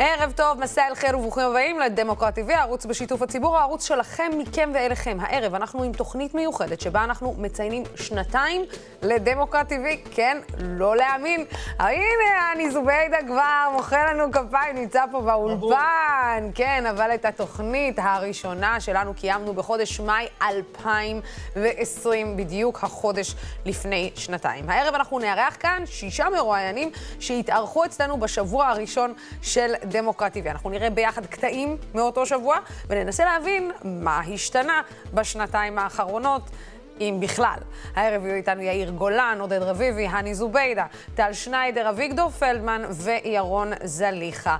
ערב 0.00 0.32
טוב, 0.36 0.60
מסע 0.60 0.86
אל 0.88 0.94
חיל 0.94 1.14
וברוכים 1.14 1.44
הבאים 1.44 1.78
לדמוקרט 1.80 2.38
TV, 2.38 2.52
הערוץ 2.52 2.86
בשיתוף 2.86 3.22
הציבור, 3.22 3.56
הערוץ 3.56 3.86
שלכם, 3.86 4.30
מכם 4.38 4.70
ואליכם. 4.74 5.18
הערב 5.20 5.54
אנחנו 5.54 5.82
עם 5.82 5.92
תוכנית 5.92 6.34
מיוחדת 6.34 6.80
שבה 6.80 7.04
אנחנו 7.04 7.34
מציינים 7.38 7.82
שנתיים 7.96 8.64
לדמוקרט 9.02 9.72
TV. 9.72 10.08
כן, 10.14 10.38
לא 10.58 10.96
להאמין. 10.96 11.44
הנה, 11.78 12.52
אני 12.52 12.70
זוביידה 12.70 13.16
כבר 13.26 13.68
מוחא 13.72 13.94
לנו 13.94 14.32
כפיים, 14.32 14.76
נמצא 14.76 15.04
פה 15.10 15.20
באולפן. 15.20 16.50
כן, 16.54 16.86
אבל 16.90 17.14
את 17.14 17.24
התוכנית 17.24 17.98
הראשונה 18.02 18.80
שלנו 18.80 19.14
קיימנו 19.14 19.54
בחודש 19.54 20.00
מאי 20.00 20.26
2020, 20.42 22.36
בדיוק 22.36 22.84
החודש 22.84 23.34
לפני 23.64 24.10
שנתיים. 24.14 24.70
הערב 24.70 24.94
אנחנו 24.94 25.18
נארח 25.18 25.56
כאן 25.60 25.82
שישה 25.86 26.26
מרואיינים 26.28 26.90
שהתארחו 27.20 27.84
אצלנו 27.84 28.20
בשבוע 28.20 28.66
הראשון 28.66 29.14
של 29.42 29.74
דמוקרט 29.88 30.36
TV. 30.36 30.50
אנחנו 30.50 30.70
נראה 30.70 30.90
ביחד 30.90 31.26
קטעים 31.26 31.76
מאותו 31.94 32.26
שבוע, 32.26 32.56
וננסה 32.88 33.24
להבין 33.24 33.70
מה 33.84 34.20
השתנה 34.34 34.82
בשנתיים 35.14 35.78
האחרונות. 35.78 36.42
אם 37.00 37.16
בכלל. 37.20 37.58
הערב 37.94 38.24
יהיו 38.24 38.34
איתנו 38.34 38.62
יאיר 38.62 38.90
גולן, 38.90 39.38
עודד 39.40 39.62
רביבי, 39.62 40.06
הני 40.06 40.34
זוביידה, 40.34 40.86
טל 41.14 41.32
שניידר, 41.32 41.88
אביגדור 41.88 42.30
פלדמן 42.30 42.82
וירון 42.90 43.72
זליכה. 43.84 44.56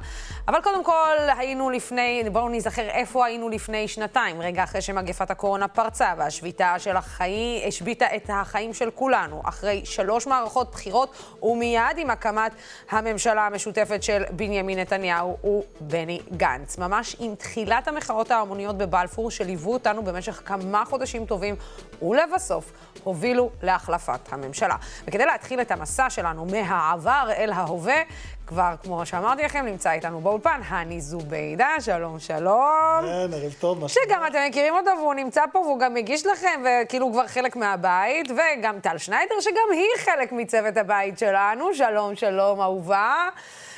אבל 0.48 0.60
קודם 0.60 0.84
כל, 0.84 1.16
היינו 1.38 1.70
לפני, 1.70 2.24
בואו 2.32 2.48
נזכר 2.48 2.88
איפה 2.88 3.26
היינו 3.26 3.48
לפני 3.48 3.88
שנתיים, 3.88 4.40
רגע 4.40 4.64
אחרי 4.64 4.80
שמגפת 4.80 5.30
הקורונה 5.30 5.68
פרצה 5.68 6.14
והשביתה 6.16 6.78
של 6.78 6.96
החיים, 6.96 7.68
השביתה 7.68 8.06
את 8.16 8.30
החיים 8.32 8.74
של 8.74 8.90
כולנו, 8.90 9.42
אחרי 9.44 9.82
שלוש 9.84 10.26
מערכות 10.26 10.70
בחירות 10.70 11.36
ומיד 11.42 11.96
עם 11.96 12.10
הקמת 12.10 12.52
הממשלה 12.90 13.46
המשותפת 13.46 14.02
של 14.02 14.22
בנימין 14.30 14.78
נתניהו 14.78 15.36
ובני 15.44 16.20
גנץ. 16.36 16.78
ממש 16.78 17.16
עם 17.18 17.34
תחילת 17.34 17.88
המחאות 17.88 18.30
ההמוניות 18.30 18.78
בבלפור, 18.78 19.30
שליוו 19.30 19.72
אותנו 19.72 20.04
במשך 20.04 20.42
כמה 20.44 20.84
חודשים 20.84 21.26
טובים, 21.26 21.54
ולבסוף 22.02 22.72
הובילו 23.04 23.50
להחלפת 23.62 24.32
הממשלה. 24.32 24.76
וכדי 25.04 25.26
להתחיל 25.26 25.60
את 25.60 25.70
המסע 25.70 26.10
שלנו 26.10 26.44
מהעבר 26.44 27.28
אל 27.36 27.52
ההווה, 27.52 28.02
כבר, 28.48 28.74
כמו 28.82 29.06
שאמרתי 29.06 29.42
לכם, 29.42 29.64
נמצא 29.66 29.92
איתנו 29.92 30.20
באולפן, 30.20 30.60
הני 30.68 31.00
זוביידה, 31.00 31.68
שלום, 31.80 32.18
שלום. 32.18 33.00
כן, 33.02 33.34
ערב 33.34 33.52
טוב, 33.60 33.80
מה 33.80 33.88
שגם 33.88 34.22
אתם 34.26 34.38
מכירים 34.48 34.74
אותו, 34.74 34.90
והוא 34.98 35.14
נמצא 35.14 35.42
פה, 35.52 35.58
והוא 35.58 35.80
גם 35.80 35.94
מגיש 35.94 36.26
לכם, 36.26 36.62
וכאילו 36.64 37.12
כבר 37.12 37.26
חלק 37.26 37.56
מהבית, 37.56 38.30
וגם 38.30 38.80
טל 38.80 38.98
שניידר, 38.98 39.34
שגם 39.40 39.72
היא 39.72 39.88
חלק 40.04 40.32
מצוות 40.32 40.76
הבית 40.76 41.18
שלנו, 41.18 41.74
שלום, 41.74 42.16
שלום, 42.16 42.60
אהובה. 42.60 43.28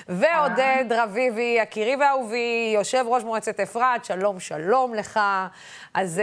ועודד 0.08 0.84
רביבי, 0.91 1.56
יקירי 1.60 1.96
ואהובי, 1.96 2.72
יושב 2.74 3.04
ראש 3.08 3.22
מועצת 3.22 3.60
אפרת, 3.60 4.04
שלום, 4.04 4.41
שלום 4.41 4.94
לך. 4.94 5.20
אז, 5.94 6.22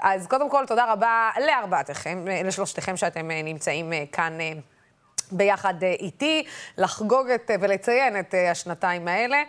אז 0.00 0.26
קודם 0.26 0.50
כל, 0.50 0.64
תודה 0.66 0.92
רבה 0.92 1.30
לארבעתכם, 1.46 2.24
לשלושתכם 2.44 2.96
שאתם 2.96 3.30
נמצאים 3.30 3.92
כאן. 4.12 4.38
ביחד 5.32 5.82
אה, 5.82 5.92
איתי, 6.00 6.44
לחגוג 6.78 7.30
את, 7.30 7.50
אה, 7.50 7.56
ולציין 7.60 8.20
את 8.20 8.34
אה, 8.34 8.50
השנתיים 8.50 9.08
האלה. 9.08 9.42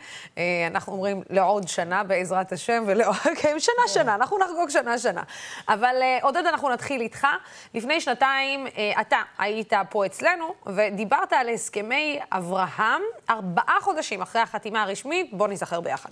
אנחנו 0.67 0.93
אומרים 0.93 1.21
לעוד 1.29 1.67
שנה 1.67 2.03
בעזרת 2.03 2.51
השם, 2.51 2.83
ולעוד, 2.87 3.15
כן, 3.41 3.59
שנה-שנה, 3.59 4.15
אנחנו 4.15 4.37
נחגוג 4.37 4.69
שנה-שנה. 4.69 5.23
אבל 5.69 5.95
עודד, 6.21 6.43
אנחנו 6.45 6.69
נתחיל 6.69 7.01
איתך. 7.01 7.27
לפני 7.73 8.01
שנתיים 8.01 8.67
אתה 9.01 9.17
היית 9.37 9.73
פה 9.89 10.05
אצלנו, 10.05 10.53
ודיברת 10.65 11.33
על 11.33 11.49
הסכמי 11.49 12.19
אברהם, 12.31 13.01
ארבעה 13.29 13.77
חודשים 13.81 14.21
אחרי 14.21 14.41
החתימה 14.41 14.83
הרשמית, 14.83 15.33
בוא 15.33 15.47
נזכר 15.47 15.81
ביחד. 15.81 16.09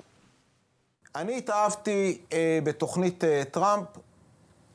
אני 1.15 1.37
התאהבתי 1.37 2.21
אה, 2.33 2.59
בתוכנית 2.63 3.23
אה, 3.23 3.43
טראמפ 3.51 3.87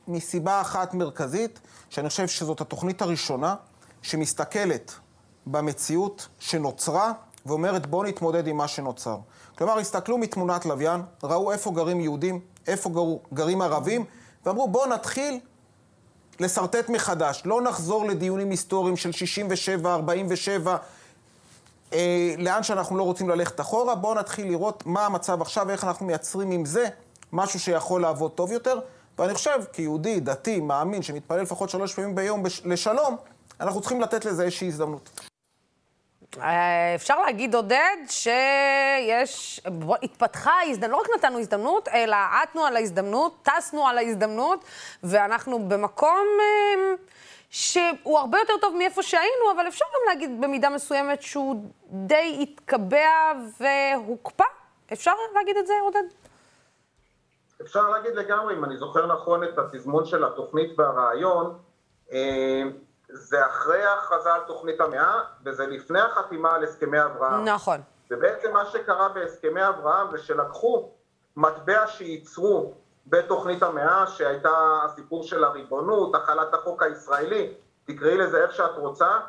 מסיבה 0.07 0.61
אחת 0.61 0.93
מרכזית, 0.93 1.59
שאני 1.89 2.09
חושב 2.09 2.27
שזאת 2.27 2.61
התוכנית 2.61 3.01
הראשונה 3.01 3.55
שמסתכלת 4.01 4.93
במציאות 5.45 6.27
שנוצרה 6.39 7.11
ואומרת 7.45 7.85
בואו 7.85 8.03
נתמודד 8.03 8.47
עם 8.47 8.57
מה 8.57 8.67
שנוצר. 8.67 9.17
כלומר, 9.57 9.77
הסתכלו 9.77 10.17
מתמונת 10.17 10.65
לוויין, 10.65 11.01
ראו 11.23 11.51
איפה 11.51 11.71
גרים 11.71 11.99
יהודים, 11.99 12.39
איפה 12.67 12.89
גרו, 12.89 13.19
גרים 13.33 13.61
ערבים, 13.61 14.05
ואמרו 14.45 14.67
בואו 14.67 14.89
נתחיל 14.89 15.39
לשרטט 16.39 16.89
מחדש, 16.89 17.41
לא 17.45 17.61
נחזור 17.61 18.05
לדיונים 18.05 18.49
היסטוריים 18.49 18.97
של 18.97 19.11
67, 19.11 19.93
47, 19.93 20.77
אה, 21.93 22.35
לאן 22.37 22.63
שאנחנו 22.63 22.97
לא 22.97 23.03
רוצים 23.03 23.29
ללכת 23.29 23.61
אחורה, 23.61 23.95
בואו 23.95 24.13
נתחיל 24.13 24.47
לראות 24.47 24.85
מה 24.85 25.05
המצב 25.05 25.41
עכשיו, 25.41 25.69
איך 25.69 25.83
אנחנו 25.83 26.05
מייצרים 26.05 26.51
עם 26.51 26.65
זה 26.65 26.87
משהו 27.33 27.59
שיכול 27.59 28.01
לעבוד 28.01 28.31
טוב 28.31 28.51
יותר. 28.51 28.79
ואני 29.19 29.33
חושב, 29.33 29.59
כיהודי, 29.73 30.19
דתי, 30.19 30.59
מאמין, 30.59 31.01
שמתפלל 31.01 31.41
לפחות 31.41 31.69
שלוש 31.69 31.93
פעמים 31.93 32.15
ביום 32.15 32.43
בש... 32.43 32.61
לשלום, 32.65 33.15
אנחנו 33.61 33.81
צריכים 33.81 34.01
לתת 34.01 34.25
לזה 34.25 34.43
איזושהי 34.43 34.67
הזדמנות. 34.67 35.09
אה, 36.37 36.95
אפשר 36.95 37.19
להגיד, 37.19 37.55
עודד, 37.55 37.97
שיש, 38.07 39.61
התפתחה 40.03 40.51
ההזדמנות, 40.51 41.07
לא 41.07 41.13
רק 41.15 41.17
נתנו 41.17 41.39
הזדמנות, 41.39 41.87
אלא 41.87 42.15
עטנו 42.43 42.65
על 42.65 42.75
ההזדמנות, 42.75 43.35
טסנו 43.43 43.87
על 43.87 43.97
ההזדמנות, 43.97 44.65
ואנחנו 45.03 45.69
במקום 45.69 46.27
אה, 46.39 46.93
שהוא 47.49 48.19
הרבה 48.19 48.39
יותר 48.39 48.53
טוב 48.61 48.75
מאיפה 48.75 49.03
שהיינו, 49.03 49.51
אבל 49.55 49.67
אפשר 49.67 49.85
גם 49.85 50.01
להגיד 50.07 50.41
במידה 50.41 50.69
מסוימת 50.69 51.21
שהוא 51.21 51.55
די 51.89 52.37
התקבע 52.41 53.31
והוקפא. 53.59 54.43
אפשר 54.93 55.11
להגיד 55.35 55.57
את 55.57 55.67
זה, 55.67 55.73
עודד? 55.81 56.03
אפשר 57.61 57.89
להגיד 57.89 58.15
לגמרי, 58.15 58.53
אם 58.53 58.65
אני 58.65 58.77
זוכר 58.77 59.05
נכון 59.05 59.43
את 59.43 59.57
התזמון 59.57 60.05
של 60.05 60.23
התוכנית 60.23 60.79
והרעיון, 60.79 61.57
אה, 62.13 62.63
זה 63.11 63.45
אחרי 63.45 63.83
ההכרזה 63.83 64.33
על 64.33 64.41
תוכנית 64.47 64.81
המאה, 64.81 65.23
וזה 65.45 65.67
לפני 65.67 65.99
החתימה 65.99 66.55
על 66.55 66.63
הסכמי 66.63 67.03
אברהם. 67.03 67.45
נכון. 67.45 67.81
ובעצם 68.11 68.53
מה 68.53 68.65
שקרה 68.65 69.09
בהסכמי 69.09 69.67
אברהם 69.67 70.11
זה 70.11 70.17
שלקחו 70.17 70.91
מטבע 71.35 71.87
שייצרו 71.87 72.73
בתוכנית 73.07 73.63
המאה, 73.63 74.07
שהייתה 74.07 74.79
הסיפור 74.85 75.23
של 75.23 75.43
הריבונות, 75.43 76.15
החלת 76.15 76.53
החוק 76.53 76.83
הישראלי, 76.83 77.53
תקראי 77.85 78.17
לזה 78.17 78.43
איך 78.43 78.53
שאת 78.53 78.77
רוצה, 78.77 79.19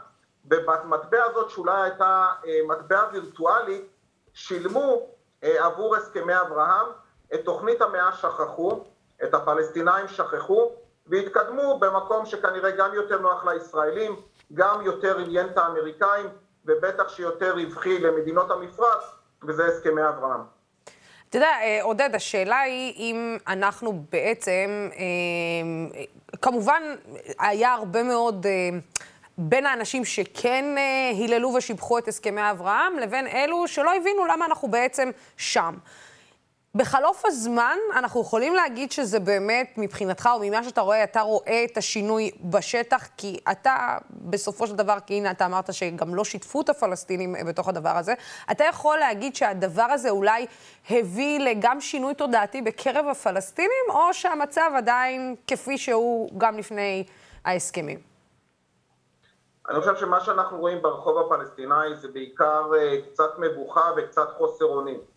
ובמטבע 0.44 1.24
הזאת 1.24 1.50
שאולי 1.50 1.82
הייתה 1.82 2.26
אה, 2.46 2.58
מטבע 2.68 3.04
וירטואלית, 3.12 3.88
שילמו 4.32 5.06
אה, 5.44 5.66
עבור 5.66 5.96
הסכמי 5.96 6.40
אברהם, 6.40 6.86
את 7.34 7.44
תוכנית 7.44 7.82
המאה 7.82 8.12
שכחו, 8.12 8.84
את 9.24 9.34
הפלסטינאים 9.34 10.08
שכחו, 10.08 10.72
והתקדמו 11.12 11.78
במקום 11.78 12.26
שכנראה 12.26 12.70
גם 12.70 12.94
יותר 12.94 13.20
נוח 13.20 13.44
לישראלים, 13.44 14.16
גם 14.54 14.82
יותר 14.82 15.18
עניין 15.18 15.46
את 15.46 15.58
האמריקאים, 15.58 16.26
ובטח 16.66 17.08
שיותר 17.08 17.54
רווחי 17.54 17.98
למדינות 17.98 18.50
המפרץ, 18.50 19.02
וזה 19.42 19.66
הסכמי 19.66 20.08
אברהם. 20.08 20.40
אתה 21.28 21.36
יודע, 21.38 21.50
אה, 21.62 21.78
עודד, 21.82 22.10
השאלה 22.14 22.60
היא 22.60 22.94
אם 22.96 23.38
אנחנו 23.48 24.02
בעצם, 24.12 24.88
אה, 24.92 26.02
כמובן, 26.42 26.82
היה 27.38 27.72
הרבה 27.72 28.02
מאוד... 28.02 28.46
אה, 28.46 28.78
בין 29.38 29.66
האנשים 29.66 30.04
שכן 30.04 30.64
היללו 31.12 31.54
ושיבחו 31.54 31.98
את 31.98 32.08
הסכמי 32.08 32.50
אברהם, 32.50 32.98
לבין 32.98 33.26
אלו 33.26 33.68
שלא 33.68 33.96
הבינו 33.96 34.26
למה 34.26 34.44
אנחנו 34.44 34.68
בעצם 34.68 35.10
שם. 35.36 35.74
בחלוף 36.74 37.22
הזמן, 37.26 37.78
אנחנו 37.96 38.20
יכולים 38.20 38.54
להגיד 38.54 38.92
שזה 38.92 39.20
באמת, 39.20 39.74
מבחינתך, 39.76 40.28
או 40.34 40.40
ממה 40.42 40.64
שאתה 40.64 40.80
רואה, 40.80 41.04
אתה 41.04 41.20
רואה 41.20 41.64
את 41.64 41.76
השינוי 41.76 42.30
בשטח, 42.50 43.08
כי 43.16 43.40
אתה, 43.50 43.98
בסופו 44.10 44.66
של 44.66 44.76
דבר, 44.76 44.96
כי 45.06 45.14
הנה 45.14 45.30
אתה 45.30 45.46
אמרת 45.46 45.74
שגם 45.74 46.14
לא 46.14 46.24
שיתפו 46.24 46.60
את 46.60 46.68
הפלסטינים 46.68 47.34
בתוך 47.48 47.68
הדבר 47.68 47.96
הזה, 47.96 48.14
אתה 48.50 48.64
יכול 48.64 48.98
להגיד 48.98 49.36
שהדבר 49.36 49.82
הזה 49.82 50.10
אולי 50.10 50.46
הביא 50.90 51.40
לגם 51.40 51.80
שינוי 51.80 52.14
תודעתי 52.14 52.62
בקרב 52.62 53.06
הפלסטינים, 53.10 53.84
או 53.88 54.14
שהמצב 54.14 54.70
עדיין 54.76 55.36
כפי 55.46 55.78
שהוא 55.78 56.30
גם 56.38 56.58
לפני 56.58 57.04
ההסכמים? 57.44 57.98
אני 59.68 59.80
חושב 59.80 59.96
שמה 59.96 60.20
שאנחנו 60.20 60.58
רואים 60.58 60.82
ברחוב 60.82 61.18
הפלסטיני 61.18 61.96
זה 62.00 62.08
בעיקר 62.08 62.70
uh, 62.70 63.10
קצת 63.10 63.38
מבוכה 63.38 63.90
וקצת 63.96 64.28
חוסר 64.38 64.64
אונים. 64.64 65.11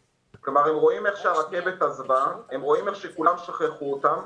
כלומר, 0.45 0.69
הם 0.69 0.75
רואים 0.75 1.05
איך 1.05 1.17
שהרכבת 1.17 1.81
עזבה, 1.81 2.25
הם 2.51 2.61
רואים 2.61 2.87
איך 2.87 2.95
שכולם 2.95 3.37
שכחו 3.37 3.93
אותם, 3.93 4.19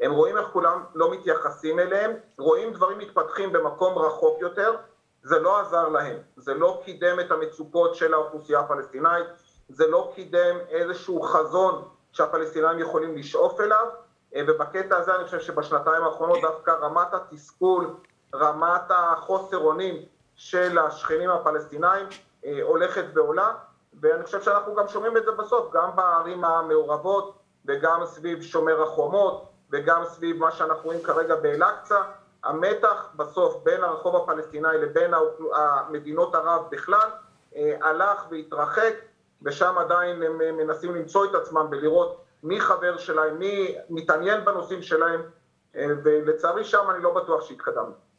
הם 0.00 0.12
רואים 0.12 0.36
איך 0.36 0.48
כולם 0.52 0.84
לא 0.94 1.10
מתייחסים 1.10 1.78
אליהם, 1.78 2.12
רואים 2.38 2.72
דברים 2.72 2.98
מתפתחים 2.98 3.52
במקום 3.52 3.98
רחוק 3.98 4.40
יותר, 4.40 4.76
זה 5.22 5.38
לא 5.38 5.60
עזר 5.60 5.88
להם, 5.88 6.18
זה 6.36 6.54
לא 6.54 6.82
קידם 6.84 7.20
את 7.20 7.30
המצוקות 7.30 7.94
של 7.94 8.14
האוכלוסייה 8.14 8.60
הפלסטינאית, 8.60 9.26
זה 9.68 9.86
לא 9.86 10.12
קידם 10.14 10.56
איזשהו 10.68 11.22
חזון 11.22 11.88
שהפלסטינאים 12.12 12.78
יכולים 12.78 13.16
לשאוף 13.16 13.60
אליו, 13.60 13.86
אה, 14.34 14.42
ובקטע 14.48 14.96
הזה 14.96 15.14
אני 15.14 15.24
חושב 15.24 15.40
שבשנתיים 15.40 16.04
האחרונות 16.04 16.38
דווקא 16.42 16.70
רמת 16.70 17.14
התסכול, 17.14 17.94
רמת 18.34 18.90
החוסר 18.90 19.58
אונים 19.58 20.02
של 20.36 20.78
השכנים 20.78 21.30
הפלסטינאים 21.30 22.06
אה, 22.44 22.58
הולכת 22.62 23.04
ועולה, 23.14 23.52
ואני 24.00 24.24
חושב 24.24 24.42
שאנחנו 24.42 24.74
גם 24.74 24.88
שומעים 24.88 25.16
את 25.16 25.24
זה 25.24 25.32
בסוף, 25.32 25.72
גם 25.72 25.96
בערים 25.96 26.44
המעורבות 26.44 27.38
וגם 27.66 28.04
סביב 28.04 28.42
שומר 28.42 28.82
החומות 28.82 29.48
וגם 29.72 30.04
סביב 30.04 30.36
מה 30.38 30.50
שאנחנו 30.50 30.84
רואים 30.84 31.02
כרגע 31.02 31.36
באל-אקצא. 31.36 32.02
המתח 32.44 33.08
בסוף 33.16 33.62
בין 33.62 33.84
הרחוב 33.84 34.16
הפלסטיני 34.16 34.78
לבין 34.78 35.10
מדינות 35.90 36.34
ערב 36.34 36.62
בכלל 36.70 37.08
אה, 37.56 37.76
הלך 37.80 38.26
והתרחק, 38.30 38.94
ושם 39.42 39.78
עדיין 39.78 40.22
הם 40.22 40.40
אה, 40.40 40.52
מנסים 40.52 40.94
למצוא 40.94 41.24
את 41.24 41.34
עצמם 41.34 41.66
ולראות 41.70 42.24
מי 42.42 42.60
חבר 42.60 42.96
שלהם, 42.96 43.38
מי 43.38 43.76
מתעניין 43.90 44.44
בנושאים 44.44 44.82
שלהם, 44.82 45.22
אה, 45.76 45.86
ולצערי 46.04 46.64
שם 46.64 46.90
אני 46.90 47.02
לא 47.02 47.14
בטוח 47.14 47.42
שהתקדמנו. 47.42 48.09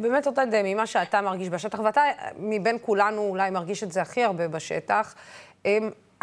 באמת, 0.00 0.26
עודד, 0.26 0.46
ממה 0.64 0.86
שאתה 0.86 1.20
מרגיש 1.20 1.48
בשטח, 1.48 1.78
ואתה 1.78 2.02
מבין 2.36 2.78
כולנו 2.82 3.22
אולי 3.22 3.50
מרגיש 3.50 3.82
את 3.82 3.92
זה 3.92 4.02
הכי 4.02 4.24
הרבה 4.24 4.48
בשטח, 4.48 5.14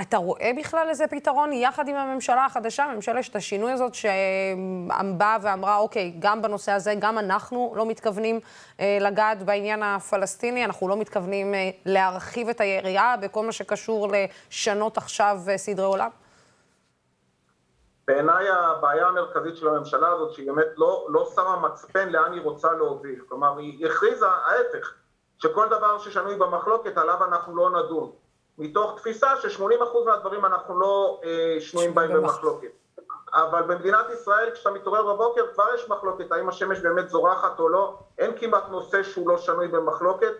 אתה 0.02 0.18
רואה 0.18 0.52
בכלל 0.58 0.88
איזה 0.90 1.08
פתרון 1.08 1.54
יחד 1.54 1.88
עם 1.88 1.96
הממשלה 1.96 2.46
החדשה, 2.46 2.88
ממשלת 2.96 3.36
השינוי 3.36 3.72
הזאת, 3.72 3.96
שבאה 3.96 5.38
ואמרה, 5.42 5.78
אוקיי, 5.78 6.14
גם 6.20 6.42
בנושא 6.42 6.72
הזה, 6.72 6.94
גם 7.00 7.20
אנחנו 7.20 7.74
לא 7.76 7.86
מתכוונים 7.86 8.40
אה, 8.80 8.98
לגעת 9.02 9.44
בעניין 9.44 9.84
הפלסטיני, 9.84 10.66
אנחנו 10.66 10.88
לא 10.88 10.98
מתכוונים 10.98 11.54
אה, 11.54 11.70
להרחיב 11.86 12.50
את 12.50 12.62
היריעה 12.62 13.18
בכל 13.18 13.46
מה 13.46 13.52
שקשור 13.52 14.08
לשנות 14.12 14.98
עכשיו 14.98 15.40
אה, 15.50 15.58
סדרי 15.58 15.86
עולם? 15.86 16.10
בעיניי 18.10 18.50
הבעיה 18.50 19.08
המרכזית 19.08 19.58
של 19.58 19.68
הממשלה 19.68 20.10
הזאת, 20.10 20.34
שהיא 20.34 20.52
באמת 20.52 20.68
לא, 20.78 21.08
לא 21.10 21.32
שמה 21.36 21.60
מצפן 21.60 22.10
לאן 22.10 22.34
היא 22.34 22.42
רוצה 22.42 22.74
להוביל. 22.74 23.22
כלומר, 23.28 23.58
היא 23.58 23.88
הכריזה 23.88 24.28
ההפך, 24.28 24.94
שכל 25.38 25.68
דבר 25.68 25.98
ששנוי 25.98 26.36
במחלוקת, 26.36 26.98
עליו 26.98 27.24
אנחנו 27.26 27.56
לא 27.56 27.70
נדון. 27.70 28.12
מתוך 28.58 28.98
תפיסה 28.98 29.36
ש-80% 29.38 30.06
מהדברים 30.06 30.46
אנחנו 30.46 30.80
לא 30.80 31.22
אה, 31.24 31.58
שנויים 31.60 31.96
בהם 31.96 32.14
במחלוקת. 32.14 32.68
אבל 33.34 33.62
במדינת 33.62 34.06
ישראל, 34.10 34.52
כשאתה 34.54 34.72
מתעורר 34.72 35.14
בבוקר, 35.14 35.48
כבר 35.54 35.66
יש 35.76 35.90
מחלוקת 35.90 36.32
האם 36.32 36.50
השמש 36.50 36.80
באמת 36.80 37.10
זורחת 37.10 37.60
או 37.60 37.70
לא, 37.70 37.98
אין 38.18 38.38
כמעט 38.38 38.64
נושא 38.70 39.04
שהוא 39.04 39.30
לא 39.30 39.38
שנוי 39.38 39.68
במחלוקת. 39.68 40.34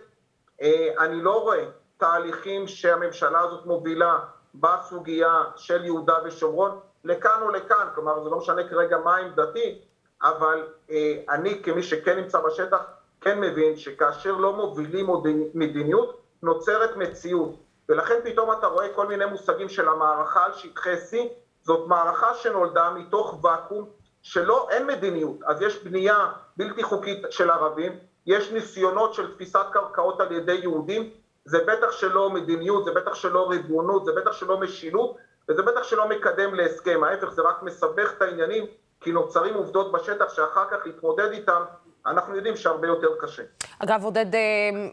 אה, 0.62 0.88
אני 0.98 1.22
לא 1.22 1.42
רואה 1.42 1.64
תהליכים 1.96 2.66
שהממשלה 2.66 3.40
הזאת 3.40 3.66
מובילה 3.66 4.18
בסוגיה 4.54 5.42
של 5.56 5.84
יהודה 5.84 6.14
ושומרון, 6.24 6.80
לכאן 7.04 7.42
או 7.42 7.50
לכאן, 7.50 7.86
כלומר 7.94 8.24
זה 8.24 8.30
לא 8.30 8.38
משנה 8.38 8.68
כרגע 8.68 8.98
מה 8.98 9.16
עמדתי, 9.16 9.78
אבל 10.22 10.66
אה, 10.90 11.16
אני 11.28 11.62
כמי 11.62 11.82
שכן 11.82 12.16
נמצא 12.16 12.40
בשטח, 12.40 12.82
כן 13.20 13.40
מבין 13.40 13.76
שכאשר 13.76 14.32
לא 14.32 14.52
מובילים 14.52 15.06
מדיניות, 15.54 16.20
נוצרת 16.42 16.96
מציאות. 16.96 17.56
ולכן 17.88 18.14
פתאום 18.24 18.52
אתה 18.52 18.66
רואה 18.66 18.94
כל 18.94 19.06
מיני 19.06 19.24
מושגים 19.24 19.68
של 19.68 19.88
המערכה 19.88 20.44
על 20.44 20.52
שטחי 20.52 20.94
C, 20.94 21.16
זאת 21.62 21.88
מערכה 21.88 22.34
שנולדה 22.34 22.90
מתוך 22.90 23.44
ואקום 23.44 23.88
שלא, 24.22 24.68
אין 24.70 24.86
מדיניות, 24.86 25.36
אז 25.44 25.62
יש 25.62 25.84
בנייה 25.84 26.32
בלתי 26.56 26.82
חוקית 26.82 27.22
של 27.30 27.50
ערבים, 27.50 27.98
יש 28.26 28.52
ניסיונות 28.52 29.14
של 29.14 29.34
תפיסת 29.34 29.66
קרקעות 29.72 30.20
על 30.20 30.32
ידי 30.32 30.54
יהודים, 30.54 31.10
זה 31.44 31.58
בטח 31.66 31.92
שלא 31.92 32.30
מדיניות, 32.30 32.84
זה 32.84 32.90
בטח 32.90 33.14
שלא 33.14 33.50
ריבונות, 33.50 34.04
זה 34.04 34.12
בטח 34.12 34.32
שלא 34.32 34.60
משילות, 34.60 35.16
וזה 35.50 35.62
בטח 35.62 35.82
שלא 35.82 36.08
מקדם 36.08 36.54
להסכם, 36.54 37.04
ההפך 37.04 37.30
זה 37.30 37.42
רק 37.42 37.62
מסבך 37.62 38.12
את 38.16 38.22
העניינים, 38.22 38.66
כי 39.00 39.12
נוצרים 39.12 39.54
עובדות 39.54 39.92
בשטח 39.92 40.34
שאחר 40.34 40.64
כך 40.70 40.86
להתמודד 40.86 41.30
איתם 41.30 41.62
אנחנו 42.06 42.36
יודעים 42.36 42.56
שהרבה 42.56 42.86
יותר 42.86 43.08
קשה. 43.20 43.42
אגב, 43.78 44.04
עודד, 44.04 44.34
אה, 44.34 44.40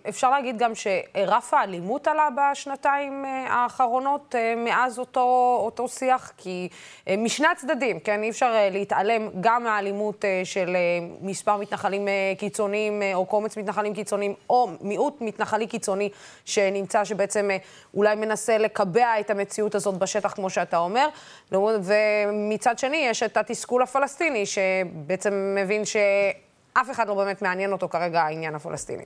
אפשר 0.10 0.30
להגיד 0.30 0.58
גם 0.58 0.72
שרף 0.76 1.54
האלימות 1.54 2.08
עלה 2.08 2.30
בשנתיים 2.38 3.26
אה, 3.26 3.46
האחרונות 3.50 4.36
אה, 4.36 4.54
מאז 4.58 5.00
אותו, 5.00 5.58
אותו 5.66 5.88
שיח? 5.88 6.34
כי 6.38 6.70
משני 7.18 7.48
הצדדים, 7.48 8.00
כן, 8.00 8.24
אי 8.24 8.30
אפשר 8.30 8.54
להתעלם 8.72 9.30
גם 9.42 9.64
מהאלימות 9.64 10.26
של 10.44 10.78
מספר 11.22 11.58
מתנחלים 11.58 12.08
קיצוניים, 12.38 13.02
או 13.14 13.26
קומץ 13.26 13.58
מתנחלים 13.58 13.94
קיצוניים, 13.94 14.34
או 14.50 14.70
מיעוט 14.82 15.22
מתנחלי 15.22 15.68
קיצוני 15.68 16.10
שנמצא, 16.46 17.04
שבעצם 17.04 17.50
אולי 17.94 18.16
מנסה 18.16 18.58
לקבע 18.58 19.20
את 19.20 19.30
המציאות 19.30 19.76
הזאת 19.76 19.98
בשטח, 19.98 20.34
כמו 20.34 20.50
שאתה 20.50 20.78
אומר. 20.78 21.08
ומצד 21.52 22.80
שני, 22.80 22.98
יש 22.98 23.24
את 23.24 23.38
התסכול 23.38 23.82
הפלסטיני, 23.84 24.46
שבעצם 24.46 25.56
מבין 25.58 25.86
ש... 25.86 25.96
אף 26.82 26.92
אחד 26.92 27.08
לא 27.08 27.16
באמת 27.16 27.42
מעניין 27.42 27.72
אותו 27.72 27.90
כרגע 27.90 28.22
העניין 28.22 28.56
הפלסטיני. 28.56 29.06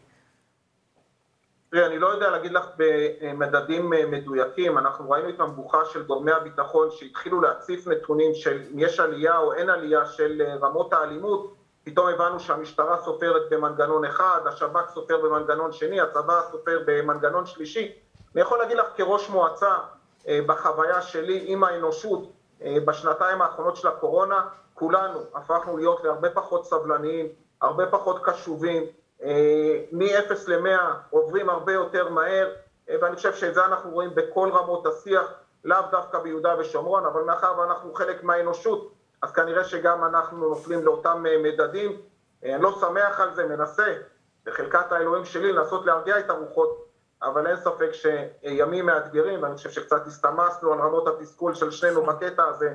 תראי, 1.72 1.86
אני 1.86 2.00
לא 2.00 2.08
יודע 2.08 2.30
להגיד 2.30 2.52
לך 2.52 2.66
במדדים 2.78 3.94
אה, 3.94 4.06
מדויקים, 4.06 4.78
אנחנו 4.78 5.10
ראינו 5.10 5.30
את 5.30 5.40
המבוכה 5.40 5.86
של 5.86 6.04
גורמי 6.04 6.32
הביטחון 6.32 6.92
שהתחילו 6.92 7.42
להציף 7.42 7.88
נתונים 7.88 8.34
של 8.34 8.62
אם 8.74 8.80
יש 8.80 9.00
עלייה 9.00 9.38
או 9.38 9.54
אין 9.54 9.70
עלייה 9.70 10.06
של 10.06 10.42
אה, 10.42 10.56
רמות 10.56 10.94
האלימות, 10.94 11.56
פתאום 11.84 12.08
הבנו 12.08 12.40
שהמשטרה 12.40 12.98
סופרת 12.98 13.42
במנגנון 13.50 14.06
אחד, 14.06 14.42
השב"כ 14.46 14.90
סופר 14.94 15.18
במנגנון 15.24 15.72
שני, 15.72 16.02
הצבא 16.02 16.42
סופר 16.52 16.84
במנגנון 16.86 17.46
שלישי. 17.46 17.92
אני 18.36 18.42
יכול 18.42 18.60
להגיד 18.60 18.78
לך 18.78 18.86
כראש 18.96 19.30
מועצה, 19.30 19.74
אה, 20.28 20.40
בחוויה 20.46 21.02
שלי 21.02 21.44
עם 21.46 21.64
האנושות, 21.64 22.32
בשנתיים 22.86 23.42
האחרונות 23.42 23.76
של 23.76 23.88
הקורונה, 23.88 24.42
כולנו 24.74 25.20
הפכנו 25.34 25.78
להיות 25.78 26.04
להרבה 26.04 26.30
פחות 26.30 26.66
סבלניים, 26.66 27.28
הרבה 27.62 27.86
פחות 27.86 28.22
קשובים, 28.24 28.84
אה, 29.24 29.80
מ-0 29.92 30.34
ל-100 30.48 30.82
עוברים 31.10 31.50
הרבה 31.50 31.74
יותר 31.74 32.10
מהר, 32.10 32.50
אה, 32.90 32.96
ואני 33.02 33.16
חושב 33.16 33.34
שאת 33.34 33.54
זה 33.54 33.66
אנחנו 33.66 33.92
רואים 33.92 34.16
בכל 34.16 34.50
רמות 34.54 34.86
השיח, 34.86 35.34
לאו 35.64 35.82
דווקא 35.92 36.20
ביהודה 36.20 36.56
ושומרון, 36.60 37.06
אבל 37.06 37.22
מאחר 37.22 37.60
ואנחנו 37.60 37.94
חלק 37.94 38.24
מהאנושות, 38.24 38.92
אז 39.22 39.32
כנראה 39.32 39.64
שגם 39.64 40.04
אנחנו 40.04 40.50
נופלים 40.50 40.86
לאותם 40.86 41.26
אה, 41.26 41.38
מדדים. 41.44 42.02
אני 42.44 42.62
לא 42.62 42.72
שמח 42.80 43.20
על 43.20 43.36
זה, 43.36 43.46
מנסה, 43.48 43.96
בחלקת 44.46 44.92
האלוהים 44.92 45.26
שלי, 45.26 45.52
לנסות 45.52 45.86
להרגיע 45.86 46.20
את 46.20 46.30
הרוחות, 46.30 46.86
אבל 47.24 47.48
אין 47.48 47.58
ספק 47.58 47.90
שימים 47.94 48.86
מאתגרים, 48.86 49.44
ואני 49.44 49.56
חושב 49.56 49.70
שקצת 49.70 50.08
הסתמסנו 50.08 50.74
על 50.74 50.80
רמות 50.80 51.08
התסכול 51.08 51.54
של 51.54 51.72
שנינו 51.72 52.06
בקטע 52.06 52.44
הזה, 52.44 52.74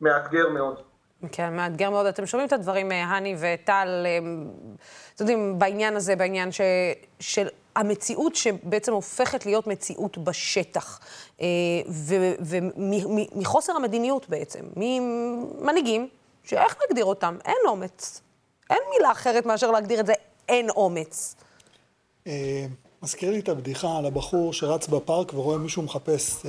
מאתגר 0.00 0.48
מאוד. 0.48 0.87
כן, 1.32 1.56
מאתגר 1.56 1.90
מאוד. 1.90 2.06
אתם 2.06 2.26
שומעים 2.26 2.48
את 2.48 2.52
הדברים, 2.52 2.92
אה, 2.92 3.04
הני 3.04 3.34
וטל, 3.38 4.06
אה, 4.06 4.18
אתם 5.14 5.24
יודעים, 5.24 5.58
בעניין 5.58 5.96
הזה, 5.96 6.16
בעניין 6.16 6.52
ש, 6.52 6.60
של 7.20 7.48
המציאות 7.76 8.34
שבעצם 8.34 8.92
הופכת 8.92 9.46
להיות 9.46 9.66
מציאות 9.66 10.18
בשטח. 10.18 11.00
אה, 11.40 11.46
ומחוסר 12.38 13.72
המדיניות 13.76 14.28
בעצם, 14.28 14.60
ממנהיגים, 14.76 16.08
שאיך 16.44 16.76
נגדיר 16.88 17.04
אותם? 17.04 17.36
אין 17.44 17.56
אומץ. 17.68 18.20
אין 18.70 18.78
מילה 18.90 19.12
אחרת 19.12 19.46
מאשר 19.46 19.70
להגדיר 19.70 20.00
את 20.00 20.06
זה, 20.06 20.12
אין 20.48 20.70
אומץ. 20.70 21.34
מזכיר 23.02 23.30
לי 23.30 23.38
את 23.38 23.48
הבדיחה 23.48 23.96
על 23.98 24.06
הבחור 24.06 24.52
שרץ 24.52 24.88
בפארק 24.88 25.34
ורואה 25.34 25.58
מישהו 25.58 25.82
מחפש 25.82 26.42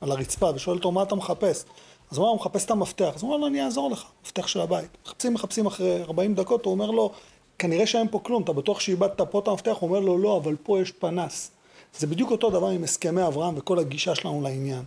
על 0.00 0.12
הרצפה 0.12 0.50
ושואל 0.54 0.76
אותו, 0.76 0.92
מה 0.92 1.02
אתה 1.02 1.14
מחפש? 1.14 1.64
אז 2.12 2.18
הוא 2.18 2.24
אומר, 2.24 2.32
הוא 2.32 2.40
מחפש 2.40 2.64
את 2.64 2.70
המפתח. 2.70 3.12
אז 3.14 3.22
הוא 3.22 3.28
אומר 3.28 3.40
לו, 3.40 3.46
אני 3.46 3.64
אעזור 3.64 3.90
לך, 3.90 4.04
מפתח 4.24 4.46
של 4.46 4.60
הבית. 4.60 4.88
מחפשים, 5.04 5.34
מחפשים 5.34 5.66
אחרי 5.66 6.02
40 6.02 6.34
דקות, 6.34 6.64
הוא 6.64 6.72
אומר 6.72 6.90
לו, 6.90 7.12
כנראה 7.58 7.86
שאין 7.86 8.08
פה 8.08 8.18
כלום, 8.18 8.42
אתה 8.42 8.52
בטוח 8.52 8.80
שאיבדת 8.80 9.20
פה 9.20 9.38
את 9.38 9.48
המפתח? 9.48 9.76
הוא 9.80 9.88
אומר 9.88 10.00
לו, 10.00 10.18
לא, 10.18 10.36
אבל 10.36 10.56
פה 10.62 10.80
יש 10.80 10.92
פנס. 10.92 11.50
זה 11.98 12.06
בדיוק 12.06 12.30
אותו 12.30 12.50
דבר 12.50 12.68
עם 12.68 12.84
הסכמי 12.84 13.26
אברהם 13.26 13.54
וכל 13.56 13.78
הגישה 13.78 14.14
שלנו 14.14 14.40
לעניין. 14.42 14.82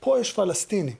פה 0.00 0.20
יש 0.20 0.32
פלסטינים. 0.32 0.94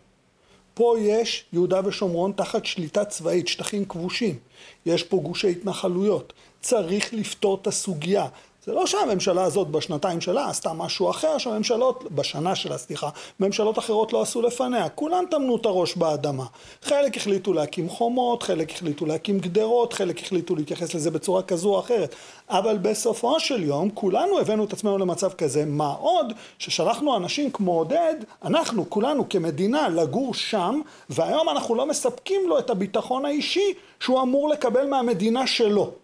פה 0.75 0.97
יש 0.99 1.45
יהודה 1.53 1.81
ושומרון 1.85 2.33
תחת 2.33 2.65
שליטה 2.65 3.05
צבאית, 3.05 3.49
שטחים 3.49 3.85
כבושים. 3.85 4.39
יש 4.87 5.03
פה 5.03 5.17
גושי 5.17 5.51
התנחלויות. 5.51 6.33
צריך 6.61 7.15
לפתור 7.15 7.59
את 7.63 7.67
הסוגיה. 7.67 8.27
זה 8.67 8.73
לא 8.73 8.87
שהממשלה 8.87 9.45
הזאת 9.45 9.69
בשנתיים 9.69 10.21
שלה 10.21 10.49
עשתה 10.49 10.73
משהו 10.73 11.11
אחר 11.11 11.39
שהממשלות, 11.39 12.05
בשנה 12.11 12.55
שלה 12.55 12.79
סליחה, 12.79 13.09
ממשלות 13.41 13.79
אחרות 13.79 14.13
לא 14.13 14.23
עשו 14.23 14.43
לפניה, 14.43 14.89
כולם 14.89 15.25
טמנו 15.31 15.57
את 15.57 15.67
הראש 15.67 15.97
באדמה. 15.97 16.45
חלק 16.83 17.17
החליטו 17.17 17.53
להקים 17.53 17.89
חומות, 17.89 18.43
חלק 18.43 18.71
החליטו 18.71 19.07
להקים 19.07 19.39
גדרות, 19.39 19.93
חלק 19.93 20.23
החליטו 20.23 20.57
להתייחס 20.57 20.95
לזה 20.95 21.11
בצורה 21.11 21.43
כזו 21.43 21.75
או 21.75 21.81
אחרת, 21.81 22.15
אבל 22.49 22.79
בסופו 22.79 23.41
של 23.41 23.63
יום 23.63 23.91
כולנו 23.91 24.39
הבאנו 24.39 24.65
את 24.65 24.73
עצמנו 24.73 24.99
למצב 24.99 25.33
כזה, 25.33 25.65
מה 25.67 25.93
עוד 26.01 26.33
ששלחנו 26.59 27.17
אנשים 27.17 27.51
כמו 27.51 27.79
עודד, 27.79 28.15
אנחנו 28.45 28.91
כולנו 28.91 29.29
כמדינה 29.29 29.89
לגור 29.89 30.35
שם, 30.35 30.81
והיום 31.11 31.49
אנחנו 31.49 31.75
לא 31.75 31.87
מספקים 31.87 32.49
לו 32.49 32.59
את 32.59 32.71
הביטחון 32.71 33.25
האישי 33.25 33.75
שהוא 34.01 34.23
אמור 34.23 34.49
לקבל 34.49 34.87
מהמדינה 34.87 35.47
שלו. 35.47 36.04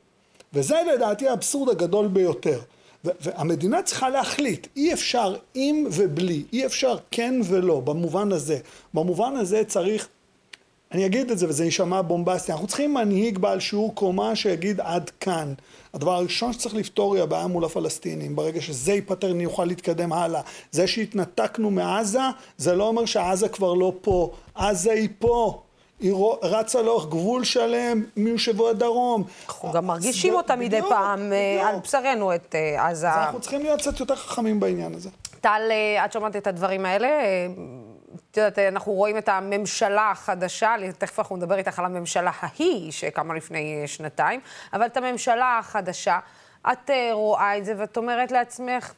וזה 0.52 0.76
לדעתי 0.94 1.28
האבסורד 1.28 1.68
הגדול 1.68 2.08
ביותר. 2.08 2.60
והמדינה 3.04 3.82
צריכה 3.82 4.08
להחליט, 4.08 4.66
אי 4.76 4.92
אפשר 4.92 5.36
עם 5.54 5.86
ובלי, 5.92 6.44
אי 6.52 6.66
אפשר 6.66 6.96
כן 7.10 7.40
ולא, 7.44 7.80
במובן 7.80 8.32
הזה. 8.32 8.58
במובן 8.94 9.36
הזה 9.36 9.64
צריך 9.64 10.08
אני 10.92 11.06
אגיד 11.06 11.30
את 11.30 11.38
זה 11.38 11.48
וזה 11.48 11.64
יישמע 11.64 12.02
בומבסטי, 12.02 12.52
אנחנו 12.52 12.66
צריכים 12.66 12.94
מנהיג 12.94 13.38
בעל 13.38 13.60
שיעור 13.60 13.94
קומה 13.94 14.36
שיגיד 14.36 14.80
עד 14.80 15.10
כאן. 15.20 15.54
הדבר 15.94 16.12
הראשון 16.12 16.52
שצריך 16.52 16.74
לפתור 16.74 17.14
היא 17.14 17.22
הבעיה 17.22 17.46
מול 17.46 17.64
הפלסטינים. 17.64 18.36
ברגע 18.36 18.60
שזה 18.60 18.92
ייפתר 18.92 19.30
אני 19.30 19.46
אוכל 19.46 19.64
להתקדם 19.64 20.12
הלאה. 20.12 20.40
זה 20.70 20.86
שהתנתקנו 20.86 21.70
מעזה, 21.70 22.20
זה 22.56 22.74
לא 22.74 22.88
אומר 22.88 23.04
שעזה 23.04 23.48
כבר 23.48 23.74
לא 23.74 23.92
פה. 24.00 24.30
עזה 24.54 24.92
היא 24.92 25.08
פה. 25.18 25.62
היא 26.00 26.14
רצה 26.42 26.82
לאורך 26.82 27.06
גבול 27.06 27.44
שלם 27.44 28.04
מיושבו 28.16 28.68
הדרום. 28.68 29.24
אנחנו 29.46 29.72
גם 29.72 29.86
מרגישים 29.86 30.34
אותה 30.34 30.56
מדי 30.56 30.80
פעם 30.88 31.32
אה, 31.32 31.68
על 31.68 31.78
בשרנו 31.78 32.34
את 32.34 32.54
אה, 32.54 32.88
עזה. 32.88 33.10
אז 33.10 33.16
אנחנו 33.16 33.40
צריכים 33.40 33.62
להיות 33.62 33.80
קצת 33.80 34.00
יותר 34.00 34.16
חכמים 34.16 34.60
בעניין 34.60 34.94
הזה. 34.94 35.10
טל, 35.40 35.62
אה, 35.70 36.04
את 36.04 36.12
שומעת 36.12 36.36
את 36.36 36.46
הדברים 36.46 36.86
האלה? 36.86 37.08
את 38.30 38.36
יודעת, 38.36 38.58
אנחנו 38.58 38.92
רואים 38.92 39.18
את 39.18 39.28
הממשלה 39.28 40.10
החדשה, 40.10 40.74
תכף 40.98 41.18
אנחנו 41.18 41.36
נדבר 41.36 41.58
איתך 41.58 41.78
על 41.78 41.84
הממשלה 41.84 42.30
ההיא 42.40 42.92
שקמה 42.92 43.34
לפני 43.34 43.82
שנתיים, 43.86 44.40
אבל 44.72 44.86
את 44.86 44.96
הממשלה 44.96 45.58
החדשה, 45.58 46.18
את 46.72 46.90
רואה 47.12 47.58
את 47.58 47.64
זה 47.64 47.74
ואת 47.76 47.96
אומרת 47.96 48.32
לעצמך, 48.32 48.92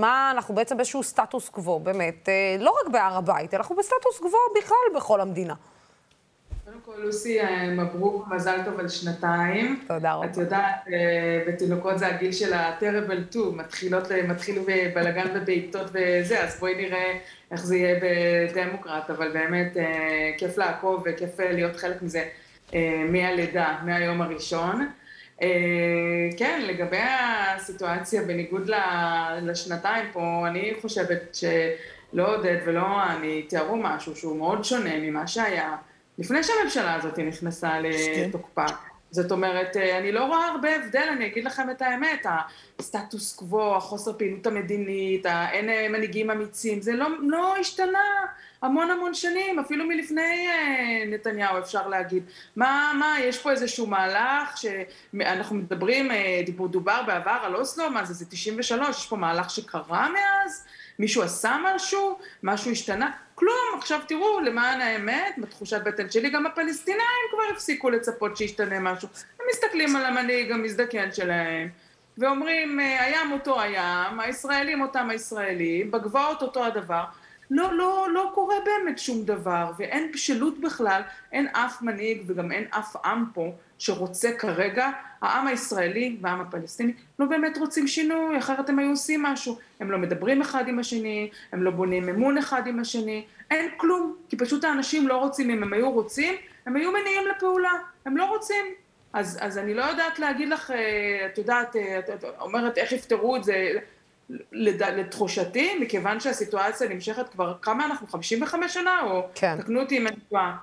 מה, 0.00 0.30
אנחנו 0.30 0.54
בעצם 0.54 0.76
באיזשהו 0.76 1.02
סטטוס 1.02 1.48
קוו, 1.48 1.80
באמת, 1.80 2.28
לא 2.58 2.74
רק 2.80 2.92
בהר 2.92 3.16
הבית, 3.16 3.54
אנחנו 3.54 3.76
בסטטוס 3.76 4.18
קוו 4.18 4.38
בכלל 4.62 4.96
בכל 4.96 5.20
המדינה. 5.20 5.54
כל, 6.94 7.02
לוסי, 7.02 7.40
אה, 7.40 7.66
מברוק, 7.70 8.28
מזל 8.28 8.58
טוב 8.64 8.80
על 8.80 8.88
שנתיים. 8.88 9.80
תודה 9.88 10.12
רבה. 10.12 10.26
את 10.26 10.36
יודעת, 10.36 10.74
אה, 10.92 11.44
בתינוקות 11.46 11.98
זה 11.98 12.06
הגיל 12.06 12.32
של 12.32 12.52
ה-terrible 12.52 13.30
2, 13.30 13.56
מתחילות, 13.56 14.12
אה, 14.12 14.26
מתחיל 14.26 14.58
בבלגן 14.58 15.26
ובעיטות 15.34 15.86
וזה, 15.92 16.44
אז 16.44 16.60
בואי 16.60 16.74
נראה 16.74 17.18
איך 17.50 17.64
זה 17.66 17.76
יהיה 17.76 18.00
בדמוקרט, 18.02 19.10
אבל 19.10 19.32
באמת 19.32 19.76
כיף 20.38 20.58
לעקוב 20.58 21.02
וכיף 21.06 21.40
להיות 21.40 21.76
חלק 21.76 22.02
מזה 22.02 22.24
מהלידה, 23.08 23.78
מהיום 23.84 24.22
הראשון. 24.22 24.88
כן, 26.36 26.62
לגבי 26.66 27.00
הסיטואציה, 27.00 28.22
בניגוד 28.22 28.70
לשנתיים 29.42 30.06
פה, 30.12 30.44
אני 30.46 30.72
חושבת 30.80 31.34
שלא 31.34 32.36
עודד 32.36 32.56
ולא 32.66 33.04
אני 33.10 33.42
תיארו 33.42 33.76
משהו 33.76 34.16
שהוא 34.16 34.36
מאוד 34.36 34.64
שונה 34.64 34.98
ממה 35.00 35.26
שהיה. 35.26 35.76
לפני 36.18 36.42
שהממשלה 36.42 36.94
הזאת 36.94 37.18
נכנסה 37.18 37.80
לתוקפה. 37.80 38.66
זאת 39.10 39.32
אומרת, 39.32 39.76
אה, 39.76 39.98
אני 39.98 40.12
לא 40.12 40.24
רואה 40.24 40.46
הרבה 40.46 40.76
הבדל, 40.76 41.08
אני 41.12 41.26
אגיד 41.26 41.44
לכם 41.44 41.70
את 41.70 41.82
האמת, 41.82 42.26
הסטטוס 42.78 43.36
קוו, 43.36 43.76
החוסר 43.76 44.12
פעילות 44.18 44.46
המדינית, 44.46 45.26
אין 45.26 45.70
אה, 45.70 45.88
מנהיגים 45.88 46.30
אמיצים, 46.30 46.80
זה 46.80 46.92
לא, 46.92 47.06
לא 47.22 47.56
השתנה 47.56 48.04
המון 48.62 48.90
המון 48.90 49.14
שנים, 49.14 49.58
אפילו 49.58 49.86
מלפני 49.86 50.48
אה, 50.48 51.04
נתניהו 51.06 51.58
אפשר 51.58 51.88
להגיד. 51.88 52.22
מה, 52.56 52.92
מה, 52.98 53.16
יש 53.20 53.38
פה 53.38 53.50
איזשהו 53.50 53.86
מהלך 53.86 54.56
שאנחנו 54.56 55.56
מדברים, 55.56 56.10
דובר 56.70 57.02
בעבר 57.06 57.38
על 57.42 57.56
אוסלו, 57.56 57.90
מה 57.90 58.04
זה, 58.04 58.14
זה 58.14 58.24
93, 58.30 58.98
יש 58.98 59.06
פה 59.06 59.16
מהלך 59.16 59.50
שקרה 59.50 60.08
מאז? 60.08 60.66
מישהו 60.98 61.22
עשה 61.22 61.56
משהו? 61.64 62.18
משהו 62.42 62.70
השתנה? 62.70 63.10
כלום, 63.34 63.78
עכשיו 63.78 64.00
תראו, 64.08 64.40
למען 64.40 64.80
האמת, 64.80 65.34
בתחושת 65.38 65.80
בטן 65.84 66.10
שלי, 66.10 66.30
גם 66.30 66.46
הפלסטינאים 66.46 67.26
כבר 67.30 67.42
הפסיקו 67.52 67.90
לצפות 67.90 68.36
שישתנה 68.36 68.80
משהו. 68.80 69.08
הם 69.40 69.46
מסתכלים 69.50 69.96
על 69.96 70.04
המנהיג 70.04 70.52
המזדקן 70.52 71.12
שלהם, 71.12 71.68
ואומרים, 72.18 72.80
אה, 72.80 73.04
הים 73.04 73.32
אותו 73.32 73.60
הים, 73.60 74.20
הישראלים 74.20 74.80
אותם 74.82 75.10
הישראלים, 75.10 75.90
בגבעות 75.90 76.42
אותו 76.42 76.64
הדבר. 76.64 77.04
לא, 77.50 77.74
לא, 77.74 78.08
לא 78.12 78.30
קורה 78.34 78.56
באמת 78.64 78.98
שום 78.98 79.24
דבר, 79.24 79.70
ואין 79.78 80.12
בשלות 80.12 80.60
בכלל, 80.60 81.02
אין 81.32 81.48
אף 81.48 81.82
מנהיג 81.82 82.22
וגם 82.26 82.52
אין 82.52 82.64
אף 82.70 82.96
עם 83.04 83.24
פה 83.34 83.52
שרוצה 83.78 84.32
כרגע, 84.38 84.90
העם 85.22 85.46
הישראלי 85.46 86.16
והעם 86.20 86.40
הפלסטיני 86.40 86.92
לא 87.18 87.26
באמת 87.26 87.58
רוצים 87.58 87.88
שינוי, 87.88 88.38
אחרת 88.38 88.68
הם 88.68 88.78
היו 88.78 88.90
עושים 88.90 89.22
משהו. 89.22 89.58
הם 89.80 89.90
לא 89.90 89.98
מדברים 89.98 90.40
אחד 90.40 90.68
עם 90.68 90.78
השני, 90.78 91.30
הם 91.52 91.62
לא 91.62 91.70
בונים 91.70 92.08
אמון 92.08 92.38
אחד 92.38 92.66
עם 92.66 92.80
השני, 92.80 93.24
אין 93.50 93.68
כלום, 93.76 94.16
כי 94.28 94.36
פשוט 94.36 94.64
האנשים 94.64 95.08
לא 95.08 95.16
רוצים, 95.16 95.50
אם 95.50 95.62
הם 95.62 95.72
היו 95.72 95.90
רוצים, 95.90 96.34
הם 96.66 96.76
היו 96.76 96.92
מניעים 96.92 97.22
לפעולה, 97.36 97.72
הם 98.04 98.16
לא 98.16 98.24
רוצים. 98.24 98.64
אז, 99.12 99.38
אז 99.40 99.58
אני 99.58 99.74
לא 99.74 99.82
יודעת 99.82 100.18
להגיד 100.18 100.48
לך, 100.48 100.70
אה, 100.70 101.26
את 101.32 101.38
יודעת, 101.38 101.76
אה, 101.76 101.98
את 101.98 102.24
אומרת 102.40 102.78
איך 102.78 102.92
יפתרו 102.92 103.36
את 103.36 103.44
זה, 103.44 103.72
לתחושתי, 104.52 105.78
מכיוון 105.80 106.20
שהסיטואציה 106.20 106.88
נמשכת 106.88 107.28
כבר, 107.28 107.54
כמה 107.62 107.84
אנחנו, 107.86 108.06
55 108.06 108.74
שנה, 108.74 109.00
או 109.02 109.26
כן. 109.34 109.60
תקנו 109.60 109.80
אותי 109.80 109.98
אם 109.98 110.06
אני 110.06 110.16
טועה. 110.30 110.56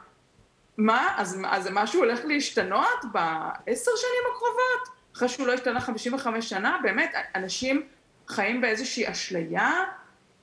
מה? 0.77 1.13
אז, 1.17 1.39
אז 1.49 1.69
משהו 1.71 1.99
הולך 1.99 2.19
להשתנות 2.25 3.05
בעשר 3.11 3.91
שנים 3.95 4.23
הקרובות? 4.31 4.95
אחרי 5.15 5.29
שהוא 5.29 5.47
לא 5.47 5.53
השתנה 5.53 5.81
55 5.81 6.49
שנה? 6.49 6.79
באמת, 6.83 7.13
אנשים 7.35 7.83
חיים 8.27 8.61
באיזושהי 8.61 9.11
אשליה 9.11 9.83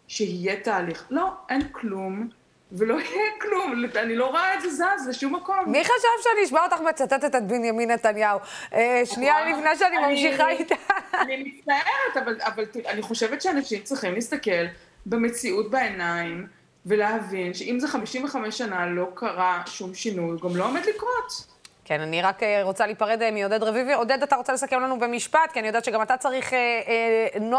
שיהיה 0.09 0.61
תהליך. 0.61 1.07
לא, 1.11 1.33
אין 1.49 1.69
כלום. 1.73 2.29
ולא 2.73 2.95
יהיה 2.95 3.33
כלום, 3.41 3.85
אני 3.97 4.17
לא 4.17 4.27
רואה 4.27 4.55
את 4.55 4.61
זה 4.61 4.71
זז 4.71 5.09
לשום 5.09 5.35
מקום. 5.35 5.57
מי 5.67 5.85
חשב 5.85 6.23
שאני 6.23 6.45
אשמע 6.45 6.65
אותך 6.65 6.81
מצטטת 6.81 7.35
את 7.35 7.47
בנימין 7.47 7.91
נתניהו? 7.91 8.39
אה, 8.75 9.03
שנייה. 9.05 9.51
לפני 9.51 9.77
שאני 9.77 9.99
ממשיכה 9.99 10.49
איתה. 10.49 10.75
אני 11.21 11.43
מצטערת, 11.57 12.27
אבל 12.45 12.65
אני 12.87 13.03
חושבת 13.03 13.43
שאנשים 13.43 13.83
צריכים 13.83 14.15
להסתכל 14.15 14.65
במציאות 15.07 15.71
בעיניים 15.71 16.47
ולהבין 16.87 17.55
שאם 17.55 17.81
זה 17.81 17.89
55 17.89 18.59
שנה 18.59 18.87
לא 18.87 19.09
קרה 19.15 19.63
שום 19.67 19.95
שינוי, 19.95 20.39
גם 20.43 20.57
לא 20.57 20.65
עומד 20.65 20.81
לקרות. 20.95 21.47
כן, 21.85 22.01
אני 22.01 22.23
רק 22.23 22.43
אה, 22.43 22.63
רוצה 22.63 22.87
להיפרד 22.87 23.23
אה, 23.23 23.31
מעודד 23.31 23.63
רביבי. 23.63 23.93
עודד, 23.93 24.23
אתה 24.23 24.37
רוצה 24.37 24.53
לסכם 24.53 24.81
לנו 24.81 25.01
במשפט? 25.01 25.53
כי 25.53 25.61
אני 25.61 25.67
יודעת 25.67 25.85
שגם 25.85 26.03
אתה 26.03 26.17
צריך 26.17 26.53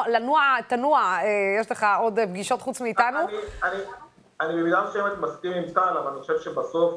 לנוע, 0.08 0.42
תנוע, 0.68 1.18
יש 1.60 1.72
לך 1.72 1.86
עוד 2.00 2.20
פגישות 2.30 2.62
חוץ 2.62 2.82
מאיתנו. 2.82 3.20
אני, 3.64 3.78
אני 4.42 4.62
במידה 4.62 4.84
מסוימת 4.90 5.18
מסכים 5.20 5.52
עם 5.52 5.70
טל, 5.74 5.98
אבל 5.98 6.12
אני 6.12 6.22
חושב 6.22 6.40
שבסוף, 6.40 6.94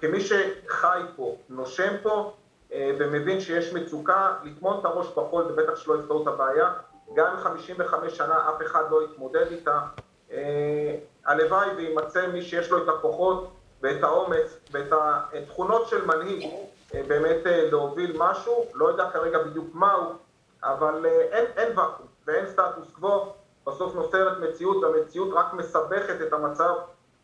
כמי 0.00 0.20
שחי 0.20 1.00
פה, 1.16 1.36
נושם 1.48 1.92
פה, 2.02 2.32
אה, 2.72 2.90
ומבין 2.98 3.40
שיש 3.40 3.72
מצוקה, 3.72 4.32
לטמון 4.44 4.80
את 4.80 4.84
הראש 4.84 5.06
בחול 5.16 5.44
זה 5.48 5.62
בטח 5.62 5.76
שלא 5.76 5.98
יפתור 6.00 6.22
את 6.22 6.26
הבעיה. 6.26 6.72
גם 7.14 7.26
אם 7.26 7.36
55 7.36 8.16
שנה 8.16 8.48
אף 8.48 8.62
אחד 8.66 8.82
לא 8.90 9.04
יתמודד 9.04 9.46
איתה. 9.50 9.80
אה, 11.26 11.32
הלוואי 11.32 11.68
ויימצא 11.76 12.26
מי 12.26 12.42
שיש 12.42 12.70
לו 12.70 12.84
את 12.84 12.88
הכוחות 12.88 13.52
ואת 13.82 14.02
האומץ 14.02 14.58
ואת 14.70 14.92
התכונות 14.92 15.88
של 15.88 16.06
מנהיג 16.06 16.50
אה, 16.94 17.02
באמת 17.08 17.40
להוביל 17.44 18.16
משהו, 18.18 18.64
לא 18.74 18.88
יודע 18.88 19.10
כרגע 19.12 19.38
בדיוק 19.38 19.74
מהו, 19.74 20.12
אבל 20.62 21.06
אין, 21.06 21.44
אין 21.56 21.78
ואקום 21.78 22.06
ואין 22.26 22.46
סטטוס 22.46 22.90
קוו. 22.92 23.32
בסוף 23.66 23.94
נוצרת 23.94 24.38
מציאות, 24.40 24.84
והמציאות 24.84 25.28
רק 25.32 25.52
מסבכת 25.52 26.22
את 26.28 26.32
המצב, 26.32 26.74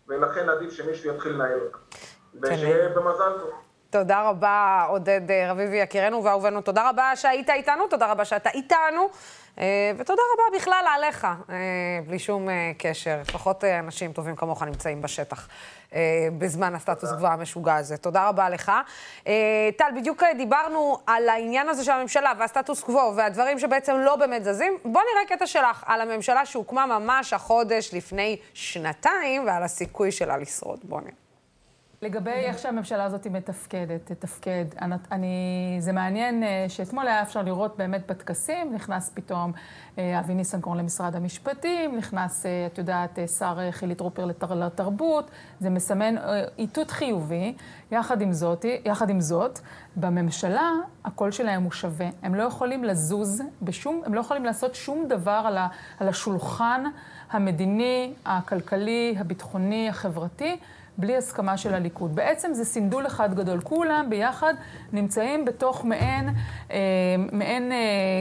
ולכן 0.09 0.49
עדיף 0.49 0.73
שמישהו 0.73 1.15
יתחיל 1.15 1.33
לנהל 1.33 1.61
אותה. 1.61 1.79
כן. 1.79 2.39
ושיהיה 2.43 2.89
במזל 2.89 3.33
טוב. 3.41 3.51
תודה 3.91 4.29
רבה, 4.29 4.87
עודד 4.89 5.31
אה, 5.31 5.53
רביבי 5.53 5.77
יקירנו 5.77 6.25
ואהובנו. 6.25 6.61
תודה 6.61 6.89
רבה 6.89 7.17
שהיית 7.17 7.51
איתנו, 7.51 7.87
תודה 7.89 8.13
רבה 8.13 8.25
שאתה 8.25 8.51
איתנו, 8.51 9.03
אה, 9.03 9.09
ותודה 9.97 10.23
רבה 10.35 10.59
בכלל 10.59 10.85
עליך, 10.95 11.25
אה, 11.25 11.57
בלי 12.07 12.19
שום 12.19 12.49
קשר. 12.79 13.19
לפחות 13.21 13.65
אנשים 13.65 14.13
טובים 14.13 14.37
כמוך 14.37 14.63
נמצאים 14.63 15.03
בשטח 15.03 15.49
בזמן 16.39 16.75
הסטטוס 16.75 17.13
קבועה 17.13 17.33
המשוגע 17.33 17.75
הזה. 17.75 17.97
תודה 17.97 18.29
רבה 18.29 18.49
לך. 18.49 18.73
טל, 19.77 19.91
בדיוק 19.97 20.23
דיברנו 20.37 20.99
על 21.07 21.29
העניין 21.29 21.69
הזה 21.69 21.85
של 21.85 21.91
הממשלה 21.91 22.33
והסטטוס 22.39 22.83
קוו 22.83 23.13
והדברים 23.17 23.59
שבעצם 23.59 23.97
לא 23.97 24.17
באמת 24.17 24.45
זזים. 24.45 24.79
בוא 24.85 25.01
נראה 25.13 25.37
קטע 25.37 25.47
שלך 25.47 25.85
על 25.87 26.01
הממשלה 26.01 26.47
שהוקמה 26.47 26.87
ממש 26.87 27.33
החודש 27.33 27.95
לפני 27.95 28.37
שנתיים 28.55 29.47
ועל 29.47 29.63
הסיכוי 29.63 30.13
שלה 30.13 30.37
לשרוד. 30.37 30.79
בוא 30.83 31.01
נראה. 31.01 31.28
לגבי 32.03 32.31
איך 32.31 32.59
שהממשלה 32.59 33.05
הזאת 33.05 33.27
מתפקדת, 33.27 34.13
תתפקד, 34.13 34.65
אני, 35.13 35.77
זה 35.81 35.93
מעניין 35.93 36.43
אה, 36.43 36.65
שאתמול 36.69 37.07
היה 37.07 37.23
אפשר 37.23 37.43
לראות 37.43 37.77
באמת 37.77 38.07
בטקסים, 38.07 38.75
נכנס 38.75 39.11
פתאום 39.15 39.53
אה, 39.99 40.19
אבי 40.19 40.35
ניסנקורן 40.35 40.79
למשרד 40.79 41.17
המשפטים, 41.17 41.97
נכנס, 41.97 42.47
אה, 42.47 42.67
את 42.67 42.79
יודעת, 42.79 43.19
שר 43.39 43.71
חילי 43.71 43.95
טרופר 43.95 44.25
לתר, 44.25 44.55
לתרבות, 44.55 45.31
זה 45.61 45.71
מסמן 45.71 46.15
איתות 46.59 46.91
חיובי. 46.91 47.55
יחד 47.91 48.21
עם, 48.21 48.33
זאת, 48.33 48.65
יחד 48.85 49.11
עם 49.11 49.21
זאת, 49.21 49.59
בממשלה 49.97 50.73
הקול 51.05 51.31
שלהם 51.31 51.63
הוא 51.63 51.73
שווה. 51.73 52.09
הם 52.23 52.35
לא 52.35 52.43
יכולים 52.43 52.85
לזוז 52.85 53.43
בשום, 53.63 54.03
הם 54.07 54.15
לא 54.15 54.21
יכולים 54.21 54.45
לעשות 54.45 54.75
שום 54.75 55.09
דבר 55.09 55.43
על, 55.47 55.59
ה, 55.59 55.69
על 56.01 56.09
השולחן 56.09 56.85
המדיני, 57.31 58.13
הכלכלי, 58.25 59.15
הביטחוני, 59.19 59.89
החברתי. 59.89 60.57
בלי 60.99 61.17
הסכמה 61.17 61.57
של 61.57 61.75
הליכוד. 61.75 62.15
בעצם 62.15 62.55
זה 62.55 62.65
סינדול 62.65 63.07
אחד 63.07 63.35
גדול. 63.35 63.61
כולם 63.61 64.07
ביחד 64.11 64.55
נמצאים 64.93 65.45
בתוך 65.45 65.85
מעין, 65.85 66.29
אה, 66.71 66.79
מעין 67.33 67.73
אה, 67.73 67.77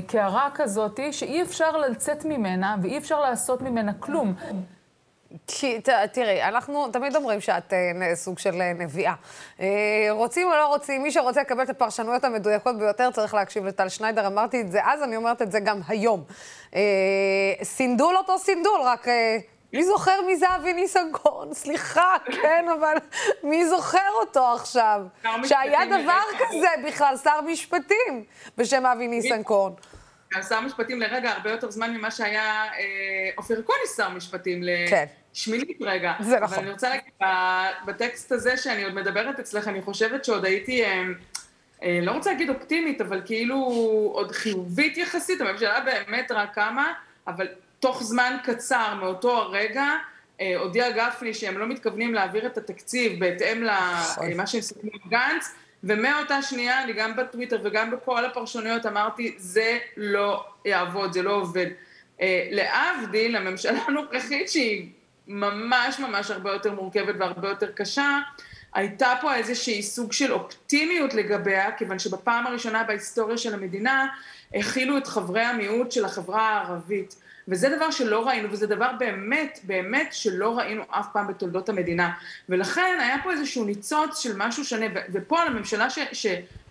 קערה 0.07 0.49
כזאת 0.53 0.99
שאי 1.11 1.41
אפשר 1.41 1.77
לצאת 1.77 2.25
ממנה 2.25 2.75
ואי 2.81 2.97
אפשר 2.97 3.19
לעשות 3.21 3.61
ממנה 3.61 3.91
כלום. 3.99 4.33
כי, 5.47 5.81
ת, 5.81 5.89
תראי, 5.89 6.43
אנחנו 6.43 6.87
תמיד 6.87 7.15
אומרים 7.15 7.41
שאת 7.41 7.73
uh, 7.73 8.15
סוג 8.15 8.39
של 8.39 8.53
uh, 8.53 8.81
נביאה. 8.81 9.13
Uh, 9.57 9.61
רוצים 10.09 10.47
או 10.47 10.55
לא 10.55 10.67
רוצים, 10.67 11.03
מי 11.03 11.11
שרוצה 11.11 11.41
לקבל 11.41 11.63
את 11.63 11.69
הפרשנויות 11.69 12.23
המדויקות 12.23 12.77
ביותר 12.77 13.11
צריך 13.11 13.33
להקשיב 13.33 13.65
לטל 13.65 13.89
שניידר. 13.89 14.27
אמרתי 14.27 14.61
את 14.61 14.71
זה 14.71 14.79
אז, 14.85 15.03
אני 15.03 15.15
אומרת 15.15 15.41
את 15.41 15.51
זה 15.51 15.59
גם 15.59 15.79
היום. 15.87 16.23
אה, 16.71 16.75
סינדול 17.63 18.17
אותו 18.17 18.39
סינדול, 18.39 18.81
רק... 18.83 19.07
אה, 19.07 19.11
מי 19.73 19.85
זוכר 19.85 20.21
מי 20.27 20.35
זה 20.35 20.55
אבי 20.55 20.73
ניסנקורן? 20.73 21.53
סליחה, 21.53 22.15
כן, 22.25 22.65
אבל 22.79 22.95
מי 23.43 23.65
זוכר 23.65 24.09
אותו 24.13 24.53
עכשיו? 24.53 25.01
שהיה 25.45 25.85
דבר 25.85 26.21
כזה 26.39 26.67
בכלל, 26.87 27.15
שר 27.23 27.41
משפטים 27.41 28.23
בשם 28.57 28.85
אבי 28.85 29.07
ניסנקורן. 29.07 29.73
שר 30.49 30.61
משפטים 30.61 31.01
לרגע 31.01 31.31
הרבה 31.31 31.51
יותר 31.51 31.71
זמן 31.71 31.93
ממה 31.93 32.11
שהיה 32.11 32.65
אופיר 33.37 33.59
אקוניס 33.59 33.97
שר 33.97 34.09
משפטים. 34.09 34.63
כן. 34.89 35.05
שמינית 35.33 35.77
רגע. 35.81 36.13
זה 36.19 36.39
נכון. 36.39 36.53
אבל 36.53 36.63
אני 36.63 36.71
רוצה 36.71 36.89
להגיד, 36.89 37.13
בטקסט 37.85 38.31
הזה 38.31 38.57
שאני 38.57 38.83
עוד 38.83 38.93
מדברת 38.93 39.39
אצלך, 39.39 39.67
אני 39.67 39.81
חושבת 39.81 40.25
שעוד 40.25 40.45
הייתי, 40.45 40.85
אה, 40.85 41.03
אה, 41.83 41.99
לא 42.01 42.11
רוצה 42.11 42.31
להגיד 42.31 42.49
אופטימית, 42.49 43.01
אבל 43.01 43.21
כאילו 43.25 43.55
עוד 44.13 44.31
חיובית 44.31 44.97
יחסית, 44.97 45.41
הממשלה 45.41 45.79
באמת 45.81 46.31
רק 46.31 46.53
קמה, 46.53 46.93
אבל 47.27 47.47
תוך 47.79 48.03
זמן 48.03 48.37
קצר 48.43 48.93
מאותו 48.99 49.37
הרגע, 49.37 49.85
אה, 50.41 50.57
הודיע 50.57 50.89
גפני 50.89 51.33
שהם 51.33 51.57
לא 51.57 51.67
מתכוונים 51.67 52.13
להעביר 52.13 52.45
את 52.45 52.57
התקציב 52.57 53.19
בהתאם 53.19 53.63
למה 53.63 54.03
נכון. 54.11 54.45
שהם 54.45 54.61
סיכמו 54.61 54.91
עם 54.93 55.09
גנץ, 55.09 55.55
ומאותה 55.83 56.41
שנייה, 56.41 56.83
אני 56.83 56.93
גם 56.93 57.15
בטוויטר 57.15 57.59
וגם 57.63 57.91
בכל 57.91 58.25
הפרשנויות 58.25 58.85
אמרתי, 58.85 59.35
זה 59.37 59.77
לא 59.97 60.45
יעבוד, 60.65 61.13
זה 61.13 61.21
לא 61.21 61.31
עובד. 61.31 61.67
להבדיל, 62.51 63.35
הממשלה 63.35 63.79
הנוכחית 63.87 64.49
שהיא 64.49 64.89
ממש 65.27 65.99
ממש 65.99 66.31
הרבה 66.31 66.53
יותר 66.53 66.73
מורכבת 66.73 67.15
והרבה 67.19 67.49
יותר 67.49 67.71
קשה, 67.71 68.19
הייתה 68.73 69.13
פה 69.21 69.35
איזושהי 69.35 69.83
סוג 69.83 70.13
של 70.13 70.33
אופטימיות 70.33 71.13
לגביה, 71.13 71.71
כיוון 71.71 71.99
שבפעם 71.99 72.47
הראשונה 72.47 72.83
בהיסטוריה 72.83 73.37
של 73.37 73.53
המדינה 73.53 74.07
הכילו 74.55 74.97
את 74.97 75.07
חברי 75.07 75.41
המיעוט 75.41 75.91
של 75.91 76.05
החברה 76.05 76.49
הערבית. 76.49 77.15
וזה 77.47 77.69
דבר 77.75 77.91
שלא 77.91 78.27
ראינו, 78.27 78.51
וזה 78.51 78.67
דבר 78.67 78.91
באמת, 78.99 79.59
באמת 79.63 80.13
שלא 80.13 80.57
ראינו 80.57 80.83
אף 80.89 81.05
פעם 81.13 81.27
בתולדות 81.27 81.69
המדינה. 81.69 82.11
ולכן 82.49 82.97
היה 83.01 83.15
פה 83.23 83.31
איזשהו 83.31 83.65
ניצוץ 83.65 84.19
של 84.19 84.31
משהו 84.37 84.65
שונה, 84.65 84.85
ופה 85.13 85.41
על 85.41 85.47
הממשלה 85.47 85.89
ש, 85.89 85.99
ש, 86.11 86.27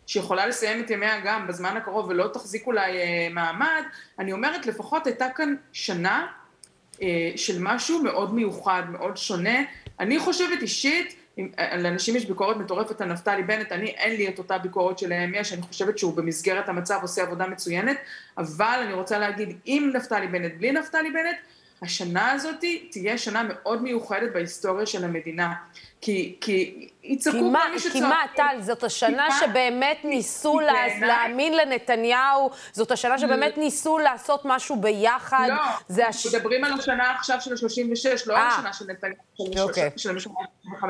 שיכולה 0.07 0.47
לסיים 0.47 0.85
את 0.85 0.91
ימיה 0.91 1.21
גם 1.25 1.47
בזמן 1.47 1.77
הקרוב 1.77 2.09
ולא 2.09 2.29
תחזיק 2.33 2.67
אולי 2.67 2.99
אה, 2.99 3.29
מעמד, 3.31 3.83
אני 4.19 4.33
אומרת, 4.33 4.67
לפחות 4.67 5.07
הייתה 5.07 5.27
כאן 5.37 5.55
שנה 5.73 6.27
אה, 7.03 7.33
של 7.37 7.57
משהו 7.61 8.03
מאוד 8.03 8.35
מיוחד, 8.35 8.83
מאוד 8.91 9.17
שונה. 9.17 9.59
אני 10.01 10.19
חושבת 10.19 10.63
אישית, 10.63 11.17
אה, 11.39 11.77
לאנשים 11.77 12.17
יש 12.17 12.27
ביקורת 12.27 12.57
מטורפת 12.57 13.01
על 13.01 13.13
נפתלי 13.13 13.43
בנט, 13.43 13.73
אני 13.73 13.87
אין 13.87 14.17
לי 14.17 14.29
את 14.29 14.39
אותה 14.39 14.59
ביקורת 14.59 14.99
שלהם 14.99 15.35
יש, 15.35 15.53
אני 15.53 15.63
חושבת 15.63 15.99
שהוא 15.99 16.15
במסגרת 16.15 16.69
המצב 16.69 16.99
עושה 17.03 17.23
עבודה 17.23 17.47
מצוינת, 17.47 17.97
אבל 18.39 18.79
אני 18.83 18.93
רוצה 18.93 19.19
להגיד, 19.19 19.59
עם 19.65 19.91
נפתלי 19.95 20.27
בנט, 20.27 20.53
בלי 20.59 20.73
נפתלי 20.73 21.11
בנט, 21.11 21.37
השנה 21.83 22.33
הזאת 22.33 22.65
תהיה 22.91 23.19
שנה 23.19 23.43
מאוד 23.43 23.83
מיוחדת 23.83 24.33
בהיסטוריה 24.33 24.87
של 24.87 25.05
המדינה. 25.05 25.55
כי, 26.01 26.37
כי 26.41 26.89
יצעקו 27.03 27.39
כל 27.39 27.71
מי 27.73 27.79
שצריך. 27.79 27.93
כי 27.93 28.01
מה, 28.01 28.23
טל, 28.37 28.57
זאת 28.61 28.85
השנה 28.85 29.29
שבאמת 29.41 29.99
ניסו 30.05 30.61
לה, 30.61 30.73
להאמין 31.01 31.57
לנתניהו, 31.57 32.51
זאת 32.73 32.91
השנה 32.91 33.19
שבאמת 33.19 33.59
ניסו 33.59 33.99
לעשות 33.99 34.43
משהו 34.45 34.77
ביחד. 34.77 35.49
לא, 35.49 35.63
זה 35.89 36.09
הש... 36.09 36.27
מדברים 36.35 36.65
על 36.65 36.73
השנה 36.73 37.15
עכשיו 37.15 37.41
של 37.41 37.53
ה-36, 37.53 38.23
לא 38.27 38.37
על 38.37 38.41
אה. 38.41 38.49
השנה 38.49 38.73
של 38.73 38.85
נתניהו, 38.89 39.69
אוקיי. 39.69 39.91
של 39.97 40.11
המשנה 40.11 40.33
ה-35. 40.65 40.85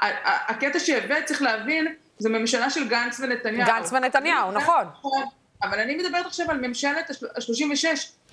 הקטע 0.00 0.78
שהבאת, 0.78 1.24
צריך 1.24 1.42
להבין, 1.42 1.94
זה 2.18 2.28
ממשלה 2.28 2.70
של 2.70 2.88
גנץ 2.88 3.20
ונתניהו. 3.20 3.66
גנץ 3.66 3.92
ונתניהו, 3.92 4.52
נכון. 4.52 4.84
אבל 5.62 5.80
אני 5.80 5.96
מדברת 5.96 6.26
עכשיו 6.26 6.50
על 6.50 6.66
ממשלת 6.66 7.10
ה-36 7.10 7.84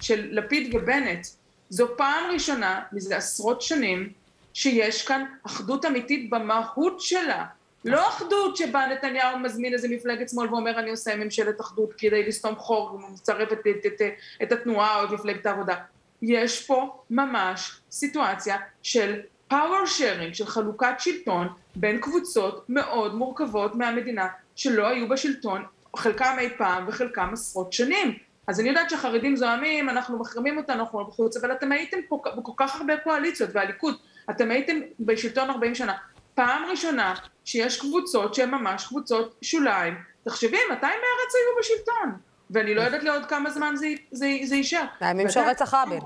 של 0.02 0.28
לפיד 0.32 0.76
ובנט. 0.76 1.28
זו 1.70 1.88
פעם 1.98 2.32
ראשונה 2.32 2.82
מזה 2.92 3.18
עשרות 3.18 3.62
שנים 3.62 4.10
שיש 4.54 5.08
כאן 5.08 5.26
אחדות 5.46 5.86
אמיתית 5.86 6.30
במהות 6.30 7.02
שלה. 7.02 7.46
לא 7.86 8.10
אחדות 8.10 8.58
שבה 8.58 8.86
נתניהו 8.88 9.40
מזמין 9.40 9.74
איזה 9.74 9.88
מפלגת 9.90 10.30
שמאל 10.30 10.54
ואומר 10.54 10.80
אני 10.80 10.90
עושה 10.90 11.16
ממשלת 11.16 11.62
אחדות 11.62 11.94
כדי 11.98 12.28
לסתום 12.28 12.56
חור 12.56 12.94
ומצרף 12.94 13.54
את, 13.54 13.60
את, 13.60 13.86
את, 13.86 14.02
את 14.44 14.52
התנועה 14.52 15.00
או 15.00 15.06
את 15.06 15.12
מפלגת 15.12 15.46
העבודה. 15.46 15.76
יש 16.22 16.66
פה 16.66 17.04
ממש 17.10 17.80
סיטואציה 17.92 18.58
של 18.84 19.20
power 19.52 19.88
sharing, 19.98 20.34
של 20.34 20.46
חלוקת 20.46 20.94
שלטון 21.00 21.48
בין 21.76 21.98
קבוצות 21.98 22.66
מאוד 22.70 23.16
מורכבות 23.16 23.76
מהמדינה 23.76 24.28
שלא 24.56 24.88
היו 24.88 25.10
בשלטון, 25.10 25.66
חלקם 25.96 26.36
אי 26.40 26.50
פעם 26.58 26.86
וחלקם 26.88 27.30
עשרות 27.34 27.74
שנים. 27.74 28.18
אז 28.48 28.60
אני 28.60 28.70
יודעת 28.70 28.90
שהחרדים 28.90 29.36
זועמים, 29.36 29.90
אנחנו 29.90 30.20
מחרימים 30.20 30.58
אותנו, 30.58 30.80
אנחנו 30.80 31.06
בחוץ, 31.06 31.38
אבל 31.38 31.52
אתם 31.52 31.72
הייתם 31.72 31.98
פה 32.10 32.22
בכל 32.38 32.52
כך 32.58 32.76
הרבה 32.76 32.98
קואליציות, 32.98 33.50
והליכוד, 33.54 33.96
אתם 34.30 34.52
הייתם 34.52 34.80
בשלטון 35.00 35.50
40 35.50 35.76
שנה. 35.76 35.94
פעם 36.36 36.66
ראשונה 36.72 37.16
שיש 37.46 37.80
קבוצות 37.80 38.34
שהן 38.34 38.50
ממש 38.52 38.88
קבוצות 38.88 39.36
שוליים. 39.42 39.94
תחשבי, 40.26 40.58
מתי 40.72 40.86
מרצ 40.86 41.34
היו 41.36 41.60
בשלטון? 41.60 42.18
ואני 42.50 42.76
לא 42.76 42.82
יודעת 42.82 43.04
לעוד 43.04 43.26
כמה 43.26 43.50
זמן 43.50 43.76
זה, 43.76 43.88
זה, 44.12 44.28
זה 44.44 44.56
יישאר. 44.56 44.86
הימים 45.00 45.30
של 45.30 45.40
רצח 45.40 45.74
רבין. 45.74 46.00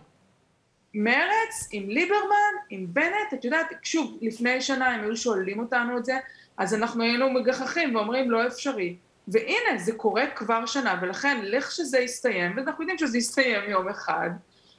מרץ, 0.98 1.70
עם 1.72 1.90
ליברמן, 1.90 2.54
עם 2.70 2.86
בנט, 2.90 3.34
את 3.34 3.46
יודעת, 3.46 3.68
שוב, 3.84 4.18
לפני 4.22 4.62
שנה 4.62 4.88
הם 4.88 5.04
היו 5.04 5.18
שואלים 5.18 5.60
אותנו 5.60 5.98
את 5.98 6.06
זה, 6.06 6.18
אז 6.58 6.74
אנחנו 6.74 7.04
היינו 7.04 7.30
מגחכים 7.30 7.96
ואומרים 7.96 8.32
לא 8.32 8.48
אפשרי. 8.48 8.96
והנה, 9.28 9.78
זה 9.78 9.92
קורה 9.92 10.28
כבר 10.36 10.66
שנה, 10.66 11.00
ולכן 11.02 11.38
לכשזה 11.44 12.00
יסתיים, 12.00 12.54
ואנחנו 12.56 12.84
יודעים 12.84 12.98
שזה 12.98 13.18
יסתיים 13.18 13.70
יום 13.70 13.90
אחד, 13.90 14.30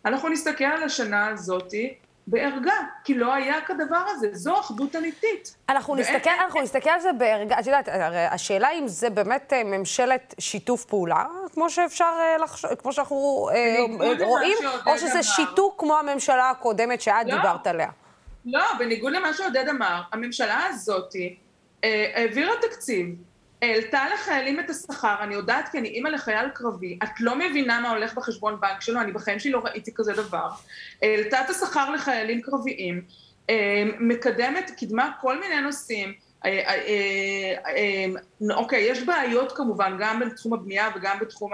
אנחנו 0.05 0.29
נסתכל 0.29 0.65
על 0.65 0.83
השנה 0.83 1.29
הזאתי 1.29 1.95
בערגה, 2.27 2.75
כי 3.05 3.15
לא 3.15 3.35
היה 3.35 3.61
כדבר 3.61 4.05
הזה, 4.09 4.29
זו 4.33 4.61
אחדות 4.61 4.97
אמיתית. 4.97 5.57
אנחנו 5.69 5.95
נסתכל, 5.95 6.31
אנחנו 6.45 6.61
נסתכל 6.61 6.91
על 6.91 7.01
זה 7.01 7.13
בערגה, 7.13 7.59
את 7.61 7.67
יודעת, 7.67 7.89
השאלה 8.31 8.69
אם 8.73 8.89
זה 8.89 9.11
באמת 9.11 9.53
אה, 9.53 9.65
ממשלת 9.65 10.35
שיתוף 10.39 10.85
פעולה, 10.85 11.25
כמו 11.55 11.71
שאפשר 11.71 12.13
אה, 12.21 12.37
לחשוב, 12.39 12.75
כמו 12.75 12.93
שאנחנו 12.93 13.49
אה, 13.55 14.25
רואים, 14.27 14.57
או 14.87 14.99
שזה 14.99 15.23
שיתוק 15.23 15.75
כמו 15.81 15.99
הממשלה 15.99 16.51
הקודמת 16.51 17.01
שאת 17.01 17.15
לא, 17.27 17.37
דיברת 17.37 17.67
עליה. 17.67 17.89
לא, 18.45 18.65
בניגוד 18.79 19.13
למה 19.13 19.33
שעודד 19.33 19.69
אמר, 19.71 20.03
הממשלה 20.13 20.67
הזאתי 20.67 21.37
העבירה 22.15 22.53
תקציב 22.63 23.15
העלתה 23.67 24.05
לחיילים 24.15 24.61
את 24.61 24.71
השכר, 24.71 25.17
אני 25.21 25.35
יודעת 25.35 25.69
כי 25.69 25.79
אני 25.79 25.89
אימא 25.89 26.09
לחייל 26.09 26.49
קרבי, 26.49 26.99
את 27.03 27.21
לא 27.21 27.39
מבינה 27.39 27.81
מה 27.81 27.91
הולך 27.91 28.15
בחשבון 28.15 28.61
בנק 28.61 28.81
שלו, 28.81 29.01
אני 29.01 29.13
בחיים 29.13 29.39
שלי 29.39 29.51
לא 29.51 29.59
ראיתי 29.65 29.91
כזה 29.95 30.13
דבר. 30.13 30.49
העלתה 31.03 31.41
את 31.45 31.51
השכר 31.51 31.91
לחיילים 31.91 32.41
קרביים, 32.43 33.03
אה, 33.51 33.85
מקדמת, 33.99 34.71
קידמה 34.77 35.11
כל 35.21 35.41
מיני 35.41 35.61
נושאים. 35.61 36.13
אה, 36.45 36.75
אה, 37.67 38.55
אוקיי, 38.55 38.83
יש 38.91 39.03
בעיות 39.03 39.53
כמובן, 39.53 39.97
גם 40.01 40.21
בתחום 40.21 40.55
הבנייה 40.55 40.89
וגם 40.97 41.19
בתחום 41.21 41.53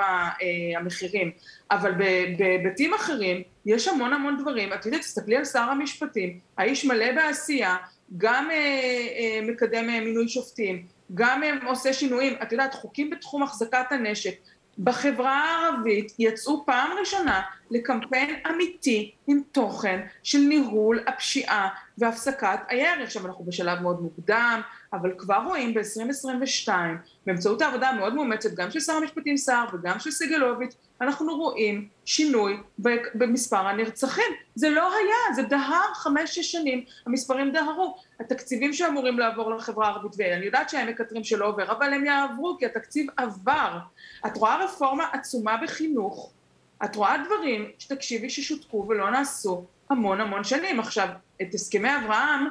המחירים, 0.77 1.31
אבל 1.71 1.93
בהיבטים 2.39 2.95
אחרים 2.95 3.43
יש 3.67 3.89
המון 3.89 4.13
המון 4.13 4.39
דברים. 4.41 4.73
את 4.73 4.87
יודעת, 4.87 5.01
תסתכלי 5.01 5.37
על 5.37 5.45
שר 5.45 5.59
המשפטים, 5.59 6.39
האיש 6.59 6.85
מלא 6.85 7.13
בעשייה, 7.13 7.77
גם 8.17 8.49
מקדם 9.43 9.87
מינוי 9.87 10.29
שופטים, 10.29 10.87
גם 11.15 11.43
עושה 11.67 11.93
שינויים, 11.93 12.35
את 12.43 12.53
יודעת, 12.53 12.75
חוקים 12.75 13.11
בתחום 13.11 13.43
החזקת 13.43 13.87
הנשק. 13.91 14.35
בחברה 14.79 15.45
הערבית 15.45 16.13
יצאו 16.19 16.67
פעם 16.67 16.91
ראשונה 17.01 17.43
לקמפיין 17.71 18.35
אמיתי 18.51 19.13
עם 19.27 19.41
תוכן 19.53 20.01
של 20.23 20.39
ניהול 20.39 21.01
הפשיעה 21.07 21.69
והפסקת 21.99 22.59
הירי. 22.69 23.03
עכשיו 23.03 23.27
אנחנו 23.27 23.45
בשלב 23.45 23.81
מאוד 23.81 24.01
מוקדם, 24.03 24.61
אבל 24.93 25.13
כבר 25.19 25.43
רואים 25.47 25.75
ב-2022, 25.75 26.69
באמצעות 27.27 27.63
העבודה 27.63 27.89
המאוד 27.89 28.15
מאומצת, 28.15 28.55
גם 28.55 28.71
של 28.71 28.81
שר 28.81 28.93
המשפטים 28.93 29.37
סער 29.37 29.67
וגם 29.73 30.01
של 30.01 30.11
סגלוביץ', 30.11 30.75
אנחנו 31.01 31.37
רואים 31.37 31.89
שינוי 32.05 32.57
במספר 33.15 33.67
הנרצחים. 33.67 34.33
זה 34.55 34.71
לא 34.71 34.93
היה, 34.95 35.35
זה 35.35 35.43
דהר 35.43 35.95
חמש-שש 35.95 36.53
שנים, 36.53 36.85
המספרים 37.07 37.53
דהרו. 37.53 37.97
התקציבים 38.21 38.73
שאמורים 38.73 39.19
לעבור 39.19 39.51
לחברה 39.51 39.87
הערבית, 39.87 40.13
ואני 40.17 40.47
יודעת 40.47 40.71
שהם 40.71 40.89
מקטרים 40.89 41.25
שלא 41.25 41.47
עובר, 41.47 41.73
אבל 41.73 41.93
הם 41.93 42.05
יעברו 42.05 42.57
כי 42.59 42.67
התקציב 42.67 43.07
עבר. 43.17 43.79
את 44.27 44.37
רואה 44.37 44.65
רפורמה 44.65 45.05
עצומה 45.13 45.57
בחינוך, 45.63 46.33
את 46.85 46.97
רואה 46.97 47.17
דברים 47.27 47.71
שתקשיבי 47.79 48.31
ששותקו 48.31 48.87
ולא 48.89 49.11
נעשו 49.11 49.65
המון 49.91 50.21
המון 50.21 50.45
שנים. 50.45 50.81
עכשיו, 50.81 51.09
את 51.43 51.55
הסכמי 51.55 51.97
אברהם 51.97 52.47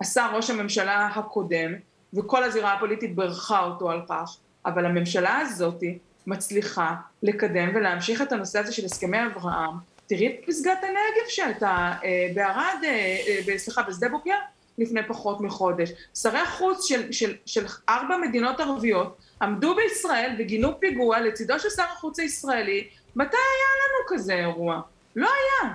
עשה 0.00 0.26
ראש 0.26 0.50
הממשלה 0.50 1.06
הקודם, 1.06 1.72
וכל 2.14 2.44
הזירה 2.44 2.72
הפוליטית 2.72 3.16
בירכה 3.16 3.64
אותו 3.64 3.90
על 3.90 4.00
כך, 4.08 4.36
אבל 4.66 4.86
הממשלה 4.86 5.38
הזאתי 5.38 5.98
מצליחה 6.26 6.94
לקדם 7.22 7.70
ולהמשיך 7.74 8.22
את 8.22 8.32
הנושא 8.32 8.58
הזה 8.58 8.72
של 8.72 8.84
הסכמי 8.84 9.26
אברהם 9.26 9.76
תראי 10.06 10.26
את 10.26 10.46
פסגת 10.46 10.78
הנגב 10.82 11.28
שהייתה 11.28 11.92
אה, 12.04 12.28
בערד, 12.34 12.78
אה, 12.84 13.16
אה, 13.48 13.58
סליחה, 13.58 13.82
בשדה 13.82 14.08
בוקר, 14.08 14.34
לפני 14.78 15.00
פחות 15.08 15.40
מחודש. 15.40 15.90
שרי 16.14 16.46
חוץ 16.46 16.86
של, 16.86 17.12
של, 17.12 17.34
של 17.46 17.66
ארבע 17.88 18.16
מדינות 18.16 18.60
ערביות 18.60 19.18
עמדו 19.42 19.74
בישראל 19.74 20.36
וגינו 20.38 20.80
פיגוע 20.80 21.20
לצידו 21.20 21.58
של 21.58 21.68
שר 21.70 21.82
החוץ 21.82 22.18
הישראלי. 22.18 22.88
מתי 23.16 23.36
היה 23.36 23.72
לנו 23.82 24.08
כזה 24.08 24.34
אירוע? 24.34 24.80
לא 25.16 25.28
היה. 25.28 25.72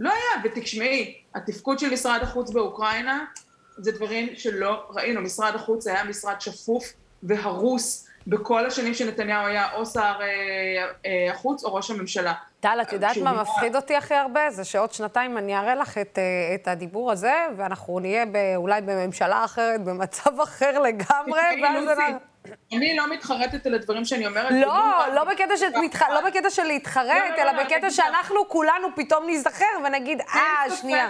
לא 0.00 0.10
היה. 0.10 0.42
ותשמעי, 0.44 1.14
התפקוד 1.34 1.78
של 1.78 1.90
משרד 1.92 2.20
החוץ 2.22 2.50
באוקראינה 2.50 3.24
זה 3.76 3.92
דברים 3.92 4.28
שלא 4.34 4.86
ראינו. 4.90 5.20
משרד 5.20 5.54
החוץ 5.54 5.86
היה 5.86 6.04
משרד 6.04 6.40
שפוף 6.40 6.92
והרוס 7.22 8.08
בכל 8.26 8.66
השנים 8.66 8.94
שנתניהו 8.94 9.46
היה 9.46 9.72
או 9.72 9.86
שר 9.86 10.00
אה, 10.00 10.26
אה, 11.06 11.30
החוץ 11.30 11.64
או 11.64 11.74
ראש 11.74 11.90
הממשלה. 11.90 12.32
טל, 12.60 12.78
את 12.82 12.92
יודעת 12.92 13.16
מה 13.16 13.42
מפחיד 13.42 13.76
אותי 13.76 13.96
הכי 13.96 14.14
הרבה? 14.14 14.50
זה 14.50 14.64
שעוד 14.64 14.92
שנתיים 14.92 15.38
אני 15.38 15.58
אראה 15.58 15.74
לך 15.74 15.98
את, 15.98 16.18
אה, 16.18 16.54
את 16.54 16.68
הדיבור 16.68 17.12
הזה, 17.12 17.46
ואנחנו 17.56 18.00
נהיה 18.00 18.24
אולי 18.56 18.80
בממשלה 18.80 19.44
אחרת, 19.44 19.84
במצב 19.84 20.40
אחר 20.40 20.78
לגמרי, 20.78 21.40
ואז... 21.62 21.84
אני 22.72 22.96
לא 22.96 23.12
מתחרטת 23.12 23.66
על 23.66 23.74
הדברים 23.74 24.04
שאני 24.04 24.26
אומרת. 24.26 24.50
לא, 24.50 25.14
לא 25.14 25.24
בקטע, 25.24 25.56
של, 25.56 25.78
מתח... 25.82 26.02
לא 26.02 26.20
בקטע 26.30 26.50
של 26.50 26.62
להתחרט, 26.62 27.06
לא, 27.06 27.36
לא, 27.36 27.42
אלא 27.42 27.52
לא, 27.52 27.64
בקטע 27.64 27.90
שאנחנו 27.90 28.48
כולנו 28.48 28.88
פתאום 28.96 29.26
ניזכר 29.26 29.64
ונגיד, 29.84 30.20
אה, 30.20 30.76
שנייה. 30.76 31.08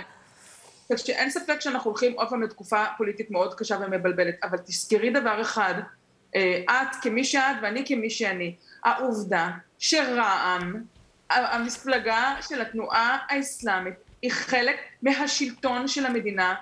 אין 1.08 1.30
ספק 1.30 1.60
שאנחנו 1.60 1.90
הולכים 1.90 2.12
עוד 2.12 2.28
פעם 2.28 2.42
לתקופה 2.42 2.84
פוליטית 2.96 3.30
מאוד 3.30 3.54
קשה 3.54 3.76
ומבלבלת, 3.80 4.34
אבל 4.42 4.58
תזכרי 4.58 5.10
דבר 5.10 5.40
אחד, 5.40 5.74
אה, 6.36 6.62
את 6.68 6.96
כמי 7.02 7.24
שאת 7.24 7.56
ואני 7.62 7.86
כמי 7.86 8.10
שאני, 8.10 8.54
העובדה 8.84 9.50
שרע"מ, 9.78 10.82
המפלגה 11.30 12.36
של 12.40 12.60
התנועה 12.60 13.18
האסלאמית, 13.28 13.94
היא 14.22 14.30
חלק 14.30 14.76
מהשלטון 15.02 15.88
של 15.88 16.06
המדינה, 16.06 16.54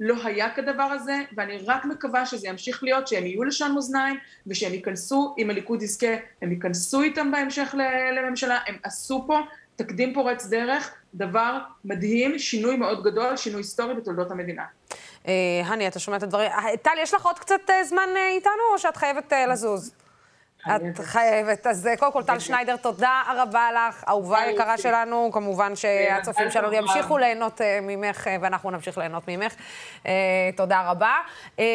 לא 0.00 0.14
היה 0.24 0.50
כדבר 0.50 0.82
הזה, 0.82 1.16
ואני 1.36 1.58
רק 1.66 1.84
מקווה 1.84 2.26
שזה 2.26 2.48
ימשיך 2.48 2.82
להיות, 2.82 3.08
שהם 3.08 3.26
יהיו 3.26 3.44
לשון 3.44 3.74
מאזניים, 3.74 4.16
ושהם 4.46 4.74
ייכנסו, 4.74 5.34
אם 5.38 5.50
הליכוד 5.50 5.82
יזכה, 5.82 6.14
הם 6.42 6.52
ייכנסו 6.52 7.02
איתם 7.02 7.30
בהמשך 7.32 7.74
לממשלה, 8.16 8.58
הם 8.66 8.76
עשו 8.82 9.24
פה 9.26 9.40
תקדים 9.78 10.14
פורץ 10.14 10.46
דרך, 10.46 10.94
דבר 11.14 11.58
מדהים, 11.84 12.38
שינוי 12.38 12.76
מאוד 12.76 13.02
גדול, 13.02 13.36
שינוי 13.36 13.60
היסטורי 13.60 13.94
בתולדות 13.94 14.30
המדינה. 14.30 14.62
אה, 15.28 15.32
הני, 15.64 15.88
אתה 15.88 15.98
שומע 15.98 16.16
את 16.16 16.22
הדברים. 16.22 16.50
אה, 16.50 16.76
טל, 16.82 16.90
יש 17.02 17.14
לך 17.14 17.26
עוד 17.26 17.38
קצת 17.38 17.60
אה, 17.70 17.84
זמן 17.84 18.08
איתנו, 18.36 18.52
או 18.72 18.78
שאת 18.78 18.96
חייבת 18.96 19.32
לזוז? 19.48 19.92
את 20.66 20.98
חייבת. 20.98 21.66
אז 21.66 21.88
קודם 21.98 22.12
כל, 22.12 22.22
טל 22.22 22.38
שניידר, 22.38 22.76
תודה 22.76 23.22
רבה 23.36 23.68
לך, 23.72 24.04
אהובה 24.08 24.46
יקרה 24.46 24.78
שלנו. 24.78 25.30
כמובן 25.32 25.76
שהצופים 25.76 26.50
שלנו 26.50 26.72
ימשיכו 26.72 27.18
ליהנות 27.18 27.60
ממך, 27.82 28.26
ואנחנו 28.40 28.70
נמשיך 28.70 28.98
ליהנות 28.98 29.22
ממך. 29.28 29.54
תודה 30.56 30.90
רבה. 30.90 31.14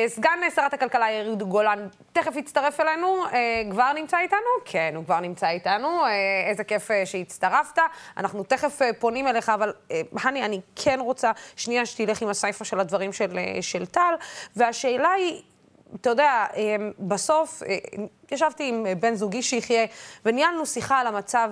סגן 0.08 0.40
שרת 0.56 0.74
הכלכלה 0.74 1.12
יריד 1.12 1.44
גולן 1.44 1.88
תכף 2.14 2.36
יצטרף 2.36 2.80
אלינו. 2.80 3.24
כבר 3.72 3.94
נמצא 3.94 4.20
איתנו? 4.20 4.40
כן, 4.66 4.94
הוא 4.96 5.06
כבר 5.06 5.20
נמצא 5.20 5.50
איתנו. 5.50 6.02
איזה 6.48 6.64
כיף 6.64 6.90
שהצטרפת. 7.06 7.80
אנחנו 8.18 8.44
תכף 8.44 8.80
פונים 9.00 9.28
אליך, 9.28 9.50
אבל 9.50 9.74
הני, 10.24 10.46
אני 10.46 10.62
כן 10.76 11.00
רוצה 11.00 11.32
שנייה 11.56 11.86
שתלך 11.86 12.22
עם 12.22 12.30
הסייפה 12.30 12.66
של 12.66 12.80
הדברים 12.80 13.14
של, 13.14 13.40
של 13.62 13.86
טל, 13.86 14.14
והשאלה 14.56 15.12
היא... 15.12 15.42
אתה 16.02 16.10
יודע, 16.10 16.46
אמ, 16.56 16.92
בסוף 17.00 17.64
אה, 17.64 17.78
ישבתי 18.32 18.70
עם 18.70 18.86
בן 19.00 19.16
זוגי 19.16 19.44
שיחיה, 19.44 19.86
וניהלנו 20.26 20.66
שיחה 20.66 21.00
על 21.00 21.08
המצב, 21.08 21.50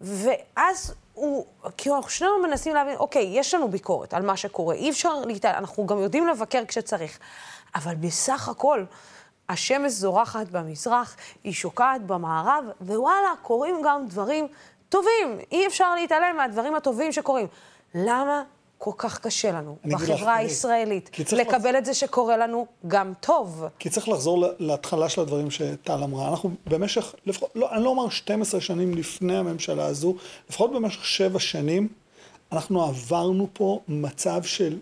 ואז 0.00 0.94
הוא, 1.14 1.46
כאילו, 1.76 1.96
אנחנו 1.96 2.10
שנינו 2.10 2.42
מנסים 2.42 2.74
להבין, 2.74 2.96
אוקיי, 2.96 3.30
יש 3.32 3.54
לנו 3.54 3.68
ביקורת 3.68 4.14
על 4.14 4.22
מה 4.22 4.36
שקורה, 4.36 4.74
אי 4.74 4.90
אפשר 4.90 5.20
להתעלם, 5.20 5.58
אנחנו 5.58 5.86
גם 5.86 5.98
יודעים 5.98 6.26
לבקר 6.26 6.62
כשצריך, 6.68 7.18
אבל 7.74 7.94
בסך 7.94 8.48
הכל, 8.48 8.84
השמש 9.48 9.92
זורחת 9.92 10.48
במזרח, 10.48 11.16
היא 11.44 11.52
שוקעת 11.52 12.02
במערב, 12.02 12.64
ווואלה, 12.80 13.32
קורים 13.42 13.82
גם 13.84 14.06
דברים 14.06 14.48
טובים. 14.88 15.38
אי 15.52 15.66
אפשר 15.66 15.94
להתעלם 15.94 16.36
מהדברים 16.36 16.74
הטובים 16.74 17.12
שקורים. 17.12 17.46
למה 17.94 18.42
כל 18.78 18.90
כך 18.98 19.18
קשה 19.18 19.52
לנו, 19.52 19.76
בחברה 19.84 20.36
הישראלית, 20.36 21.10
לקבל 21.32 21.70
לחז... 21.70 21.78
את 21.78 21.84
זה 21.84 21.94
שקורה 21.94 22.36
לנו 22.36 22.66
גם 22.86 23.12
טוב. 23.20 23.64
כי 23.78 23.90
צריך 23.90 24.08
לחזור 24.08 24.44
להתחלה 24.58 25.08
של 25.08 25.20
הדברים 25.20 25.50
שטל 25.50 26.02
אמרה. 26.02 26.28
אנחנו 26.28 26.50
במשך, 26.66 27.14
לפחות, 27.26 27.50
לא, 27.54 27.72
אני 27.72 27.84
לא 27.84 27.88
אומר 27.88 28.08
12 28.08 28.60
שנים 28.60 28.94
לפני 28.94 29.36
הממשלה 29.36 29.86
הזו, 29.86 30.14
לפחות 30.50 30.72
במשך 30.72 31.04
7 31.04 31.38
שנים, 31.38 31.88
אנחנו 32.52 32.84
עברנו 32.84 33.48
פה 33.52 33.80
מצב 33.88 34.42
של... 34.42 34.78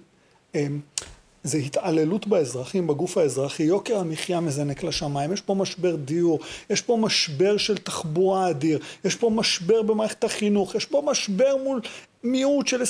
זה 1.45 1.59
התעללות 1.59 2.27
באזרחים, 2.27 2.87
בגוף 2.87 3.19
האזרחי, 3.19 3.63
יוקר 3.63 3.99
המחיה 3.99 4.41
מזנק 4.41 4.83
לשמיים, 4.83 5.33
יש 5.33 5.41
פה 5.41 5.55
משבר 5.55 5.97
דיור, 5.97 6.41
יש 6.71 6.83
פה 6.83 6.97
משבר 6.97 7.57
של 7.57 7.79
תחבורה 7.79 8.51
אדיר, 8.51 8.79
יש 9.05 9.15
פה 9.15 9.31
משבר 9.31 9.83
במערכת 9.83 10.25
החינוך, 10.25 10.75
יש 10.75 10.87
פה 10.87 11.03
משבר 11.07 11.57
מול 11.65 11.81
מיעוט 12.23 12.67
של 12.67 12.83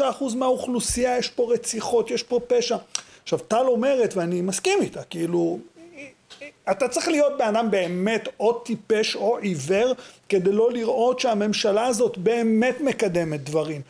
23% 0.00 0.36
מהאוכלוסייה, 0.36 1.18
יש 1.18 1.28
פה 1.28 1.52
רציחות, 1.52 2.10
יש 2.10 2.22
פה 2.22 2.40
פשע. 2.46 2.76
עכשיו, 3.22 3.38
טל 3.38 3.64
אומרת, 3.66 4.16
ואני 4.16 4.40
מסכים 4.40 4.78
איתה, 4.82 5.02
כאילו, 5.02 5.58
אתה 6.70 6.88
צריך 6.88 7.08
להיות 7.08 7.32
בן 7.38 7.56
אדם 7.56 7.70
באמת 7.70 8.28
או 8.40 8.52
טיפש 8.52 9.16
או 9.16 9.38
עיוור, 9.38 9.92
כדי 10.28 10.52
לא 10.52 10.72
לראות 10.72 11.20
שהממשלה 11.20 11.86
הזאת 11.86 12.18
באמת 12.18 12.80
מקדמת 12.80 13.44
דברים. 13.44 13.80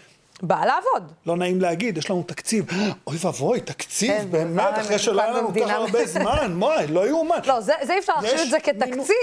באה 0.43 0.67
לעבוד. 0.67 1.13
לא 1.27 1.37
נעים 1.37 1.61
להגיד, 1.61 1.99
יש 1.99 2.11
לנו 2.11 2.23
תקציב. 2.23 2.67
אוי 3.07 3.17
ואבוי, 3.21 3.61
תקציב, 3.61 4.11
כן, 4.11 4.27
באמת, 4.31 4.79
אחרי 4.81 4.99
שלא 4.99 5.23
היה 5.23 5.33
לנו 5.33 5.55
כל 5.55 5.61
כך 5.65 5.71
הרבה 5.71 6.07
זמן, 6.07 6.53
מוי, 6.59 6.87
לא 6.89 7.09
יאומן. 7.09 7.39
לא, 7.47 7.61
זה 7.61 7.73
אי 7.91 7.99
אפשר 7.99 8.13
להחשיב 8.17 8.41
את 8.41 8.51
זה 8.51 8.61
כתקציב, 8.61 9.17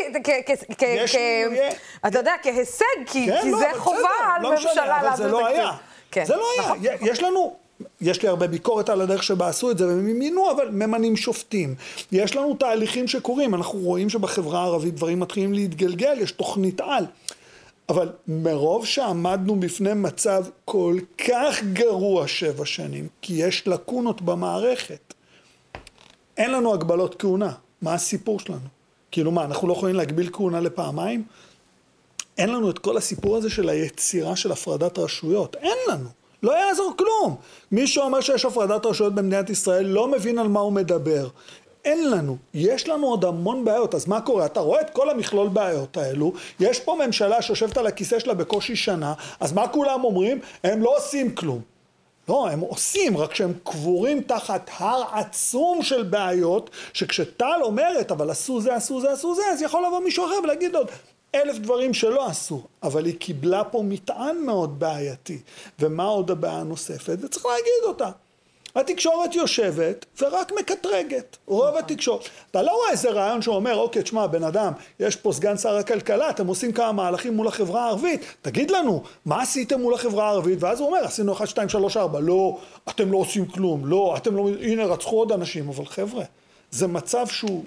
אתה 2.07 2.19
יודע, 2.19 2.33
כהישג, 2.43 2.85
כי 3.05 3.27
כן, 3.27 3.47
לא, 3.49 3.59
זה 3.59 3.65
חובה 3.77 4.09
על 4.35 4.41
לא 4.41 4.51
ממשלה 4.51 4.85
להעביר 4.85 5.09
תקציב. 5.09 5.25
אבל 5.25 5.27
זה 5.27 5.31
לא 5.31 5.47
היה. 5.47 5.71
כן, 6.11 6.25
זה 6.25 6.35
לא 6.35 6.45
היה. 6.57 6.95
יש 7.01 7.23
לנו... 7.23 7.55
יש 8.01 8.21
לי 8.21 8.29
הרבה 8.29 8.47
ביקורת 8.47 8.89
על 8.89 9.01
הדרך 9.01 9.23
שבה 9.23 9.47
עשו 9.47 9.71
את 9.71 9.77
זה, 9.77 9.87
והם 9.87 10.05
מינו, 10.05 10.51
אבל 10.51 10.69
ממנים 10.71 11.17
שופטים. 11.17 11.75
יש 12.11 12.35
לנו 12.35 12.53
תהליכים 12.53 13.07
שקורים, 13.07 13.55
אנחנו 13.55 13.79
רואים 13.79 14.09
שבחברה 14.09 14.59
הערבית 14.59 14.95
דברים 14.95 15.19
מתחילים 15.19 15.53
להתגלגל, 15.53 16.19
יש 16.19 16.31
תוכנית 16.31 16.81
על. 16.81 17.05
אבל 17.91 18.09
מרוב 18.27 18.85
שעמדנו 18.85 19.59
בפני 19.59 19.93
מצב 19.93 20.45
כל 20.65 20.97
כך 21.27 21.63
גרוע 21.73 22.27
שבע 22.27 22.65
שנים, 22.65 23.07
כי 23.21 23.33
יש 23.33 23.67
לקונות 23.67 24.21
במערכת, 24.21 25.13
אין 26.37 26.51
לנו 26.51 26.73
הגבלות 26.73 27.15
כהונה. 27.21 27.51
מה 27.81 27.93
הסיפור 27.93 28.39
שלנו? 28.39 28.67
כאילו 29.11 29.31
מה, 29.31 29.45
אנחנו 29.45 29.67
לא 29.67 29.73
יכולים 29.73 29.95
להגביל 29.95 30.29
כהונה 30.33 30.59
לפעמיים? 30.59 31.23
אין 32.37 32.49
לנו 32.49 32.69
את 32.69 32.79
כל 32.79 32.97
הסיפור 32.97 33.37
הזה 33.37 33.49
של 33.49 33.69
היצירה 33.69 34.35
של 34.35 34.51
הפרדת 34.51 34.97
רשויות. 34.97 35.55
אין 35.55 35.77
לנו. 35.87 36.09
לא 36.43 36.51
יעזור 36.51 36.93
כלום. 36.97 37.35
מי 37.71 37.87
שאומר 37.87 38.21
שיש 38.21 38.45
הפרדת 38.45 38.85
רשויות 38.85 39.15
במדינת 39.15 39.49
ישראל 39.49 39.85
לא 39.85 40.11
מבין 40.11 40.39
על 40.39 40.47
מה 40.47 40.59
הוא 40.59 40.73
מדבר. 40.73 41.27
אין 41.85 42.11
לנו, 42.11 42.37
יש 42.53 42.87
לנו 42.87 43.07
עוד 43.07 43.25
המון 43.25 43.65
בעיות, 43.65 43.95
אז 43.95 44.07
מה 44.07 44.21
קורה? 44.21 44.45
אתה 44.45 44.59
רואה 44.59 44.81
את 44.81 44.89
כל 44.89 45.09
המכלול 45.09 45.49
בעיות 45.49 45.97
האלו, 45.97 46.33
יש 46.59 46.79
פה 46.79 46.97
ממשלה 47.05 47.41
שיושבת 47.41 47.77
על 47.77 47.87
הכיסא 47.87 48.19
שלה 48.19 48.33
בקושי 48.33 48.75
שנה, 48.75 49.13
אז 49.39 49.53
מה 49.53 49.67
כולם 49.67 50.03
אומרים? 50.03 50.39
הם 50.63 50.81
לא 50.81 50.97
עושים 50.97 51.35
כלום. 51.35 51.61
לא, 52.29 52.47
הם 52.49 52.59
עושים, 52.59 53.17
רק 53.17 53.35
שהם 53.35 53.53
קבורים 53.63 54.21
תחת 54.21 54.69
הר 54.77 55.03
עצום 55.13 55.83
של 55.83 56.03
בעיות, 56.03 56.69
שכשטל 56.93 57.59
אומרת, 57.61 58.11
אבל 58.11 58.29
עשו 58.29 58.61
זה, 58.61 58.75
עשו 58.75 59.01
זה, 59.01 59.11
עשו 59.11 59.35
זה, 59.35 59.41
אז 59.53 59.61
יכול 59.61 59.85
לבוא 59.87 59.99
מישהו 59.99 60.25
אחר 60.25 60.35
ולהגיד 60.43 60.75
עוד 60.75 60.87
אלף 61.35 61.57
דברים 61.57 61.93
שלא 61.93 62.27
עשו, 62.27 62.63
אבל 62.83 63.05
היא 63.05 63.15
קיבלה 63.19 63.63
פה 63.63 63.81
מטען 63.83 64.37
מאוד 64.45 64.79
בעייתי. 64.79 65.39
ומה 65.79 66.03
עוד 66.03 66.31
הבעיה 66.31 66.53
הנוספת? 66.53 67.17
וצריך 67.21 67.45
להגיד 67.45 67.83
אותה. 67.87 68.09
התקשורת 68.75 69.35
יושבת 69.35 70.05
ורק 70.21 70.51
מקטרגת, 70.59 71.37
רוב 71.47 71.77
התקשורת. 71.77 72.29
אתה 72.51 72.61
לא 72.61 72.71
רואה 72.71 72.91
איזה 72.91 73.09
רעיון 73.09 73.41
שאומר, 73.41 73.75
אוקיי, 73.75 74.03
תשמע, 74.03 74.27
בן 74.27 74.43
אדם, 74.43 74.73
יש 74.99 75.15
פה 75.15 75.31
סגן 75.33 75.57
שר 75.57 75.75
הכלכלה, 75.75 76.29
אתם 76.29 76.47
עושים 76.47 76.71
כמה 76.71 76.91
מהלכים 76.91 77.33
מול 77.33 77.47
החברה 77.47 77.85
הערבית, 77.85 78.21
תגיד 78.41 78.71
לנו, 78.71 79.03
מה 79.25 79.41
עשיתם 79.41 79.81
מול 79.81 79.93
החברה 79.93 80.27
הערבית? 80.27 80.63
ואז 80.63 80.79
הוא 80.79 80.87
אומר, 80.87 80.99
עשינו 81.05 81.33
1, 81.33 81.47
2, 81.47 81.69
3, 81.69 81.97
4, 81.97 82.19
לא, 82.19 82.57
אתם 82.89 83.11
לא 83.11 83.17
עושים 83.17 83.45
כלום, 83.45 83.85
לא, 83.85 84.13
אתם 84.17 84.35
לא, 84.35 84.49
הנה, 84.61 84.85
רצחו 84.85 85.17
עוד 85.17 85.31
אנשים, 85.31 85.69
אבל 85.69 85.85
חבר'ה, 85.85 86.23
זה 86.71 86.87
מצב 86.87 87.27
שהוא, 87.27 87.63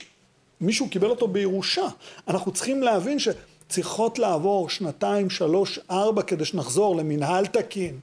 מישהו 0.60 0.88
קיבל 0.88 1.10
אותו 1.10 1.28
בירושה. 1.28 1.86
אנחנו 2.28 2.52
צריכים 2.52 2.82
להבין 2.82 3.18
שצריכות 3.18 4.18
לעבור 4.18 4.70
שנתיים, 4.70 5.30
שלוש, 5.30 5.78
ארבע, 5.90 6.22
כדי 6.22 6.44
שנחזור 6.44 6.96
למנהל 6.96 7.46
תקין. 7.46 8.00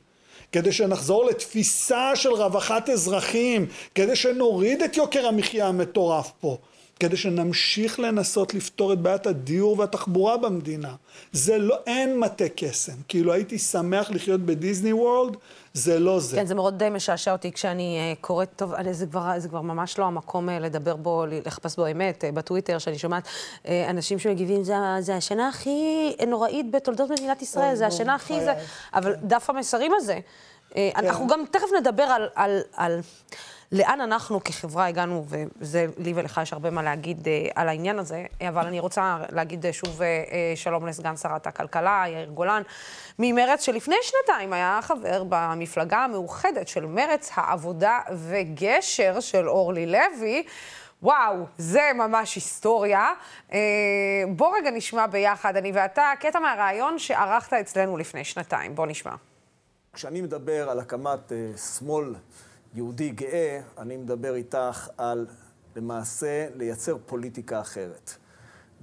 כדי 0.52 0.72
שנחזור 0.72 1.26
לתפיסה 1.26 2.12
של 2.16 2.30
רווחת 2.30 2.90
אזרחים, 2.90 3.66
כדי 3.96 4.16
שנוריד 4.16 4.82
את 4.82 4.98
יוקר 4.98 5.28
המחיה 5.28 5.68
המטורף 5.68 6.32
פה. 6.40 6.58
כדי 7.02 7.18
שנמשיך 7.18 8.00
לנסות 8.00 8.54
לפתור 8.54 8.94
את 8.94 9.00
בעיית 9.00 9.28
הדיור 9.28 9.80
והתחבורה 9.80 10.38
במדינה. 10.38 10.96
זה 11.32 11.58
לא, 11.58 11.76
אין 11.88 12.20
מטה 12.20 12.50
קסם. 12.56 12.94
כאילו 13.08 13.34
הייתי 13.34 13.58
שמח 13.58 14.12
לחיות 14.12 14.42
בדיסני 14.42 14.94
וורלד, 14.94 15.38
זה 15.74 16.00
לא 16.00 16.20
זה. 16.20 16.36
כן, 16.36 16.46
זה 16.46 16.56
מאוד 16.56 16.78
די 16.78 16.90
משעשע 16.90 17.32
אותי 17.32 17.52
כשאני 17.52 18.16
uh, 18.16 18.22
קוראת, 18.22 18.50
טוב, 18.56 18.74
זה 18.92 19.06
כבר, 19.06 19.32
זה 19.38 19.50
כבר 19.50 19.62
ממש 19.62 20.00
לא 20.00 20.06
המקום 20.06 20.50
uh, 20.50 20.52
לדבר 20.52 20.96
בו, 20.96 21.26
לחפש 21.46 21.76
בו 21.76 21.88
אמת, 21.92 22.24
uh, 22.24 22.36
בטוויטר, 22.36 22.78
שאני 22.78 22.98
שומעת 22.98 23.28
uh, 23.28 23.68
אנשים 23.90 24.20
שמגיבים, 24.20 24.64
זה, 24.64 24.74
זה 25.00 25.16
השנה 25.16 25.48
הכי 25.48 26.16
נוראית 26.28 26.72
בתולדות 26.72 27.10
מדינת 27.10 27.42
ישראל, 27.42 27.76
זה 27.76 27.88
השנה 27.88 28.16
הכי 28.16 28.40
זה, 28.40 28.54
אבל 28.94 29.16
דף 29.24 29.50
המסרים 29.50 29.92
הזה, 29.96 30.20
uh, 30.70 30.74
כן. 30.74 30.90
אנחנו 30.96 31.28
גם 31.28 31.44
תכף 31.52 31.68
נדבר 31.80 32.04
על... 32.04 32.30
על, 32.36 32.62
על 32.76 33.00
לאן 33.72 34.02
אנחנו 34.02 34.44
כחברה 34.44 34.86
הגענו, 34.86 35.26
וזה, 35.28 35.86
לי 35.98 36.14
ולך 36.16 36.40
יש 36.44 36.54
הרבה 36.54 36.70
מה 36.70 36.84
להגיד 36.84 37.28
uh, 37.28 37.52
על 37.56 37.70
העניין 37.70 38.00
הזה, 38.00 38.26
אבל 38.48 38.68
אני 38.68 38.80
רוצה 38.80 39.18
להגיד 39.32 39.66
uh, 39.66 39.72
שוב 39.72 40.02
uh, 40.02 40.04
שלום 40.56 40.88
לסגן 40.88 41.18
שרת 41.18 41.48
הכלכלה, 41.48 42.04
יאיר 42.08 42.30
גולן, 42.30 42.62
ממרץ, 43.20 43.64
שלפני 43.64 43.96
שנתיים 44.02 44.54
היה 44.54 44.80
חבר 44.82 45.24
במפלגה 45.30 45.98
המאוחדת 45.98 46.68
של 46.68 46.86
מרץ, 46.86 47.32
העבודה 47.34 48.00
וגשר 48.14 49.20
של 49.20 49.50
אורלי 49.50 49.86
לוי. 49.86 50.44
וואו, 51.04 51.46
זה 51.58 51.92
ממש 51.96 52.36
היסטוריה. 52.36 53.08
בוא 54.36 54.58
רגע 54.58 54.72
נשמע 54.72 55.08
ביחד, 55.08 55.58
אני 55.58 55.72
ואתה, 55.72 56.12
קטע 56.20 56.40
מהרעיון 56.40 57.00
שערכת 57.00 57.54
אצלנו 57.54 57.98
לפני 57.98 58.24
שנתיים. 58.24 58.76
בוא 58.76 58.88
נשמע. 58.88 59.12
כשאני 59.94 60.22
מדבר 60.22 60.70
על 60.70 60.80
הקמת 60.80 61.32
uh, 61.32 61.58
שמאל 61.58 62.16
יהודי 62.74 63.10
גאה, 63.10 63.62
אני 63.78 63.98
מדבר 63.98 64.36
איתך 64.36 64.90
על 64.98 65.28
למעשה 65.76 66.48
לייצר 66.56 66.98
פוליטיקה 67.06 67.62
אחרת. 67.62 68.14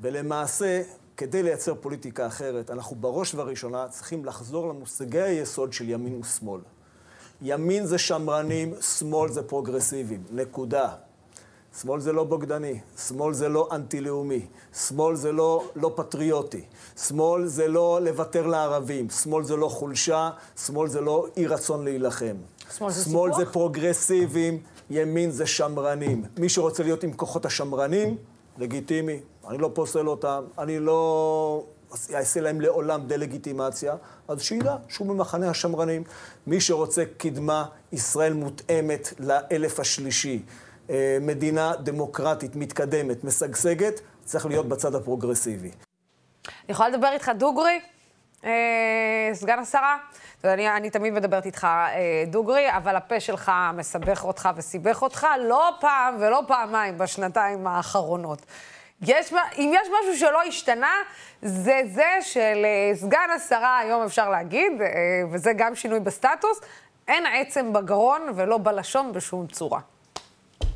ולמעשה, 0.00 0.82
כדי 1.16 1.42
לייצר 1.42 1.74
פוליטיקה 1.74 2.26
אחרת, 2.26 2.70
אנחנו 2.70 2.96
בראש 2.96 3.34
ובראשונה 3.34 3.88
צריכים 3.88 4.24
לחזור 4.24 4.68
למושגי 4.68 5.20
היסוד 5.20 5.72
של 5.72 5.88
ימין 5.88 6.20
ושמאל. 6.20 6.60
ימין 7.42 7.86
זה 7.86 7.98
שמרנים, 7.98 8.74
שמאל 8.80 9.32
זה 9.32 9.42
פרוגרסיביים, 9.42 10.24
נקודה. 10.30 10.94
שמאל 11.82 12.00
זה 12.00 12.12
לא 12.12 12.24
בוגדני, 12.24 12.80
שמאל 13.08 13.34
זה 13.34 13.48
לא 13.48 13.68
אנטי-לאומי, 13.72 14.46
שמאל 14.88 15.16
זה 15.16 15.32
לא 15.32 15.64
לא 15.76 15.92
פטריוטי, 15.94 16.64
שמאל 16.96 17.46
זה 17.46 17.68
לא 17.68 18.00
לוותר 18.02 18.46
לערבים, 18.46 19.10
שמאל 19.10 19.44
זה 19.44 19.56
לא 19.56 19.68
חולשה, 19.68 20.30
שמאל 20.66 20.88
זה 20.88 21.00
לא 21.00 21.26
אי 21.36 21.46
רצון 21.46 21.84
להילחם. 21.84 22.36
שמאל 22.76 22.90
זה 22.90 23.04
שמאל 23.04 23.30
סיפוח? 23.30 23.46
זה 23.46 23.52
פרוגרסיביים, 23.52 24.62
ימין 24.90 25.30
זה 25.30 25.46
שמרנים. 25.46 26.24
מי 26.38 26.48
שרוצה 26.48 26.82
להיות 26.82 27.02
עם 27.02 27.12
כוחות 27.12 27.46
השמרנים, 27.46 28.16
לגיטימי. 28.58 29.20
אני 29.48 29.58
לא 29.58 29.70
פוסל 29.74 30.08
אותם, 30.08 30.44
אני 30.58 30.78
לא 30.78 31.64
אעשה 32.14 32.40
להם 32.40 32.60
לעולם 32.60 33.06
דה-לגיטימציה, 33.06 33.96
אז 34.28 34.40
שידע 34.42 34.76
שהוא 34.88 35.08
במחנה 35.08 35.50
השמרנים. 35.50 36.04
מי 36.46 36.60
שרוצה 36.60 37.04
קדמה, 37.16 37.64
ישראל 37.92 38.32
מותאמת 38.32 39.12
לאלף 39.18 39.80
השלישי. 39.80 40.42
אה, 40.90 41.18
מדינה 41.20 41.72
דמוקרטית, 41.76 42.56
מתקדמת, 42.56 43.24
משגשגת, 43.24 44.00
צריך 44.24 44.46
להיות 44.46 44.68
בצד 44.68 44.94
הפרוגרסיבי. 44.94 45.70
אני 46.48 46.54
יכולה 46.68 46.88
לדבר 46.88 47.08
איתך 47.12 47.30
דוגרי? 47.38 47.80
אה, 48.44 49.30
סגן 49.32 49.58
השרה? 49.58 49.96
אני, 50.44 50.76
אני 50.76 50.90
תמיד 50.90 51.12
מדברת 51.12 51.46
איתך 51.46 51.64
אה, 51.64 52.24
דוגרי, 52.26 52.76
אבל 52.76 52.96
הפה 52.96 53.20
שלך 53.20 53.52
מסבך 53.74 54.24
אותך 54.24 54.48
וסיבך 54.56 55.02
אותך 55.02 55.26
לא 55.40 55.70
פעם 55.80 56.16
ולא 56.20 56.42
פעמיים 56.46 56.98
בשנתיים 56.98 57.66
האחרונות. 57.66 58.42
יש, 59.02 59.32
אם 59.58 59.72
יש 59.74 59.88
משהו 60.00 60.18
שלא 60.18 60.42
השתנה, 60.42 60.92
זה 61.42 61.80
זה 61.86 62.18
של 62.22 62.64
אה, 62.64 62.96
סגן 62.96 63.28
השרה, 63.36 63.78
היום 63.78 64.02
אפשר 64.02 64.30
להגיד, 64.30 64.72
וזה 65.32 65.52
גם 65.56 65.74
שינוי 65.74 66.00
בסטטוס, 66.00 66.60
אין 67.08 67.24
עצם 67.26 67.72
בגרון 67.72 68.22
ולא 68.34 68.58
בלשון 68.58 69.12
בשום 69.12 69.46
צורה. 69.46 69.80
אה, 69.80 70.66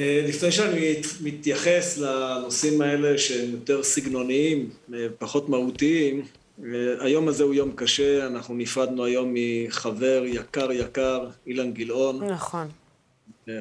לפני 0.00 0.52
שאני 0.52 0.94
מתייחס 1.22 1.98
לנושאים 1.98 2.80
האלה 2.80 3.18
שהם 3.18 3.50
יותר 3.50 3.82
סגנוניים, 3.82 4.70
אה, 4.94 5.06
פחות 5.18 5.48
מהותיים, 5.48 6.24
אה, 6.64 6.68
היום 7.00 7.28
הזה 7.28 7.44
הוא 7.44 7.54
יום 7.54 7.72
קשה, 7.72 8.26
אנחנו 8.26 8.54
נפרדנו 8.54 9.04
היום 9.04 9.34
מחבר 9.34 10.22
יקר 10.26 10.72
יקר, 10.72 11.28
אילן 11.46 11.72
גילאון. 11.72 12.24
נכון. 12.24 12.68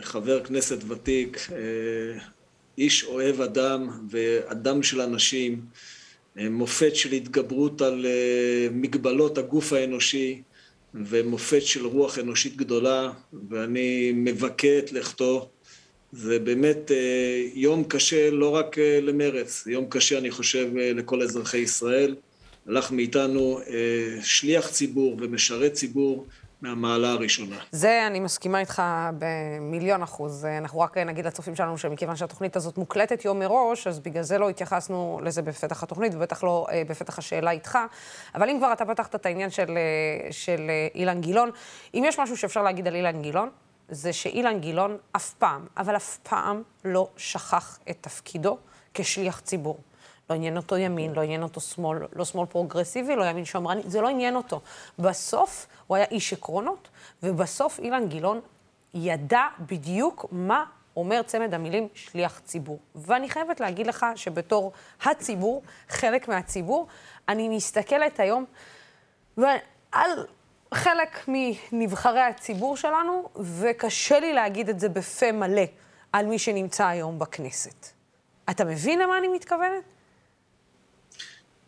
חבר 0.02 0.44
כנסת 0.44 0.78
ותיק, 0.88 1.48
איש 2.78 3.04
אוהב 3.04 3.42
אדם 3.42 3.90
ואדם 4.10 4.84
של 4.84 5.02
אנשים, 5.02 5.62
מופת 6.36 6.96
של 6.96 7.12
התגברות 7.12 7.82
על 7.82 8.06
מגבלות 8.72 9.38
הגוף 9.38 9.74
האנושי 9.74 10.42
ומופת 10.94 11.62
של 11.62 11.86
רוח 11.86 12.20
אנושית 12.20 12.56
גדולה, 12.56 13.12
ואני 13.50 14.12
מבכה 14.16 14.78
את 14.80 14.92
לכתו. 14.92 15.50
זה 16.12 16.40
באמת 16.40 16.92
אה, 16.92 17.44
יום 17.54 17.84
קשה 17.84 18.30
לא 18.32 18.56
רק 18.56 18.80
אה, 18.80 19.00
למרץ, 19.02 19.68
יום 19.68 19.86
קשה 19.90 20.18
אני 20.18 20.32
חושב 20.32 20.78
אה, 20.78 20.92
לכל 20.94 21.22
אזרחי 21.22 21.58
ישראל. 21.58 22.16
הלך 22.68 22.92
מאיתנו 22.92 23.60
שליח 24.22 24.70
ציבור 24.70 25.18
ומשרת 25.20 25.74
ציבור 25.74 26.26
מהמעלה 26.62 27.12
הראשונה. 27.12 27.56
זה, 27.72 28.08
אני 28.08 28.20
מסכימה 28.20 28.60
איתך 28.60 28.82
במיליון 29.20 30.04
אחוז. 30.04 30.46
אנחנו 30.46 30.80
רק 30.80 30.98
נגיד 30.98 31.26
לצופים 31.26 31.56
שלנו 31.56 31.78
שמכיוון 31.78 32.16
שהתוכנית 32.16 32.56
הזאת 32.56 32.78
מוקלטת 32.78 33.26
יום 33.26 33.40
מראש, 33.40 33.88
אז 33.88 34.00
בגלל 34.00 34.24
זה 34.24 34.38
לא 34.38 34.50
התייחסנו 34.50 35.22
לזה 35.24 35.42
בפתח 35.42 35.84
התוכנית, 35.84 36.16
ובטח 36.16 36.44
לא 36.44 36.68
בפתח 36.90 37.20
השאלה 37.20 37.52
איתך. 37.52 37.78
אבל 38.36 38.50
אם 38.50 38.58
כבר 38.58 38.74
אתה 38.74 38.86
פתחת 38.86 39.16
את 39.16 39.26
העניין 39.26 39.50
של, 39.50 39.78
של 40.32 40.72
אילן 40.96 41.22
גילאון, 41.22 41.50
אם 41.94 42.04
יש 42.08 42.20
משהו 42.20 42.38
שאפשר 42.38 42.64
להגיד 42.64 42.88
על 42.88 42.96
אילן 42.96 43.22
גילאון, 43.22 43.50
זה 43.92 44.14
שאילן 44.14 44.60
גילאון 44.60 44.98
אף 45.12 45.34
פעם, 45.34 45.68
אבל 45.78 45.96
אף 45.96 46.18
פעם 46.18 46.64
לא 46.86 47.10
שכח 47.18 47.80
את 47.90 47.98
תפקידו 48.02 48.58
כשליח 48.94 49.40
ציבור. 49.40 49.78
לא 50.30 50.36
עניין 50.36 50.58
אותו 50.58 50.78
ימין, 50.78 51.14
לא 51.14 51.22
עניין 51.22 51.44
אותו 51.44 51.62
שמאל, 51.62 52.00
לא 52.14 52.26
שמאל 52.26 52.46
פרוגרסיבי, 52.46 53.16
לא 53.16 53.26
ימין 53.26 53.46
שמרני, 53.46 53.82
זה 53.86 54.02
לא 54.02 54.08
עניין 54.08 54.36
אותו. 54.36 54.62
בסוף 55.00 55.68
הוא 55.88 55.98
היה 55.98 56.06
איש 56.06 56.34
עקרונות, 56.34 56.90
ובסוף 57.24 57.80
אילן 57.80 58.08
גילאון 58.08 58.40
ידע 58.94 59.44
בדיוק 59.60 60.26
מה 60.32 60.66
אומר 60.96 61.22
צמד 61.22 61.54
המילים 61.54 61.88
שליח 61.94 62.42
ציבור. 62.46 62.80
ואני 62.96 63.30
חייבת 63.30 63.60
להגיד 63.60 63.88
לך 63.88 64.06
שבתור 64.16 64.72
הציבור, 65.02 65.64
חלק 65.90 66.28
מהציבור, 66.28 66.88
אני 67.30 67.50
מסתכלת 67.50 68.20
היום 68.20 68.46
ועל 69.38 70.26
חלק 70.74 71.28
מנבחרי 71.28 72.20
הציבור 72.20 72.78
שלנו, 72.78 73.30
וקשה 73.60 74.20
לי 74.20 74.34
להגיד 74.34 74.70
את 74.70 74.80
זה 74.80 74.90
בפה 74.90 75.32
מלא 75.32 75.62
על 76.14 76.26
מי 76.26 76.40
שנמצא 76.40 76.88
היום 76.88 77.20
בכנסת. 77.20 77.88
אתה 78.50 78.66
מבין 78.66 79.00
למה 79.00 79.18
אני 79.18 79.28
מתכוונת? 79.28 79.84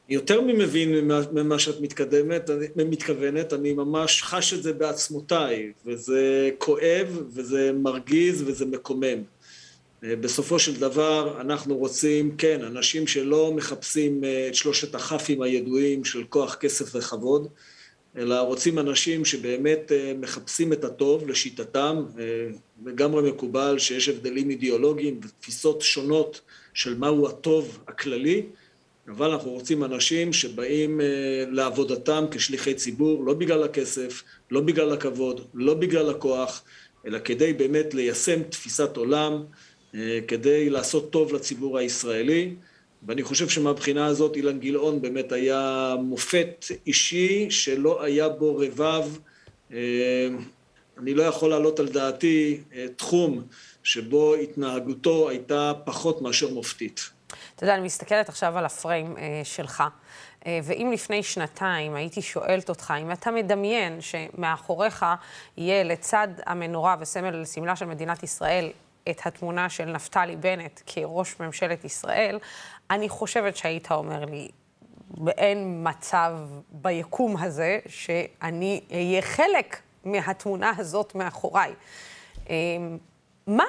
יותר 0.10 0.42
ממבין 0.42 1.10
ממה 1.32 1.60
שאת 1.60 1.82
מתקדמת, 1.82 2.50
אני, 2.50 2.84
מתכוונת, 2.84 3.54
אני 3.54 3.74
ממש 3.74 4.24
חש 4.24 4.54
את 4.54 4.64
זה 4.64 4.74
בעצמותיי, 4.74 5.72
וזה 5.86 6.50
כואב, 6.58 7.22
וזה 7.34 7.72
מרגיז, 7.74 8.44
וזה 8.48 8.66
מקומם. 8.66 9.24
אה, 10.04 10.16
בסופו 10.16 10.60
של 10.60 10.80
דבר 10.80 11.42
אנחנו 11.42 11.78
רוצים, 11.78 12.36
כן, 12.38 12.62
אנשים 12.64 13.08
שלא 13.08 13.54
מחפשים 13.56 14.24
אה, 14.24 14.48
את 14.48 14.56
שלושת 14.56 14.96
הכ"פים 14.96 15.42
הידועים 15.42 16.06
של 16.06 16.24
כוח, 16.30 16.56
כסף 16.56 16.96
וכבוד, 16.96 17.48
אלא 18.18 18.42
רוצים 18.42 18.80
אנשים 18.80 19.26
שבאמת 19.26 19.92
אה, 19.92 20.14
מחפשים 20.20 20.74
את 20.74 20.84
הטוב 20.84 21.30
לשיטתם, 21.30 22.06
אה, 22.20 22.24
לגמרי 22.86 23.32
מקובל 23.32 23.80
שיש 23.80 24.10
הבדלים 24.10 24.50
אידיאולוגיים 24.50 25.20
ותפיסות 25.24 25.82
שונות 25.82 26.42
של 26.74 26.98
מהו 26.98 27.28
הטוב 27.28 27.80
הכללי, 27.88 28.44
אבל 29.08 29.32
אנחנו 29.32 29.52
רוצים 29.52 29.84
אנשים 29.84 30.34
שבאים 30.34 31.02
אה, 31.02 31.06
לעבודתם 31.52 32.26
כשליחי 32.32 32.74
ציבור, 32.74 33.26
לא 33.26 33.34
בגלל 33.34 33.64
הכסף, 33.64 34.24
לא 34.52 34.62
בגלל 34.62 34.92
הכבוד, 34.92 35.42
לא 35.54 35.74
בגלל 35.74 36.10
הכוח, 36.10 36.64
אלא 37.06 37.20
כדי 37.20 37.54
באמת 37.54 37.94
ליישם 37.94 38.44
תפיסת 38.44 38.98
עולם, 38.98 39.44
כדי 40.28 40.70
לעשות 40.70 41.12
טוב 41.12 41.34
לציבור 41.34 41.78
הישראלי. 41.78 42.56
ואני 43.08 43.24
חושב 43.24 43.50
שמבחינה 43.50 44.06
הזאת 44.06 44.36
אילן 44.36 44.60
גילאון 44.60 45.02
באמת 45.02 45.32
היה 45.32 45.96
מופת 46.00 46.66
אישי 46.88 47.52
שלא 47.52 48.04
היה 48.04 48.30
בו 48.30 48.58
רבב. 48.58 49.18
אה, 49.74 50.28
אני 50.98 51.14
לא 51.14 51.24
יכול 51.24 51.50
להעלות 51.50 51.80
על 51.80 51.88
דעתי 51.88 52.60
אה, 52.76 52.86
תחום 52.96 53.44
שבו 53.84 54.36
התנהגותו 54.36 55.30
הייתה 55.30 55.72
פחות 55.86 56.22
מאשר 56.22 56.54
מופתית. 56.54 57.10
אתה 57.56 57.64
יודע, 57.64 57.76
אני 57.76 57.84
מסתכלת 57.84 58.30
עכשיו 58.30 58.58
על 58.58 58.66
הפריים 58.66 59.18
אה, 59.18 59.42
שלך, 59.44 59.84
ואם 60.64 60.92
לפני 60.94 61.24
שנתיים 61.24 61.96
הייתי 61.96 62.22
שואלת 62.22 62.70
אותך, 62.70 62.94
אם 63.02 63.12
אתה 63.12 63.32
מדמיין 63.32 64.00
שמאחוריך 64.02 65.06
יהיה 65.58 65.84
לצד 65.84 66.28
המנורה 66.46 66.96
וסמל 67.00 67.46
סמלה 67.46 67.76
של 67.76 67.86
מדינת 67.86 68.24
ישראל 68.24 68.70
את 69.10 69.22
התמונה 69.26 69.70
של 69.70 69.86
נפתלי 69.86 70.36
בנט 70.36 70.82
כראש 70.86 71.40
ממשלת 71.40 71.86
ישראל, 71.86 72.40
אני 72.92 73.10
חושבת 73.10 73.58
שהיית 73.58 73.92
אומר 73.92 74.26
לי, 74.26 74.50
אין 75.28 75.88
מצב 75.88 76.38
ביקום 76.72 77.38
הזה 77.38 77.80
שאני 77.88 78.82
אהיה 78.92 79.22
חלק 79.22 79.82
מהתמונה 80.06 80.72
הזאת 80.78 81.16
מאחוריי. 81.16 81.74
אמ, 82.50 82.98
מה, 83.48 83.64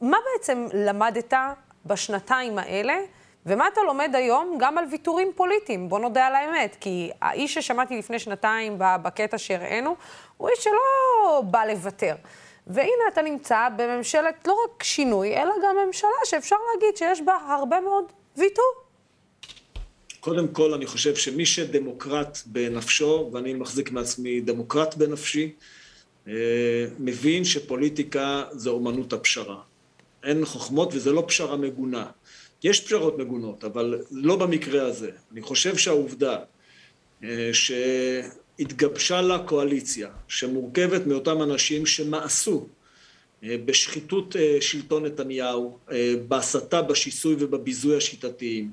מה 0.00 0.16
בעצם 0.32 0.66
למדת 0.72 1.34
בשנתיים 1.86 2.58
האלה, 2.58 2.98
ומה 3.46 3.68
אתה 3.68 3.80
לומד 3.86 4.14
היום 4.14 4.56
גם 4.60 4.78
על 4.78 4.84
ויתורים 4.90 5.32
פוליטיים? 5.36 5.88
בוא 5.88 5.98
נודה 5.98 6.26
על 6.26 6.34
האמת, 6.34 6.76
כי 6.80 7.10
האיש 7.20 7.54
ששמעתי 7.54 7.98
לפני 7.98 8.18
שנתיים 8.18 8.74
בקטע 8.78 9.38
שהראינו, 9.38 9.96
הוא 10.36 10.48
איש 10.48 10.64
שלא 10.64 11.42
בא 11.42 11.64
לוותר. 11.64 12.14
והנה 12.66 13.02
אתה 13.12 13.22
נמצא 13.22 13.68
בממשלת 13.76 14.46
לא 14.46 14.56
רק 14.64 14.82
שינוי, 14.82 15.36
אלא 15.36 15.54
גם 15.64 15.76
ממשלה 15.86 16.10
שאפשר 16.24 16.56
להגיד 16.74 16.96
שיש 16.96 17.20
בה 17.20 17.36
הרבה 17.48 17.80
מאוד 17.80 18.04
ויתור. 18.36 18.84
קודם 20.20 20.48
כל, 20.48 20.74
אני 20.74 20.86
חושב 20.86 21.14
שמי 21.14 21.46
שדמוקרט 21.46 22.38
בנפשו, 22.46 23.30
ואני 23.32 23.54
מחזיק 23.54 23.90
מעצמי 23.90 24.40
דמוקרט 24.40 24.94
בנפשי, 24.94 25.52
אה, 26.28 26.32
מבין 26.98 27.44
שפוליטיקה 27.44 28.44
זה 28.52 28.70
אומנות 28.70 29.12
הפשרה. 29.12 29.60
אין 30.24 30.44
חוכמות 30.44 30.94
וזה 30.94 31.12
לא 31.12 31.24
פשרה 31.26 31.56
מגונה. 31.56 32.06
יש 32.64 32.80
פשרות 32.80 33.18
מגונות, 33.18 33.64
אבל 33.64 34.02
לא 34.10 34.36
במקרה 34.36 34.86
הזה. 34.86 35.10
אני 35.32 35.42
חושב 35.42 35.76
שהעובדה 35.76 36.38
אה, 37.24 37.50
שהתגבשה 38.58 39.20
לה 39.20 39.38
קואליציה 39.38 40.08
שמורכבת 40.28 41.06
מאותם 41.06 41.42
אנשים 41.42 41.86
שמאסו 41.86 42.66
אה, 43.44 43.56
בשחיתות 43.64 44.36
שלטון 44.60 45.04
נתניהו, 45.04 45.78
בהסתה, 46.28 46.82
בשיסוי 46.82 47.36
ובביזוי 47.38 47.96
השיטתיים, 47.96 48.70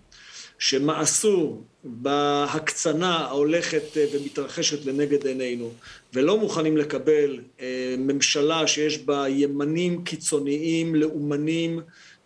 שמאסו 0.61 1.61
בהקצנה 1.83 3.17
ההולכת 3.17 3.97
אה, 3.97 4.05
ומתרחשת 4.13 4.85
לנגד 4.85 5.27
עינינו 5.27 5.71
ולא 6.13 6.37
מוכנים 6.37 6.77
לקבל 6.77 7.39
אה, 7.61 7.95
ממשלה 7.97 8.67
שיש 8.67 8.97
בה 8.99 9.29
ימנים 9.29 10.03
קיצוניים, 10.03 10.95
לאומנים, 10.95 11.79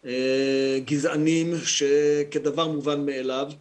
אה, 0.05 0.79
גזענים, 0.85 1.53
שכדבר 1.65 2.67
מובן 2.67 3.05
מאליו. 3.05 3.51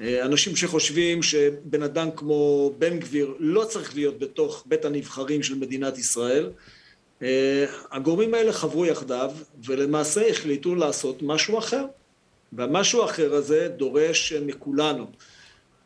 אנשים 0.00 0.56
שחושבים 0.56 1.22
שבן 1.22 1.82
אדם 1.82 2.08
כמו 2.16 2.72
בן 2.78 2.98
גביר 2.98 3.34
לא 3.38 3.64
צריך 3.64 3.94
להיות 3.94 4.18
בתוך 4.18 4.64
בית 4.66 4.84
הנבחרים 4.84 5.42
של 5.42 5.54
מדינת 5.54 5.98
ישראל. 5.98 6.50
הגורמים 7.90 8.34
האלה 8.34 8.52
חברו 8.52 8.86
יחדיו 8.86 9.30
ולמעשה 9.64 10.28
החליטו 10.28 10.74
לעשות 10.74 11.22
משהו 11.22 11.58
אחר. 11.58 11.84
והמשהו 12.56 13.02
האחר 13.02 13.34
הזה 13.34 13.68
דורש 13.68 14.32
מכולנו 14.32 15.06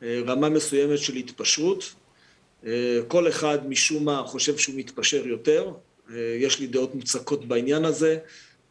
אה, 0.03 0.21
רמה 0.27 0.49
מסוימת 0.49 0.99
של 0.99 1.17
התפשרות. 1.17 1.95
אה, 2.67 3.01
כל 3.09 3.29
אחד 3.29 3.69
משום 3.69 4.05
מה 4.05 4.23
חושב 4.27 4.57
שהוא 4.59 4.75
מתפשר 4.77 5.27
יותר, 5.27 5.73
אה, 6.11 6.37
יש 6.39 6.61
לי 6.61 6.67
דעות 6.67 6.95
מוצקות 6.95 7.45
בעניין 7.45 7.85
הזה, 7.85 8.19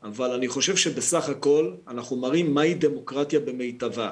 אבל 0.03 0.31
אני 0.31 0.47
חושב 0.47 0.75
שבסך 0.75 1.29
הכל 1.29 1.71
אנחנו 1.87 2.15
מראים 2.15 2.53
מהי 2.53 2.73
דמוקרטיה 2.73 3.39
במיטבה. 3.39 4.11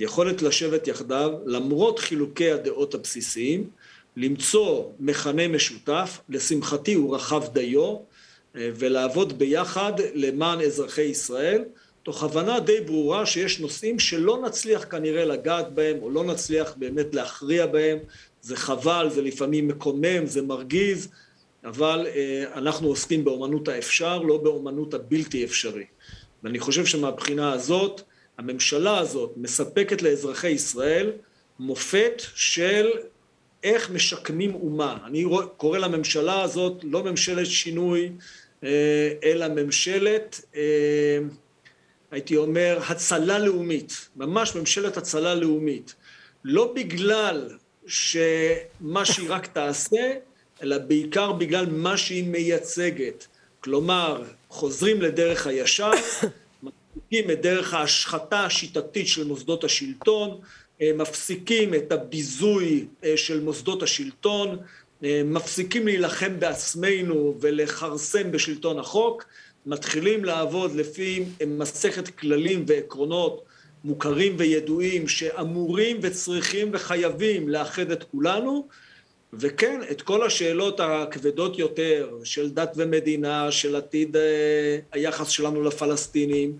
יכולת 0.00 0.42
לשבת 0.42 0.88
יחדיו 0.88 1.30
למרות 1.46 1.98
חילוקי 1.98 2.50
הדעות 2.50 2.94
הבסיסיים, 2.94 3.70
למצוא 4.16 4.84
מכנה 5.00 5.48
משותף, 5.48 6.20
לשמחתי 6.28 6.94
הוא 6.94 7.14
רחב 7.14 7.44
דיו, 7.52 7.96
ולעבוד 8.54 9.38
ביחד 9.38 9.92
למען 10.14 10.60
אזרחי 10.60 11.02
ישראל. 11.02 11.64
תוך 12.02 12.22
הבנה 12.22 12.60
די 12.60 12.80
ברורה 12.80 13.26
שיש 13.26 13.60
נושאים 13.60 13.98
שלא 13.98 14.42
נצליח 14.46 14.84
כנראה 14.90 15.24
לגעת 15.24 15.72
בהם 15.72 15.96
או 16.02 16.10
לא 16.10 16.24
נצליח 16.24 16.74
באמת 16.76 17.14
להכריע 17.14 17.66
בהם, 17.66 17.98
זה 18.42 18.56
חבל, 18.56 19.08
זה 19.10 19.22
לפעמים 19.22 19.68
מקומם, 19.68 20.26
זה 20.26 20.42
מרגיז, 20.42 21.08
אבל 21.64 22.06
אה, 22.06 22.44
אנחנו 22.54 22.88
עוסקים 22.88 23.24
באומנות 23.24 23.68
האפשר, 23.68 24.18
לא 24.18 24.36
באומנות 24.36 24.94
הבלתי 24.94 25.44
אפשרי. 25.44 25.84
ואני 26.42 26.58
חושב 26.58 26.86
שמבחינה 26.86 27.52
הזאת, 27.52 28.02
הממשלה 28.38 28.98
הזאת 28.98 29.32
מספקת 29.36 30.02
לאזרחי 30.02 30.48
ישראל 30.48 31.12
מופת 31.58 32.22
של 32.34 32.90
איך 33.62 33.90
משקמים 33.90 34.54
אומה. 34.54 34.98
אני 35.06 35.24
קורא 35.56 35.78
לממשלה 35.78 36.42
הזאת 36.42 36.80
לא 36.82 37.04
ממשלת 37.04 37.46
שינוי, 37.46 38.12
אה, 38.64 39.12
אלא 39.24 39.48
ממשלת 39.48 40.40
אה, 40.56 41.18
הייתי 42.10 42.36
אומר, 42.36 42.78
הצלה 42.88 43.38
לאומית, 43.38 44.08
ממש 44.16 44.54
ממשלת 44.54 44.96
הצלה 44.96 45.34
לאומית. 45.34 45.94
לא 46.44 46.72
בגלל 46.76 47.48
שמה 47.86 49.04
שהיא 49.04 49.26
רק 49.28 49.46
תעשה, 49.46 50.12
אלא 50.62 50.78
בעיקר 50.78 51.32
בגלל 51.32 51.66
מה 51.66 51.96
שהיא 51.96 52.24
מייצגת. 52.24 53.26
כלומר, 53.60 54.22
חוזרים 54.48 55.02
לדרך 55.02 55.46
הישר, 55.46 55.90
מפסיקים 56.96 57.30
את 57.30 57.42
דרך 57.42 57.74
ההשחתה 57.74 58.44
השיטתית 58.44 59.08
של 59.08 59.24
מוסדות 59.24 59.64
השלטון, 59.64 60.40
אה, 60.82 60.90
מפסיקים 60.94 61.74
את 61.74 61.92
הביזוי 61.92 62.86
אה, 63.04 63.16
של 63.16 63.40
מוסדות 63.40 63.82
השלטון, 63.82 64.56
אה, 65.04 65.22
מפסיקים 65.24 65.86
להילחם 65.86 66.40
בעצמנו 66.40 67.34
ולכרסם 67.40 68.32
בשלטון 68.32 68.78
החוק, 68.78 69.24
מתחילים 69.66 70.24
לעבוד 70.24 70.74
לפי 70.74 71.24
מסכת 71.46 72.08
כללים 72.08 72.64
ועקרונות 72.66 73.44
מוכרים 73.84 74.34
וידועים 74.38 75.08
שאמורים 75.08 75.98
וצריכים 76.02 76.68
וחייבים 76.72 77.48
לאחד 77.48 77.90
את 77.90 78.04
כולנו. 78.04 78.68
וכן 79.32 79.80
את 79.90 80.02
כל 80.02 80.26
השאלות 80.26 80.80
הכבדות 80.80 81.58
יותר 81.58 82.10
של 82.24 82.50
דת 82.50 82.72
ומדינה, 82.76 83.52
של 83.52 83.76
עתיד 83.76 84.16
היחס 84.92 85.28
שלנו 85.28 85.62
לפלסטינים, 85.62 86.58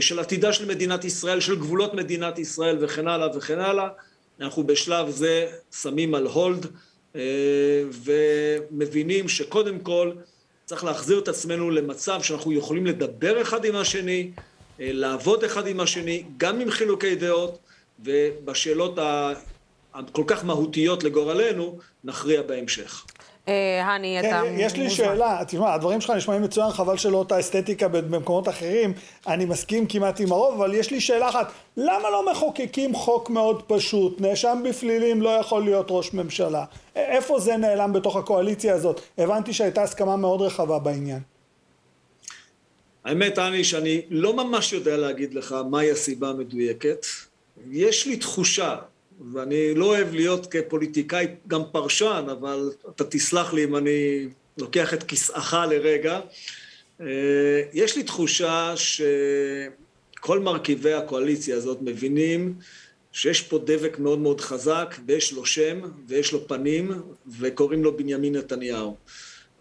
של 0.00 0.20
עתידה 0.20 0.52
של 0.52 0.66
מדינת 0.68 1.04
ישראל, 1.04 1.40
של 1.40 1.58
גבולות 1.58 1.94
מדינת 1.94 2.38
ישראל 2.38 2.76
וכן 2.80 3.08
הלאה 3.08 3.36
וכן 3.36 3.58
הלאה, 3.58 3.88
אנחנו 4.40 4.64
בשלב 4.64 5.10
זה 5.10 5.46
שמים 5.72 6.14
על 6.14 6.26
הולד 6.26 6.66
אה, 7.16 7.20
ומבינים 8.04 9.28
שקודם 9.28 9.78
כל 9.78 10.12
צריך 10.64 10.84
להחזיר 10.84 11.18
את 11.18 11.28
עצמנו 11.28 11.70
למצב 11.70 12.22
שאנחנו 12.22 12.52
יכולים 12.52 12.86
לדבר 12.86 13.42
אחד 13.42 13.64
עם 13.64 13.76
השני, 13.76 14.30
אה, 14.80 14.90
לעבוד 14.92 15.44
אחד 15.44 15.66
עם 15.66 15.80
השני, 15.80 16.24
גם 16.36 16.60
עם 16.60 16.70
חילוקי 16.70 17.14
דעות, 17.14 17.58
ובשאלות 18.04 18.98
הכל 19.94 20.24
כך 20.26 20.44
מהותיות 20.44 21.04
לגורלנו, 21.04 21.78
נכריע 22.04 22.42
בהמשך. 22.42 23.04
אה, 23.48 23.84
הני, 23.84 24.20
אתה 24.20 24.40
מוזמן. 24.40 24.60
יש 24.60 24.76
לי 24.76 24.90
שאלה, 24.90 25.40
תשמע, 25.46 25.74
הדברים 25.74 26.00
שלך 26.00 26.10
נשמעים 26.10 26.42
מצוין, 26.42 26.70
חבל 26.70 26.96
שלא 26.96 27.16
אותה 27.16 27.40
אסתטיקה 27.40 27.88
במקומות 27.88 28.48
אחרים, 28.48 28.92
אני 29.26 29.44
מסכים 29.44 29.86
כמעט 29.86 30.20
עם 30.20 30.32
הרוב, 30.32 30.54
אבל 30.54 30.74
יש 30.74 30.90
לי 30.90 31.00
שאלה 31.00 31.28
אחת, 31.28 31.52
למה 31.76 32.10
לא 32.10 32.32
מחוקקים 32.32 32.94
חוק 32.94 33.30
מאוד 33.30 33.62
פשוט, 33.66 34.20
נאשם 34.20 34.62
בפלילים 34.68 35.22
לא 35.22 35.30
יכול 35.30 35.64
להיות 35.64 35.86
ראש 35.90 36.14
ממשלה? 36.14 36.64
איפה 36.96 37.40
זה 37.40 37.56
נעלם 37.56 37.92
בתוך 37.92 38.16
הקואליציה 38.16 38.74
הזאת? 38.74 39.00
הבנתי 39.18 39.52
שהייתה 39.52 39.82
הסכמה 39.82 40.16
מאוד 40.16 40.42
רחבה 40.42 40.78
בעניין. 40.78 41.20
האמת, 43.04 43.38
אני, 43.38 43.64
שאני 43.64 44.00
לא 44.10 44.36
ממש 44.36 44.72
יודע 44.72 44.96
להגיד 44.96 45.34
לך 45.34 45.54
מהי 45.70 45.90
הסיבה 45.90 46.28
המדויקת. 46.28 47.06
יש 47.70 48.06
לי 48.06 48.16
תחושה 48.16 48.76
ואני 49.32 49.74
לא 49.74 49.84
אוהב 49.84 50.14
להיות 50.14 50.46
כפוליטיקאי 50.46 51.26
גם 51.48 51.62
פרשן, 51.72 52.24
אבל 52.32 52.70
אתה 52.90 53.04
תסלח 53.04 53.52
לי 53.52 53.64
אם 53.64 53.76
אני 53.76 54.28
לוקח 54.58 54.94
את 54.94 55.02
כיסאך 55.02 55.56
לרגע. 55.70 56.20
אה, 57.00 57.06
יש 57.72 57.96
לי 57.96 58.02
תחושה 58.02 58.74
שכל 58.76 60.38
מרכיבי 60.40 60.92
הקואליציה 60.92 61.56
הזאת 61.56 61.78
מבינים 61.80 62.54
שיש 63.12 63.40
פה 63.42 63.58
דבק 63.58 63.98
מאוד 63.98 64.18
מאוד 64.18 64.40
חזק, 64.40 64.96
ויש 65.06 65.32
לו 65.32 65.46
שם, 65.46 65.80
ויש 66.08 66.32
לו 66.32 66.48
פנים, 66.48 66.90
וקוראים 67.38 67.84
לו 67.84 67.96
בנימין 67.96 68.36
נתניהו. 68.36 68.96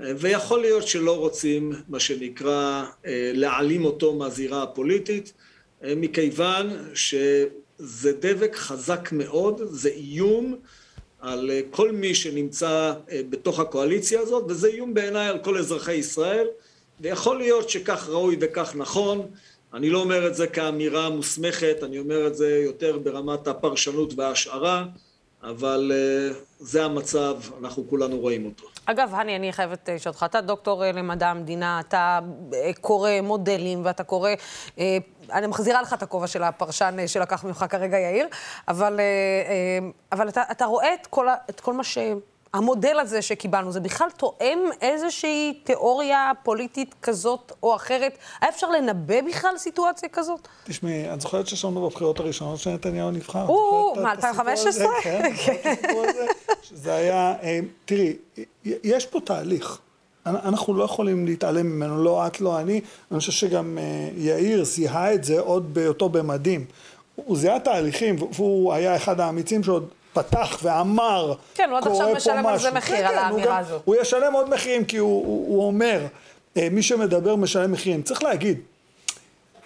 אה, 0.02 0.12
ויכול 0.18 0.62
להיות 0.62 0.88
שלא 0.88 1.18
רוצים, 1.18 1.74
מה 1.90 2.00
שנקרא, 2.00 2.86
אה, 3.06 3.32
להעלים 3.34 3.86
אותו 3.86 4.14
מהזירה 4.16 4.64
הפוליטית, 4.64 5.34
מכיוון 5.84 6.70
ש... 6.94 7.16
זה 7.84 8.14
דבק 8.20 8.56
חזק 8.56 9.10
מאוד, 9.12 9.62
זה 9.70 9.90
איום 9.90 10.56
על 11.20 11.52
אה, 11.52 11.62
כל 11.72 11.92
מי 11.92 12.16
שנמצא 12.16 12.94
אה, 13.12 13.22
בתוך 13.30 13.60
הקואליציה 13.60 14.20
הזאת, 14.20 14.44
וזה 14.48 14.68
איום 14.68 14.94
בעיניי 14.94 15.28
על 15.28 15.40
כל 15.40 15.58
אזרחי 15.58 15.94
ישראל, 15.94 16.48
ויכול 17.00 17.38
להיות 17.38 17.70
שכך 17.70 18.10
ראוי 18.10 18.38
וכך 18.42 18.76
נכון. 18.76 19.28
אני 19.74 19.90
לא 19.90 20.00
אומר 20.00 20.28
את 20.28 20.36
זה 20.36 20.48
כאמירה 20.48 21.10
מוסמכת, 21.10 21.78
אני 21.84 22.00
אומר 22.00 22.28
את 22.28 22.36
זה 22.36 22.62
יותר 22.66 22.98
ברמת 22.98 23.48
הפרשנות 23.48 24.14
וההשערה. 24.18 24.86
אבל 25.44 25.92
uh, 25.92 26.36
זה 26.60 26.86
המצב, 26.86 27.38
אנחנו 27.60 27.88
כולנו 27.90 28.20
רואים 28.20 28.46
אותו. 28.46 28.68
אגב, 28.86 29.14
הני, 29.14 29.36
אני 29.36 29.54
חייבת 29.54 29.90
לשאול 29.90 30.14
אותך, 30.14 30.26
אתה 30.30 30.42
דוקטור 30.42 30.84
למדע 30.94 31.28
המדינה, 31.28 31.80
אתה 31.80 32.20
קורא 32.82 33.12
מודלים 33.24 33.86
ואתה 33.86 34.04
קורא... 34.04 34.30
אני 35.32 35.48
מחזירה 35.48 35.82
לך 35.82 35.94
את 35.94 36.04
הכובע 36.04 36.28
של 36.28 36.44
הפרשן 36.44 37.08
שלקח 37.08 37.44
ממך 37.44 37.66
כרגע, 37.70 37.98
יאיר, 37.98 38.28
אבל, 38.68 39.00
אבל 40.12 40.30
אתה, 40.30 40.44
אתה 40.52 40.66
רואה 40.66 40.94
את 40.94 41.08
כל, 41.08 41.28
את 41.50 41.60
כל 41.60 41.74
מה 41.74 41.84
ש... 41.84 41.98
המודל 42.54 43.00
הזה 43.00 43.22
שקיבלנו, 43.22 43.72
זה 43.72 43.80
בכלל 43.80 44.08
תואם 44.18 44.60
איזושהי 44.82 45.62
תיאוריה 45.64 46.32
פוליטית 46.44 46.96
כזאת 47.02 47.52
או 47.64 47.76
אחרת? 47.76 48.18
היה 48.42 48.50
אפשר 48.50 48.70
לנבא 48.70 49.22
בכלל 49.22 49.58
סיטואציה 49.58 50.10
כזאת? 50.10 50.48
תשמעי, 50.64 51.14
את 51.14 51.22
זוכרת 51.22 51.48
ששמענו 51.48 51.90
בבחירות 51.90 52.20
הראשונות 52.20 52.60
שנתניהו 52.60 53.12
נבחר? 53.12 53.48
או, 53.48 53.96
מ-2015? 53.96 54.86
כן, 55.04 55.32
זה 56.72 56.94
היה... 56.94 57.36
אה, 57.44 57.60
תראי, 57.86 58.16
יש 58.66 59.06
פה 59.06 59.20
תהליך. 59.26 59.82
אנחנו 60.26 60.74
לא 60.74 60.84
יכולים 60.84 61.26
להתעלם 61.26 61.68
ממנו, 61.68 62.04
לא 62.04 62.28
את, 62.28 62.42
לא 62.42 62.60
אני. 62.60 62.82
אני 63.12 63.20
חושב 63.20 63.32
שגם 63.32 63.78
אה, 63.78 64.10
יאיר 64.18 64.64
זיהה 64.64 65.14
את 65.14 65.24
זה 65.24 65.40
עוד 65.40 65.74
בהיותו 65.74 66.10
במדים. 66.10 66.66
הוא 67.16 67.38
זיהה 67.38 67.60
תהליכים, 67.60 68.16
והוא 68.34 68.74
היה 68.74 68.96
אחד 68.96 69.20
האמיצים 69.20 69.64
שעוד 69.64 69.88
פתח 70.14 70.60
ואמר, 70.64 71.34
כן, 71.56 71.70
הוא 71.70 71.78
עד 71.78 71.88
עכשיו 71.88 72.14
משלם 72.16 72.46
על 72.46 72.60
זה 72.60 72.72
מחיר, 72.72 72.98
כן, 72.98 73.06
על 73.06 73.12
כן, 73.12 73.18
האמירה 73.18 73.58
הזו. 73.58 73.80
הוא 73.86 73.96
ישלם 74.02 74.34
עוד 74.34 74.50
מחירים, 74.50 74.86
כי 74.86 74.98
הוא, 74.98 75.26
הוא, 75.26 75.56
הוא 75.56 75.68
אומר, 75.68 76.06
אה, 76.58 76.68
מי 76.72 76.84
שמדבר 76.84 77.36
משלם 77.36 77.72
מחירים. 77.72 78.02
צריך 78.02 78.24
להגיד, 78.24 78.60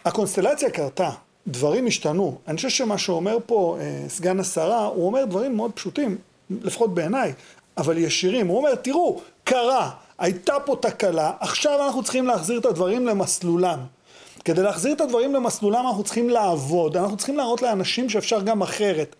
הקונסטלציה 0.05 0.69
קרתה, 0.69 1.09
דברים 1.47 1.87
השתנו. 1.87 2.37
אני 2.47 2.55
חושב 2.55 2.69
שמה 2.69 2.97
שאומר 2.97 3.37
פה 3.45 3.77
אה, 3.79 4.09
סגן 4.09 4.39
השרה, 4.39 4.85
הוא 4.85 5.05
אומר 5.05 5.25
דברים 5.25 5.55
מאוד 5.55 5.71
פשוטים, 5.71 6.17
לפחות 6.49 6.93
בעיניי, 6.93 7.33
אבל 7.77 7.97
ישירים. 7.97 8.47
הוא 8.47 8.57
אומר, 8.57 8.75
תראו, 8.75 9.21
קרה, 9.43 9.91
הייתה 10.19 10.53
פה 10.65 10.75
תקלה, 10.81 11.31
עכשיו 11.39 11.85
אנחנו 11.85 12.03
צריכים 12.03 12.27
להחזיר 12.27 12.59
את 12.59 12.65
הדברים 12.65 13.07
למסלולם. 13.07 13.79
כדי 14.45 14.61
להחזיר 14.63 14.93
את 14.93 15.01
הדברים 15.01 15.33
למסלולם 15.33 15.87
אנחנו 15.87 16.03
צריכים 16.03 16.29
לעבוד, 16.29 16.97
אנחנו 16.97 17.17
צריכים 17.17 17.37
להראות 17.37 17.61
לאנשים 17.61 18.09
שאפשר 18.09 18.41
גם 18.41 18.61
אחרת. 18.61 19.15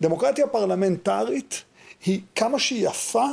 דמוקרטיה 0.00 0.46
פרלמנטרית 0.46 1.62
היא 2.04 2.20
כמה 2.34 2.58
שהיא 2.58 2.88
יפה, 2.88 3.26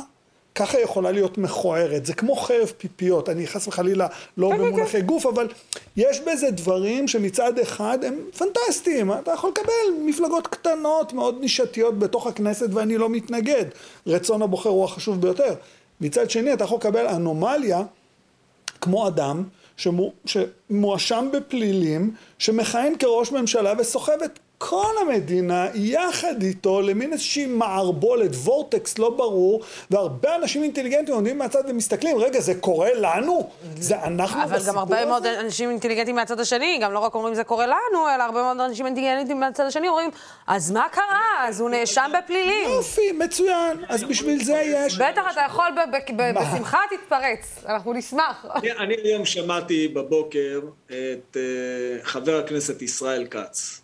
ככה 0.54 0.80
יכולה 0.80 1.12
להיות 1.12 1.38
מכוערת. 1.38 2.06
זה 2.06 2.14
כמו 2.14 2.36
חרב 2.36 2.72
פיפיות, 2.78 3.28
אני 3.28 3.46
חס 3.46 3.68
וחלילה 3.68 4.06
לא 4.36 4.48
כן, 4.50 4.56
כן, 4.56 4.62
במונחי 4.62 5.00
כן. 5.00 5.06
גוף, 5.06 5.26
אבל 5.26 5.48
יש 5.96 6.20
בזה 6.20 6.50
דברים 6.50 7.08
שמצד 7.08 7.58
אחד 7.58 8.04
הם 8.04 8.14
פנטסטיים. 8.38 9.12
אתה 9.12 9.30
יכול 9.30 9.50
לקבל 9.50 10.04
מפלגות 10.04 10.46
קטנות, 10.46 11.12
מאוד 11.12 11.40
נישתיות 11.40 11.98
בתוך 11.98 12.26
הכנסת, 12.26 12.68
ואני 12.72 12.98
לא 12.98 13.08
מתנגד. 13.08 13.64
רצון 14.06 14.42
הבוחר 14.42 14.70
הוא 14.70 14.84
החשוב 14.84 15.20
ביותר. 15.20 15.54
מצד 16.00 16.30
שני, 16.30 16.52
אתה 16.52 16.64
יכול 16.64 16.78
לקבל 16.78 17.06
אנומליה, 17.06 17.82
כמו 18.80 19.08
אדם, 19.08 19.44
שמואשם 20.26 21.28
בפלילים, 21.32 22.14
שמכהן 22.38 22.92
כראש 22.98 23.32
ממשלה 23.32 23.72
וסוחב 23.78 24.22
את 24.24 24.38
כל 24.62 24.94
המדינה 25.00 25.66
יחד 25.74 26.42
איתו 26.42 26.80
למין 26.80 27.12
איזושהי 27.12 27.46
מערבולת, 27.46 28.30
וורטקס 28.34 28.98
לא 28.98 29.10
ברור, 29.10 29.60
והרבה 29.90 30.36
אנשים 30.36 30.62
אינטליגנטים 30.62 31.14
עומדים 31.14 31.38
מהצד 31.38 31.62
ומסתכלים, 31.68 32.18
רגע, 32.18 32.40
זה 32.40 32.54
קורה 32.54 32.90
לנו? 32.94 33.50
זה 33.76 34.02
אנחנו 34.02 34.40
בסיפור 34.40 34.56
הזה? 34.56 34.70
אבל 34.70 34.72
גם 34.72 34.78
הרבה 34.78 35.04
מאוד 35.06 35.26
אנשים 35.26 35.70
אינטליגנטים 35.70 36.14
מהצד 36.14 36.40
השני, 36.40 36.78
גם 36.82 36.92
לא 36.92 36.98
רק 36.98 37.14
אומרים 37.14 37.34
זה 37.34 37.44
קורה 37.44 37.66
לנו, 37.66 38.08
אלא 38.14 38.22
הרבה 38.22 38.42
מאוד 38.42 38.60
אנשים 38.60 38.86
אינטליגנטים 38.86 39.40
מהצד 39.40 39.64
השני 39.64 39.88
אומרים, 39.88 40.10
אז 40.46 40.70
מה 40.70 40.86
קרה? 40.92 41.48
אז 41.48 41.60
הוא 41.60 41.70
נאשם 41.70 42.10
בפלילים. 42.18 42.70
יופי, 42.70 43.12
מצוין, 43.12 43.84
אז 43.88 44.04
בשביל 44.04 44.44
זה 44.44 44.62
יש... 44.64 44.98
בטח, 44.98 45.22
אתה 45.32 45.40
יכול 45.46 45.68
בשמחה 46.16 46.78
תתפרץ, 46.90 47.64
אנחנו 47.66 47.92
נשמח. 47.92 48.46
אני 48.78 48.94
היום 49.04 49.24
שמעתי 49.24 49.88
בבוקר 49.88 50.60
את 50.86 51.36
אה, 51.36 52.02
חבר 52.02 52.38
הכנסת 52.38 52.82
ישראל 52.82 53.26
כץ. 53.30 53.80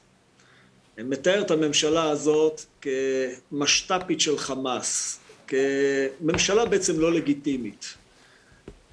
מתאר 0.98 1.40
את 1.40 1.50
הממשלה 1.50 2.10
הזאת 2.10 2.60
כמשת"פית 2.80 4.20
של 4.20 4.38
חמאס, 4.38 5.20
כממשלה 5.46 6.64
בעצם 6.64 7.00
לא 7.00 7.12
לגיטימית. 7.12 7.94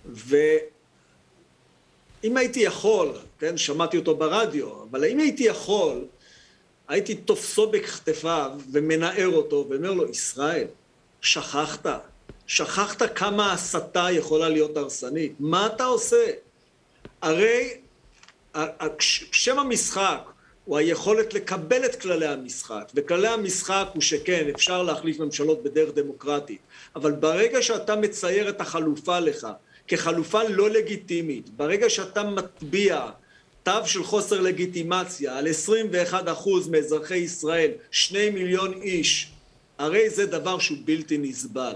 ואם 0.05 0.37
הייתי 2.37 2.59
יכול, 2.59 3.17
כן, 3.39 3.57
שמעתי 3.57 3.97
אותו 3.97 4.15
ברדיו, 4.15 4.83
אבל 4.91 5.05
אם 5.05 5.19
הייתי 5.19 5.43
יכול, 5.43 6.05
הייתי 6.87 7.15
תופסו 7.15 7.69
בכתפיו 7.71 8.51
ומנער 8.71 9.27
אותו 9.27 9.65
ואומר 9.69 9.91
לו, 9.91 10.09
ישראל, 10.09 10.67
שכחת? 11.21 11.85
שכחת 12.47 13.15
כמה 13.15 13.53
הסתה 13.53 14.07
יכולה 14.11 14.49
להיות 14.49 14.77
הרסנית? 14.77 15.33
מה 15.39 15.65
אתה 15.65 15.85
עושה? 15.85 16.25
הרי 17.21 17.77
שם 19.31 19.59
המשחק 19.59 20.32
הוא 20.65 20.77
היכולת 20.77 21.33
לקבל 21.33 21.85
את 21.85 21.95
כללי 22.01 22.27
המשחק, 22.27 22.91
וכללי 22.95 23.27
המשחק 23.27 23.87
הוא 23.93 24.01
שכן, 24.01 24.49
אפשר 24.55 24.83
להחליף 24.83 25.19
ממשלות 25.19 25.63
בדרך 25.63 25.89
דמוקרטית, 25.95 26.59
אבל 26.95 27.11
ברגע 27.11 27.61
שאתה 27.61 27.95
מצייר 27.95 28.49
את 28.49 28.61
החלופה 28.61 29.19
לך 29.19 29.47
כחלופה 29.87 30.43
לא 30.43 30.69
לגיטימית, 30.69 31.49
ברגע 31.49 31.89
שאתה 31.89 32.23
מטביע 32.23 33.09
תו 33.63 33.71
של 33.85 34.03
חוסר 34.03 34.41
לגיטימציה 34.41 35.37
על 35.37 35.47
21% 36.11 36.19
מאזרחי 36.71 37.17
ישראל, 37.17 37.71
שני 37.91 38.29
מיליון 38.29 38.73
איש, 38.81 39.31
הרי 39.77 40.09
זה 40.09 40.25
דבר 40.25 40.59
שהוא 40.59 40.77
בלתי 40.85 41.17
נסבל. 41.17 41.75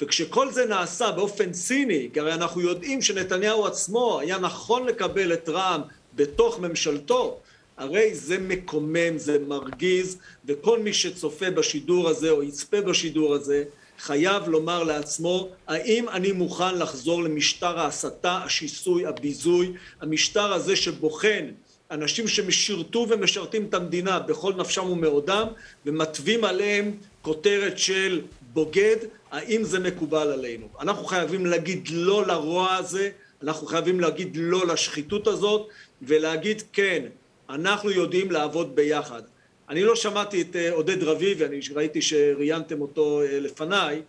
וכשכל 0.00 0.52
זה 0.52 0.66
נעשה 0.66 1.10
באופן 1.10 1.52
ציני, 1.52 2.08
כי 2.12 2.20
הרי 2.20 2.34
אנחנו 2.34 2.60
יודעים 2.60 3.02
שנתניהו 3.02 3.66
עצמו 3.66 4.20
היה 4.20 4.38
נכון 4.38 4.86
לקבל 4.86 5.32
את 5.32 5.48
רע"מ 5.48 5.80
בתוך 6.14 6.60
ממשלתו, 6.60 7.40
הרי 7.78 8.14
זה 8.14 8.38
מקומם, 8.38 9.18
זה 9.18 9.38
מרגיז, 9.38 10.18
וכל 10.44 10.78
מי 10.78 10.92
שצופה 10.92 11.50
בשידור 11.50 12.08
הזה 12.08 12.30
או 12.30 12.42
יצפה 12.42 12.80
בשידור 12.80 13.34
הזה, 13.34 13.64
חייב 13.98 14.48
לומר 14.48 14.84
לעצמו, 14.84 15.48
האם 15.66 16.08
אני 16.08 16.32
מוכן 16.32 16.78
לחזור 16.78 17.22
למשטר 17.22 17.78
ההסתה, 17.78 18.40
השיסוי, 18.44 19.06
הביזוי, 19.06 19.72
המשטר 20.00 20.52
הזה 20.52 20.76
שבוחן 20.76 21.46
אנשים 21.90 22.28
ששירתו 22.28 23.06
ומשרתים 23.08 23.64
את 23.64 23.74
המדינה 23.74 24.18
בכל 24.18 24.54
נפשם 24.54 24.90
ומאודם, 24.90 25.46
ומתווים 25.86 26.44
עליהם 26.44 26.96
כותרת 27.22 27.78
של 27.78 28.20
בוגד, 28.52 28.96
האם 29.30 29.64
זה 29.64 29.78
מקובל 29.78 30.32
עלינו? 30.32 30.66
אנחנו 30.80 31.04
חייבים 31.04 31.46
להגיד 31.46 31.88
לא 31.92 32.26
לרוע 32.26 32.74
הזה, 32.74 33.10
אנחנו 33.42 33.66
חייבים 33.66 34.00
להגיד 34.00 34.36
לא 34.40 34.66
לשחיתות 34.66 35.26
הזאת, 35.26 35.68
ולהגיד 36.02 36.62
כן, 36.72 37.02
אנחנו 37.48 37.90
יודעים 37.90 38.30
לעבוד 38.30 38.76
ביחד. 38.76 39.22
אני 39.68 39.84
לא 39.84 39.96
שמעתי 39.96 40.42
את 40.42 40.56
אה, 40.56 40.72
עודד 40.72 41.02
רביבי, 41.02 41.44
אני 41.44 41.60
ראיתי 41.74 42.02
שראיינתם 42.02 42.80
אותו 42.80 43.22
אה, 43.22 43.40
לפניי, 43.40 44.02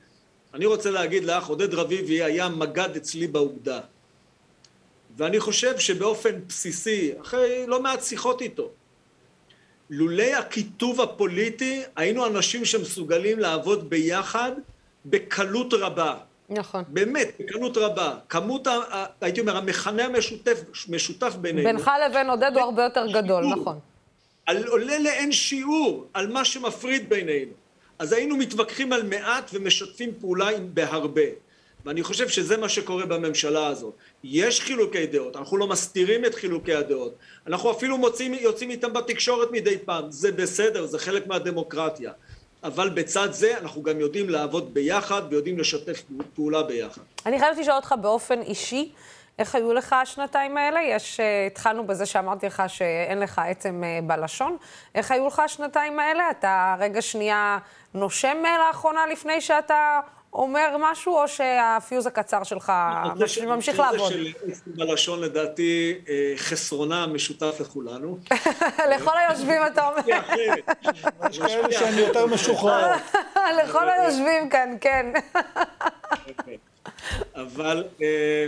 אני 0.53 0.65
רוצה 0.65 0.91
להגיד 0.91 1.23
לך, 1.23 1.47
עודד 1.47 1.73
רביבי 1.73 2.23
היה 2.23 2.49
מג"ד 2.49 2.95
אצלי 2.95 3.27
באוגדה. 3.27 3.79
ואני 5.17 5.39
חושב 5.39 5.79
שבאופן 5.79 6.39
בסיסי, 6.47 7.11
אחרי 7.21 7.67
לא 7.67 7.81
מעט 7.81 8.03
שיחות 8.03 8.41
איתו, 8.41 8.71
לולא 9.89 10.23
הקיטוב 10.23 11.01
הפוליטי, 11.01 11.81
היינו 11.95 12.27
אנשים 12.27 12.65
שמסוגלים 12.65 13.39
לעבוד 13.39 13.89
ביחד 13.89 14.51
בקלות 15.05 15.73
רבה. 15.73 16.17
נכון. 16.49 16.83
באמת, 16.87 17.31
בקלות 17.39 17.77
רבה. 17.77 18.15
כמות, 18.29 18.67
ה, 18.67 19.05
הייתי 19.21 19.39
אומר, 19.41 19.57
המכנה 19.57 20.05
המשותף 20.05 20.61
משותף 20.89 21.35
בינינו. 21.35 21.67
בינך 21.67 21.91
לבין 22.05 22.29
עודד 22.29 22.51
הוא 22.53 22.61
הרבה 22.61 22.83
יותר 22.83 23.05
גדול, 23.13 23.45
נכון. 23.45 23.79
על, 24.45 24.67
עולה 24.67 24.99
לאין 24.99 25.31
שיעור 25.31 26.07
על 26.13 26.27
מה 26.27 26.45
שמפריד 26.45 27.09
בינינו. 27.09 27.51
אז 27.99 28.13
היינו 28.13 28.37
מתווכחים 28.37 28.93
על 28.93 29.03
מעט 29.03 29.51
ומשתפים 29.53 30.11
פעולה 30.19 30.49
עם 30.49 30.69
בהרבה. 30.73 31.21
ואני 31.85 32.03
חושב 32.03 32.29
שזה 32.29 32.57
מה 32.57 32.69
שקורה 32.69 33.05
בממשלה 33.05 33.67
הזאת. 33.67 33.93
יש 34.23 34.61
חילוקי 34.61 35.05
דעות, 35.05 35.35
אנחנו 35.35 35.57
לא 35.57 35.67
מסתירים 35.67 36.25
את 36.25 36.35
חילוקי 36.35 36.73
הדעות. 36.73 37.15
אנחנו 37.47 37.71
אפילו 37.71 37.97
מוצאים, 37.97 38.33
יוצאים 38.33 38.69
איתם 38.69 38.93
בתקשורת 38.93 39.51
מדי 39.51 39.77
פעם. 39.85 40.11
זה 40.11 40.31
בסדר, 40.31 40.85
זה 40.85 40.99
חלק 40.99 41.27
מהדמוקרטיה. 41.27 42.11
אבל 42.63 42.89
בצד 42.89 43.31
זה 43.31 43.57
אנחנו 43.57 43.83
גם 43.83 43.99
יודעים 43.99 44.29
לעבוד 44.29 44.73
ביחד 44.73 45.21
ויודעים 45.29 45.59
לשתף 45.59 46.03
פעולה 46.35 46.63
ביחד. 46.63 47.01
אני 47.25 47.39
חייבת 47.39 47.57
לשאול 47.57 47.75
אותך 47.75 47.95
באופן 48.01 48.41
אישי, 48.41 48.91
איך 49.39 49.55
היו 49.55 49.73
לך 49.73 49.93
השנתיים 49.93 50.57
האלה? 50.57 50.79
יש, 50.81 51.19
אה, 51.19 51.45
התחלנו 51.47 51.87
בזה 51.87 52.05
שאמרתי 52.05 52.45
לך 52.45 52.63
שאין 52.67 53.19
לך 53.19 53.41
עצם 53.45 53.83
אה, 53.83 53.99
בלשון. 54.03 54.57
איך 54.95 55.11
היו 55.11 55.27
לך 55.27 55.39
השנתיים 55.39 55.99
האלה? 55.99 56.31
אתה 56.31 56.75
רגע 56.79 57.01
שנייה 57.01 57.57
נושם 57.93 58.37
לאחרונה 58.67 59.05
לפני 59.05 59.41
שאתה 59.41 59.99
אומר 60.33 60.75
משהו, 60.79 61.17
או 61.17 61.27
שהפיוז 61.27 62.07
הקצר 62.07 62.43
שלך 62.43 62.71
ממשיך 63.47 63.79
לעבוד? 63.79 64.11
זה 64.11 64.15
של 64.15 64.33
בלשון, 64.65 65.21
לדעתי, 65.21 65.95
אה, 66.09 66.33
חסרונה 66.37 67.07
משותף 67.07 67.57
לכולנו. 67.59 68.17
לכל 68.95 69.17
היושבים, 69.17 69.61
אתה 69.73 69.87
אומר. 69.87 70.01
יש 71.29 71.39
כאלה 71.39 71.71
שהן 71.71 71.97
יותר 71.97 72.25
משוחררות. 72.25 73.01
לכל 73.63 73.89
היושבים 73.89 74.49
כאן, 74.49 74.77
כן. 74.81 75.13
אבל 77.35 77.83
אה, 78.01 78.47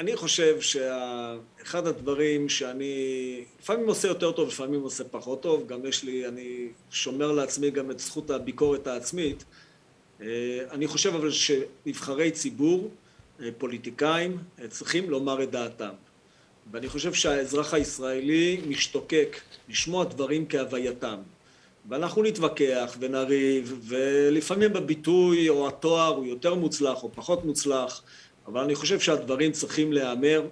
אני 0.00 0.16
חושב 0.16 0.60
שאחד 0.60 1.86
הדברים 1.86 2.48
שאני 2.48 3.44
לפעמים 3.60 3.88
עושה 3.88 4.08
יותר 4.08 4.32
טוב, 4.32 4.48
לפעמים 4.48 4.82
עושה 4.82 5.04
פחות 5.04 5.42
טוב, 5.42 5.66
גם 5.66 5.86
יש 5.86 6.04
לי, 6.04 6.28
אני 6.28 6.68
שומר 6.90 7.32
לעצמי 7.32 7.70
גם 7.70 7.90
את 7.90 7.98
זכות 7.98 8.30
הביקורת 8.30 8.86
העצמית. 8.86 9.44
אה, 10.24 10.58
אני 10.70 10.86
חושב 10.86 11.14
אבל 11.14 11.30
שנבחרי 11.30 12.30
ציבור, 12.30 12.90
אה, 13.40 13.48
פוליטיקאים, 13.58 14.38
צריכים 14.68 15.10
לומר 15.10 15.42
את 15.42 15.50
דעתם. 15.50 15.92
ואני 16.72 16.88
חושב 16.88 17.12
שהאזרח 17.12 17.74
הישראלי 17.74 18.60
משתוקק 18.68 19.40
לשמוע 19.68 20.04
דברים 20.04 20.46
כהווייתם. 20.48 21.16
ואנחנו 21.88 22.22
נתווכח 22.22 22.96
ונריב, 23.00 23.78
ולפעמים 23.88 24.72
בביטוי 24.72 25.48
או 25.48 25.68
התואר 25.68 26.14
הוא 26.14 26.26
יותר 26.26 26.54
מוצלח 26.54 27.02
או 27.02 27.12
פחות 27.14 27.44
מוצלח, 27.44 28.02
אבל 28.46 28.60
אני 28.60 28.74
חושב 28.74 29.00
שהדברים 29.00 29.52
צריכים 29.52 29.92
להיאמר. 29.92 30.42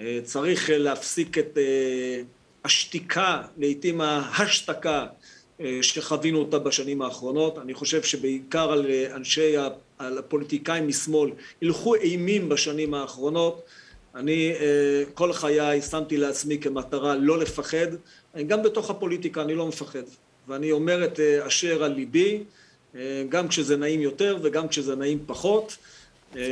אה, 0.00 0.20
צריך 0.24 0.70
להפסיק 0.72 1.38
את 1.38 1.58
אה, 1.58 2.22
השתיקה, 2.64 3.42
לעיתים 3.56 4.00
ההשתקה 4.00 5.00
אה, 5.00 5.06
שחווינו 5.82 6.38
אותה 6.38 6.58
בשנים 6.58 7.02
האחרונות. 7.02 7.58
אני 7.58 7.74
חושב 7.74 8.02
שבעיקר 8.02 8.72
על 8.72 8.86
אנשי, 9.14 9.54
על 9.98 10.18
הפוליטיקאים 10.18 10.88
משמאל, 10.88 11.30
הילכו 11.60 11.94
אימים 11.94 12.48
בשנים 12.48 12.94
האחרונות. 12.94 13.62
אני 14.14 14.52
כל 15.14 15.32
חיי 15.32 15.82
שמתי 15.82 16.16
לעצמי 16.16 16.58
כמטרה 16.58 17.16
לא 17.16 17.38
לפחד. 17.38 17.86
גם 18.46 18.62
בתוך 18.62 18.90
הפוליטיקה 18.90 19.42
אני 19.42 19.54
לא 19.54 19.66
מפחד. 19.66 20.02
ואני 20.48 20.72
אומר 20.72 21.04
את 21.04 21.20
אה, 21.20 21.46
אשר 21.46 21.82
על 21.84 21.92
ליבי, 21.92 22.44
אה, 22.94 23.24
גם 23.28 23.48
כשזה 23.48 23.76
נעים 23.76 24.00
יותר 24.00 24.38
וגם 24.42 24.68
כשזה 24.68 24.96
נעים 24.96 25.18
פחות. 25.26 25.76
אה, 26.36 26.42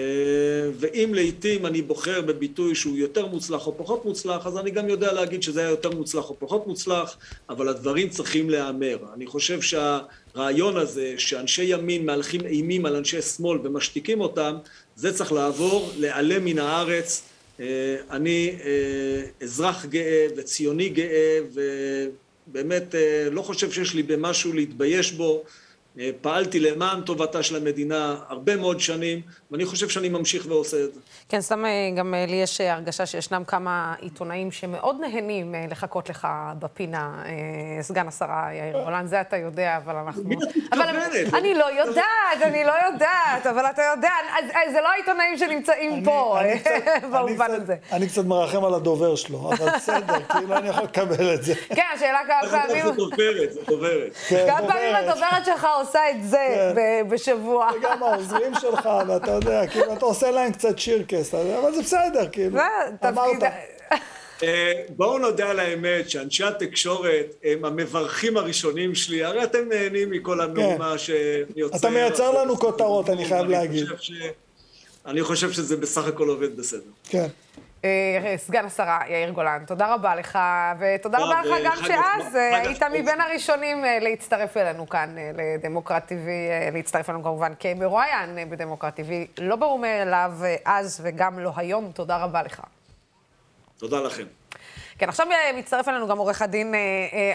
ואם 0.79 1.15
לעיתים 1.15 1.67
אני 1.67 1.83
בוחר 1.83 2.21
בביטוי 2.21 2.75
שהוא 2.75 2.97
יותר 2.97 3.27
מוצלח 3.27 3.67
או 3.67 3.79
פחות 3.79 4.05
מוצלח, 4.05 4.47
אז 4.47 4.59
אני 4.59 4.71
גם 4.71 4.89
יודע 4.89 5.13
להגיד 5.13 5.43
שזה 5.43 5.61
היה 5.61 5.71
יותר 5.71 5.91
מוצלח 5.91 6.31
או 6.31 6.37
פחות 6.39 6.67
מוצלח, 6.67 7.17
אבל 7.49 7.69
הדברים 7.69 8.09
צריכים 8.09 8.51
להיאמר. 8.51 8.99
אני 9.15 9.27
חושב 9.27 9.61
שהרעיון 9.61 10.77
הזה 10.77 11.15
שאנשי 11.19 11.65
ימין 11.65 12.07
מהלכים 12.07 12.47
אימים 12.47 12.87
על 12.87 12.97
אנשי 12.97 13.23
שמאל 13.23 13.59
ומשתיקים 13.65 14.21
אותם, 14.21 14.57
זה 14.97 15.15
צריך 15.15 15.33
לעבור, 15.33 15.93
להיעלם 15.99 16.45
מן 16.45 16.59
הארץ. 16.59 17.23
אני 18.11 18.59
אזרח 19.43 19.85
גאה 19.85 20.27
וציוני 20.37 20.89
גאה 20.89 21.39
ו... 21.55 21.61
באמת 22.47 22.95
אה, 22.95 23.29
לא 23.31 23.43
חושב 23.43 23.71
שיש 23.71 23.95
לי 23.95 24.03
במשהו 24.03 24.53
להתבייש 24.53 25.13
בו. 25.13 25.45
אה, 26.01 26.11
פעלתי 26.21 26.61
למען 26.61 27.01
טובתה 27.01 27.43
של 27.43 27.57
המדינה 27.57 28.17
הרבה 28.29 28.57
מאוד 28.57 28.81
שנים, 28.81 29.21
ואני 29.51 29.65
חושב 29.65 29.89
שאני 29.89 30.09
ממשיך 30.09 30.47
ועושה 30.49 30.85
את 30.85 30.95
זה. 30.95 31.01
כן, 31.29 31.41
סתם 31.41 31.65
אה, 31.65 31.71
גם 31.97 32.15
לי 32.29 32.37
יש 32.37 32.61
הרגשה 32.61 33.07
שישנם 33.07 33.43
כמה 33.47 33.95
עיתונאים 34.01 34.53
שמאוד 34.53 34.97
נהנים 35.01 35.55
לחכות 35.71 36.09
לך 36.09 36.29
בפינה, 36.59 37.23
סגן 37.81 38.09
השרה 38.09 38.49
יאיר 38.53 38.85
גולן, 38.85 39.07
זה 39.07 39.21
אתה 39.21 39.37
יודע, 39.37 39.77
אבל 39.77 39.97
אנחנו... 39.97 40.23
מי 40.25 40.35
את 40.35 40.57
מתכוונת? 40.57 41.35
אני 41.35 41.55
לא 41.55 41.65
יודעת, 41.65 42.43
אני 42.43 42.65
לא 42.65 42.73
יודעת, 42.87 43.47
אבל 43.47 43.67
אתה 43.67 43.83
יודע, 43.97 44.11
זה 44.73 44.81
לא 44.81 44.89
העיתונאים 44.89 45.37
שנמצאים 45.37 46.05
פה, 46.05 46.39
במובן 47.13 47.51
הזה. 47.51 47.77
אני 47.93 48.09
קצת 48.09 48.25
מרחם 48.25 48.65
על 48.65 48.75
הדובר 48.75 49.17
שלו, 49.17 49.53
אבל 49.53 49.71
בסדר, 49.77 50.15
כאילו 50.33 50.57
אני 50.57 50.69
יכול 50.69 50.85
לקבל 50.85 51.35
את 51.35 51.43
זה. 51.43 51.55
כן, 51.55 51.83
השאלה 51.95 52.19
כמה 52.27 52.51
פעמים... 52.51 52.85
זה 52.85 52.91
דוברת, 52.93 53.53
זה 53.53 53.61
דוברת. 53.67 54.15
כן, 54.29 54.47
כמה 54.49 54.69
פעמים 54.69 54.95
הדוברת 54.95 55.45
שלך 55.45 55.67
עושה 55.87 56.11
את 56.11 56.29
זה 56.29 56.73
כן. 56.75 57.09
בשבוע. 57.09 57.71
וגם 57.79 58.03
העוזרים 58.03 58.53
שלך, 58.61 58.89
ואתה 59.09 59.31
יודע, 59.31 59.67
כאילו, 59.67 59.93
אתה 59.93 60.05
עושה 60.05 60.31
להם 60.31 60.53
קצת 60.53 60.79
שירקס, 60.79 61.35
אבל 61.35 61.75
זה 61.75 61.83
בסדר, 61.83 62.29
כאילו, 62.33 62.59
אמרת. 63.09 63.43
אה, 64.43 64.73
בואו 64.89 65.19
נודה 65.19 65.51
על 65.51 65.61
האמת 65.61 66.11
שאנשי 66.11 66.45
התקשורת 66.45 67.35
הם 67.45 67.65
המברכים 67.65 68.37
הראשונים 68.37 68.95
שלי, 68.95 69.25
הרי 69.25 69.45
אתם 69.45 69.69
נהנים 69.69 70.11
מכל 70.11 70.41
המהומה 70.41 70.91
כן. 70.91 70.99
שיוצא. 70.99 71.77
אתה 71.77 71.91
מייצר 71.91 72.43
לנו 72.43 72.57
כותרות, 72.57 73.11
אני 73.11 73.25
חייב 73.25 73.47
להגיד. 73.47 73.87
אני 75.07 75.23
חושב 75.23 75.53
שזה 75.53 75.77
בסך 75.77 76.07
הכל 76.07 76.29
עובד 76.29 76.57
בסדר. 76.57 76.91
כן. 77.09 77.27
אה, 77.85 78.35
סגן 78.37 78.65
השרה 78.65 79.01
יאיר 79.09 79.31
גולן, 79.31 79.65
תודה 79.67 79.95
רבה 79.95 80.15
לך, 80.15 80.39
ותודה 80.79 81.19
רבה 81.19 81.41
לך 81.43 81.55
גם 81.65 81.77
שאז 81.77 82.37
אה, 82.37 82.57
היית 82.57 82.83
מבין 82.83 83.21
הראשונים 83.21 83.85
אה, 83.85 83.99
להצטרף 84.01 84.57
אלינו 84.57 84.89
כאן 84.89 85.17
לדמוקרט 85.35 86.13
TV, 86.13 86.29
להצטרף 86.73 87.11
אלינו 87.11 87.25
כמובן 87.25 87.53
כמרואיין 87.61 88.51
בדמוקרט 88.51 89.01
TV. 89.01 89.41
לא 89.41 89.57
ברור 89.57 89.79
מאליו 89.79 90.33
אז 90.65 91.01
וגם 91.05 91.39
לא 91.39 91.53
היום, 91.57 91.93
תודה 91.93 92.17
רבה 92.17 92.43
לך. 92.43 92.61
תודה 93.79 94.01
לכם. 94.01 94.25
כן, 94.99 95.09
עכשיו 95.09 95.27
מצטרף 95.57 95.89
אלינו 95.89 96.09
גם 96.09 96.19
עורך 96.19 96.43
הדין 96.43 96.75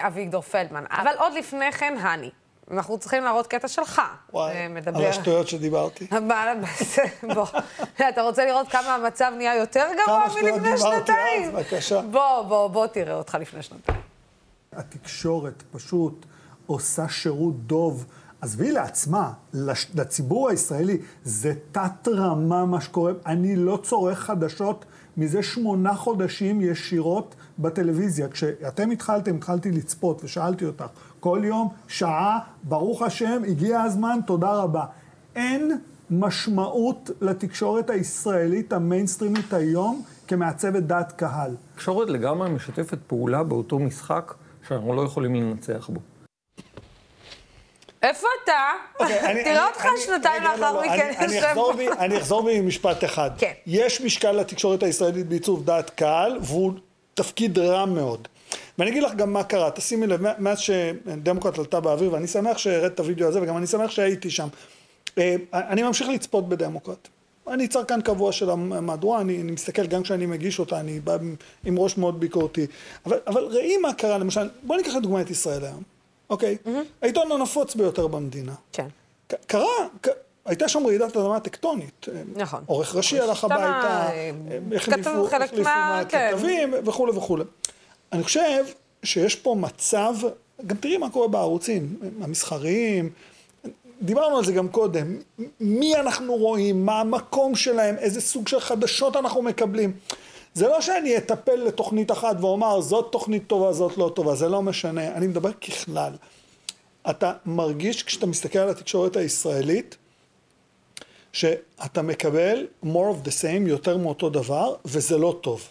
אביגדור 0.06 0.42
פלדמן, 0.42 0.84
אבל 0.90 1.12
עוד 1.18 1.32
לפני 1.32 1.72
כן, 1.72 1.94
הני. 2.00 2.30
אנחנו 2.70 2.98
צריכים 2.98 3.24
להראות 3.24 3.46
קטע 3.46 3.68
שלך. 3.68 4.02
וואי, 4.32 4.52
אה, 4.52 4.68
מדבר... 4.68 4.98
על 4.98 5.06
השטויות 5.06 5.48
שדיברתי. 5.48 6.06
בוא, 7.34 7.46
אתה 8.08 8.22
רוצה 8.22 8.44
לראות 8.44 8.68
כמה 8.68 8.94
המצב 8.94 9.32
נהיה 9.36 9.56
יותר 9.56 9.86
גרוע 10.06 10.26
מלפני 10.26 10.78
שנתיים? 10.78 10.78
כמה 10.78 10.78
שטויות 10.78 11.02
דיברתי 11.02 11.12
אז, 11.46 11.54
בבקשה. 11.54 12.02
בוא, 12.02 12.42
בוא, 12.42 12.68
בוא 12.68 12.86
תראה 12.86 13.14
אותך 13.14 13.36
לפני 13.40 13.62
שנתיים. 13.62 14.00
התקשורת 14.72 15.62
פשוט 15.72 16.26
עושה 16.66 17.08
שירות 17.08 17.66
דוב. 17.66 18.06
עזבי 18.40 18.72
לעצמה, 18.72 19.32
לציבור 19.94 20.50
הישראלי, 20.50 20.98
זה 21.24 21.54
תת-רמה 21.72 22.64
מה 22.64 22.80
שקורה. 22.80 23.12
אני 23.26 23.56
לא 23.56 23.78
צורך 23.82 24.18
חדשות 24.18 24.84
מזה 25.16 25.42
שמונה 25.42 25.94
חודשים 25.94 26.60
ישירות 26.60 27.34
בטלוויזיה. 27.58 28.28
כשאתם 28.28 28.90
התחלתם, 28.90 29.36
התחלתי 29.36 29.70
לצפות 29.70 30.24
ושאלתי 30.24 30.64
אותך, 30.64 30.84
כל 31.22 31.40
יום, 31.44 31.68
שעה, 31.88 32.38
ברוך 32.62 33.02
השם, 33.02 33.42
הגיע 33.48 33.80
הזמן, 33.80 34.18
תודה 34.26 34.52
רבה. 34.52 34.84
אין 35.36 35.78
משמעות 36.10 37.10
לתקשורת 37.20 37.90
הישראלית 37.90 38.72
המיינסטרימית 38.72 39.52
היום 39.52 40.02
כמעצבת 40.28 40.82
דעת 40.82 41.12
קהל. 41.12 41.56
תקשורת 41.74 42.08
לגמרי 42.08 42.50
משתפת 42.50 42.98
פעולה 43.06 43.42
באותו 43.42 43.78
משחק 43.78 44.34
שאנחנו 44.68 44.94
לא 44.94 45.02
יכולים 45.02 45.34
לנצח 45.34 45.88
בו. 45.88 46.00
איפה 48.02 48.26
אתה? 48.44 48.52
אוקיי, 49.00 49.44
תראה 49.44 49.66
אותך 49.68 49.84
שנתיים 50.06 50.42
לא, 50.42 50.50
לאחר 50.50 50.72
לא, 50.72 50.82
מכן 50.82 51.12
אני 51.98 52.18
אחזור 52.18 52.42
בי 52.42 52.60
ממשפט 52.60 53.04
אחד. 53.04 53.30
כן. 53.38 53.52
יש 53.66 54.00
משקל 54.00 54.32
לתקשורת 54.32 54.82
הישראלית 54.82 55.26
בעיצוב 55.28 55.64
דעת 55.64 55.90
קהל, 55.90 56.38
והוא 56.40 56.72
תפקיד 57.14 57.58
רע 57.58 57.86
מאוד. 57.86 58.28
ואני 58.78 58.90
אגיד 58.90 59.02
לך 59.02 59.14
גם 59.14 59.32
מה 59.32 59.44
קרה, 59.44 59.70
תשימי 59.70 60.06
לב, 60.06 60.20
מאז 60.38 60.58
שדמוקרט 60.58 61.58
עלתה 61.58 61.80
באוויר, 61.80 62.12
ואני 62.12 62.26
שמח 62.26 62.58
שהראית 62.58 62.92
את 62.94 63.00
הוידאו 63.00 63.28
הזה, 63.28 63.42
וגם 63.42 63.56
אני 63.56 63.66
שמח 63.66 63.90
שהייתי 63.90 64.30
שם. 64.30 64.48
אה, 65.18 65.36
אני 65.52 65.82
ממשיך 65.82 66.08
לצפות 66.08 66.48
בדמוקרט. 66.48 67.08
אני 67.48 67.68
צרכן 67.68 68.00
קבוע 68.00 68.32
של 68.32 68.50
המהדורה, 68.50 69.20
אני, 69.20 69.40
אני 69.40 69.52
מסתכל 69.52 69.86
גם 69.86 70.02
כשאני 70.02 70.26
מגיש 70.26 70.58
אותה, 70.58 70.80
אני 70.80 71.00
בא 71.00 71.16
עם 71.64 71.78
ראש 71.78 71.98
מאוד 71.98 72.20
ביקורתי. 72.20 72.66
אבל, 73.06 73.18
אבל 73.26 73.44
ראי 73.44 73.76
מה 73.76 73.94
קרה, 73.94 74.18
למשל, 74.18 74.48
בוא 74.62 74.76
ניקח 74.76 74.94
לדוגמא 74.94 75.20
את 75.20 75.30
ישראל 75.30 75.64
היום, 75.64 75.82
אוקיי? 76.30 76.56
Mm-hmm. 76.64 76.68
העיתון 77.02 77.32
הנפוץ 77.32 77.74
ביותר 77.74 78.06
במדינה. 78.06 78.54
כן. 78.72 78.86
קרה, 79.46 79.88
הייתה 80.44 80.68
שם 80.68 80.86
רעידת 80.86 81.16
אדמה 81.16 81.40
טקטונית. 81.40 82.06
נכון. 82.36 82.64
עורך 82.66 82.94
ראשי 82.94 83.20
הלך 83.20 83.44
הביתה, 83.44 84.08
החליפו 84.76 85.28
מהכתבים 85.62 86.74
וכולי 86.84 87.12
וכולי. 87.12 87.44
אני 88.12 88.22
חושב 88.22 88.64
שיש 89.02 89.36
פה 89.36 89.54
מצב, 89.58 90.14
גם 90.66 90.76
תראי 90.76 90.96
מה 90.96 91.10
קורה 91.10 91.28
בערוצים 91.28 91.96
המסחריים, 92.20 93.10
דיברנו 94.02 94.36
על 94.38 94.44
זה 94.44 94.52
גם 94.52 94.68
קודם, 94.68 95.18
מי 95.60 95.96
אנחנו 95.96 96.34
רואים, 96.34 96.86
מה 96.86 97.00
המקום 97.00 97.54
שלהם, 97.54 97.98
איזה 97.98 98.20
סוג 98.20 98.48
של 98.48 98.60
חדשות 98.60 99.16
אנחנו 99.16 99.42
מקבלים. 99.42 99.92
זה 100.54 100.68
לא 100.68 100.80
שאני 100.80 101.16
אטפל 101.16 101.54
לתוכנית 101.54 102.10
אחת 102.10 102.36
ואומר 102.40 102.80
זאת 102.80 103.12
תוכנית 103.12 103.46
טובה, 103.46 103.72
זאת 103.72 103.98
לא 103.98 104.12
טובה, 104.14 104.34
זה 104.34 104.48
לא 104.48 104.62
משנה, 104.62 105.14
אני 105.14 105.26
מדבר 105.26 105.52
ככלל. 105.52 106.12
אתה 107.10 107.32
מרגיש 107.46 108.02
כשאתה 108.02 108.26
מסתכל 108.26 108.58
על 108.58 108.68
התקשורת 108.68 109.16
הישראלית, 109.16 109.96
שאתה 111.32 112.02
מקבל 112.02 112.66
more 112.84 112.86
of 112.86 113.26
the 113.26 113.30
same, 113.42 113.68
יותר 113.68 113.96
מאותו 113.96 114.30
דבר, 114.30 114.74
וזה 114.84 115.18
לא 115.18 115.38
טוב. 115.40 115.68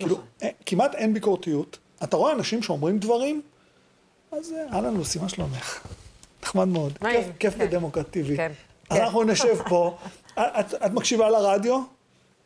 כאילו, 0.00 0.14
נכון. 0.14 0.26
אה, 0.42 0.48
כמעט 0.66 0.94
אין 0.94 1.14
ביקורתיות. 1.14 1.78
אתה 2.02 2.16
רואה 2.16 2.32
אנשים 2.32 2.62
שאומרים 2.62 2.98
דברים, 2.98 3.42
אז 4.32 4.52
אה, 4.52 4.76
אהלן 4.76 4.94
לוסי, 4.94 5.18
מה 5.18 5.28
שלומך? 5.28 5.80
נחמד 6.42 6.68
מאוד. 6.68 6.98
כיף, 6.98 7.26
כיף 7.38 7.54
כן. 7.54 7.58
כן. 8.36 8.52
אנחנו 8.90 9.22
נשב 9.22 9.62
פה. 9.68 9.96
את, 10.34 10.74
את 10.86 10.90
מקשיבה 10.92 11.30
לרדיו? 11.30 11.82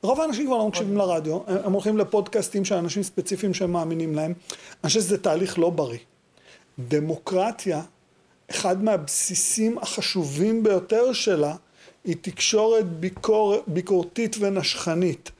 רוב 0.02 0.20
האנשים 0.20 0.46
כבר 0.46 0.56
לא 0.56 0.68
מקשיבים 0.68 0.96
לרדיו, 0.96 1.38
הם 1.46 1.72
הולכים 1.72 1.98
לפודקאסטים 1.98 2.64
של 2.64 2.74
אנשים 2.74 3.02
ספציפיים 3.02 3.54
שהם 3.54 3.72
מאמינים 3.72 4.14
להם. 4.14 4.32
אני 4.32 4.88
חושב 4.88 5.00
שזה 5.00 5.18
תהליך 5.18 5.58
לא 5.58 5.70
בריא. 5.70 5.98
דמוקרטיה, 6.78 7.82
אחד 8.50 8.84
מהבסיסים 8.84 9.78
החשובים 9.78 10.62
ביותר 10.62 11.12
שלה, 11.12 11.54
היא 12.04 12.16
תקשורת 12.20 12.90
ביקור, 12.90 13.56
ביקורתית 13.66 14.36
ונשכנית. 14.40 15.30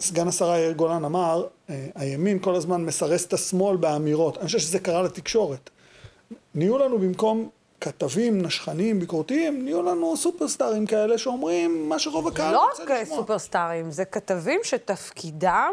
סגן 0.00 0.28
השרה 0.28 0.58
יאיר 0.58 0.72
גולן 0.72 1.04
אמר, 1.04 1.46
אה, 1.70 1.86
הימין 1.94 2.38
כל 2.38 2.54
הזמן 2.54 2.84
מסרס 2.84 3.26
את 3.26 3.32
השמאל 3.32 3.76
באמירות. 3.76 4.38
אני 4.38 4.46
חושב 4.46 4.58
שזה 4.58 4.78
קרה 4.78 5.02
לתקשורת. 5.02 5.70
נהיו 6.54 6.78
לנו 6.78 6.98
במקום 6.98 7.48
כתבים 7.80 8.42
נשכניים, 8.42 9.00
ביקורתיים, 9.00 9.64
נהיו 9.64 9.82
לנו 9.82 10.16
סופרסטארים 10.16 10.86
כאלה 10.86 11.18
שאומרים 11.18 11.88
מה 11.88 11.98
שרוב 11.98 12.28
הקהל 12.28 12.54
לא 12.54 12.68
רוצה 12.70 12.82
רק 12.82 12.90
לשמוע. 12.90 13.18
סופרסטארים, 13.18 13.90
זה 13.90 14.04
כתבים 14.04 14.60
שתפקידם 14.62 15.70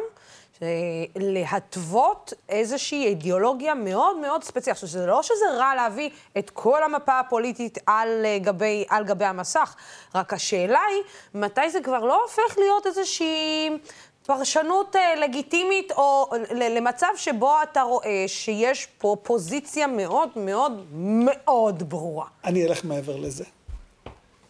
אה, 0.62 0.68
להתוות 1.16 2.34
איזושהי 2.50 3.06
אידיאולוגיה 3.06 3.74
מאוד 3.74 4.18
מאוד 4.18 4.44
ספציפית. 4.44 4.68
עכשיו, 4.68 4.90
זה 4.90 5.06
לא 5.06 5.24
שזה 5.24 5.46
רע 5.58 5.76
להביא 5.76 6.10
את 6.38 6.50
כל 6.50 6.84
המפה 6.84 7.20
הפוליטית 7.20 7.78
על 7.86 8.26
אה, 8.26 8.40
גבי, 8.40 8.86
על 8.90 9.04
גבי 9.04 9.26
המסך, 9.26 9.76
רק 10.16 10.34
השאלה 10.34 10.80
היא, 10.90 11.04
מתי 11.42 11.70
זה 11.70 11.82
כבר 11.82 12.00
לא 12.00 12.22
הופך 12.22 12.58
להיות 12.58 12.86
איזושהי... 12.88 13.70
פרשנות 14.28 14.96
אה, 14.96 15.16
לגיטימית, 15.16 15.92
או 15.92 16.30
למצב 16.52 17.08
שבו 17.16 17.54
אתה 17.64 17.82
רואה 17.82 18.24
שיש 18.28 18.88
פה 18.98 19.16
פוזיציה 19.24 19.88
מאוד 19.88 20.30
מאוד 20.36 20.86
מאוד 20.92 21.90
ברורה. 21.90 22.26
אני 22.46 22.68
אלך 22.68 22.86
מעבר 22.86 23.16
לזה. 23.18 23.44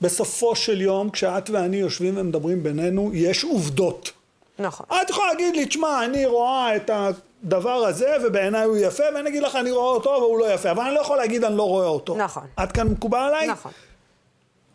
בסופו 0.01 0.55
של 0.55 0.81
יום, 0.81 1.09
כשאת 1.09 1.49
ואני 1.49 1.77
יושבים 1.77 2.17
ומדברים 2.17 2.63
בינינו, 2.63 3.11
יש 3.13 3.43
עובדות. 3.43 4.11
נכון. 4.59 4.85
את 5.01 5.09
יכולה 5.09 5.27
להגיד 5.27 5.55
לי, 5.55 5.65
תשמע, 5.65 6.05
אני 6.05 6.25
רואה 6.25 6.75
את 6.75 6.89
הדבר 6.93 7.75
הזה, 7.75 8.15
ובעיניי 8.23 8.63
הוא 8.63 8.77
יפה, 8.77 9.03
ואני 9.15 9.29
אגיד 9.29 9.43
לך, 9.43 9.55
אני 9.55 9.71
רואה 9.71 9.93
אותו, 9.93 10.09
והוא 10.09 10.39
לא 10.39 10.53
יפה. 10.53 10.71
אבל 10.71 10.83
אני 10.83 10.95
לא 10.95 10.99
יכול 10.99 11.17
להגיד, 11.17 11.43
אני 11.43 11.57
לא 11.57 11.63
רואה 11.63 11.87
אותו. 11.87 12.17
נכון. 12.17 12.43
עד 12.55 12.71
כאן 12.71 12.87
מקובל 12.87 13.19
עליי? 13.19 13.47
נכון. 13.47 13.71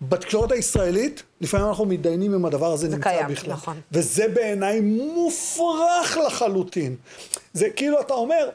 בתקשורת 0.09 0.53
הישראלית, 0.53 1.23
לפעמים 1.41 1.67
אנחנו 1.67 1.85
מתדיינים 1.85 2.35
אם 2.35 2.45
הדבר 2.45 2.73
הזה 2.73 2.89
נמצא 2.89 3.03
קיים, 3.03 3.29
בכלל. 3.29 3.53
נכון. 3.53 3.81
וזה 3.93 4.29
בעיניי 4.29 4.81
מופרך 4.81 6.19
לחלוטין. 6.27 6.97
זה 7.53 7.71
כאילו 7.71 8.01
אתה 8.01 8.15
אומר, 8.15 8.51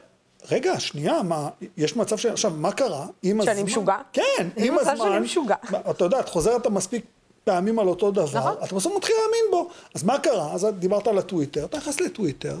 רגע, 0.50 0.80
שנייה, 0.80 1.22
מה, 1.22 1.48
יש 1.76 1.96
מצב 1.96 2.16
ש... 2.16 2.26
עכשיו, 2.26 2.50
מה 2.50 2.72
קרה? 2.72 3.06
עם 3.22 3.42
שאני 3.42 3.52
הזמן... 3.52 3.64
משוגע? 3.66 3.96
כן, 4.12 4.48
עם 4.56 4.78
הזמן... 4.78 4.96
שאני 4.96 5.18
משוגע. 5.18 5.54
אתה 5.90 6.04
יודע, 6.04 6.20
את 6.20 6.28
חוזרת 6.28 6.66
מספיק 6.66 7.04
פעמים 7.44 7.78
על 7.78 7.88
אותו 7.88 8.10
דבר, 8.10 8.38
נכון. 8.38 8.54
אתה 8.64 8.74
בסוף 8.74 8.96
מתחיל 8.96 9.14
להאמין 9.22 9.44
בו. 9.50 9.68
אז 9.94 10.02
מה 10.02 10.18
קרה? 10.18 10.52
אז 10.54 10.64
את 10.64 10.78
דיברת 10.78 11.06
על 11.06 11.18
הטוויטר, 11.18 11.64
אתה 11.64 11.76
נכנס 11.76 12.00
לטוויטר, 12.00 12.60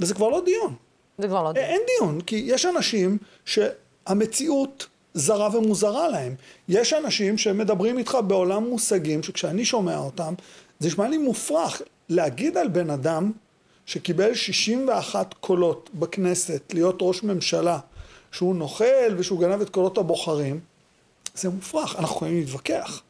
וזה 0.00 0.14
כבר 0.14 0.28
לא 0.28 0.42
דיון. 0.44 0.74
זה 1.18 1.28
כבר 1.28 1.42
לא... 1.42 1.48
א- 1.50 1.56
אין 1.56 1.80
דיון, 1.86 2.20
כי 2.20 2.42
יש 2.46 2.66
אנשים 2.66 3.18
שהמציאות 3.44 4.86
זרה 5.14 5.58
ומוזרה 5.58 6.08
להם. 6.08 6.34
יש 6.68 6.92
אנשים 6.92 7.38
שמדברים 7.38 7.98
איתך 7.98 8.18
בעולם 8.26 8.64
מושגים, 8.64 9.22
שכשאני 9.22 9.64
שומע 9.64 9.98
אותם, 9.98 10.34
זה 10.78 10.88
נשמע 10.88 11.08
לי 11.08 11.18
מופרך 11.18 11.82
להגיד 12.08 12.56
על 12.56 12.68
בן 12.68 12.90
אדם 12.90 13.32
שקיבל 13.86 14.34
61 14.34 15.34
קולות 15.40 15.90
בכנסת 15.94 16.62
להיות 16.74 16.98
ראש 17.00 17.22
ממשלה, 17.22 17.78
שהוא 18.32 18.56
נוכל 18.56 19.14
ושהוא 19.16 19.40
גנב 19.40 19.60
את 19.60 19.70
קולות 19.70 19.98
הבוחרים, 19.98 20.60
זה 21.34 21.48
מופרך. 21.48 21.96
אנחנו 21.96 22.16
יכולים 22.16 22.36
להתווכח. 22.40 23.02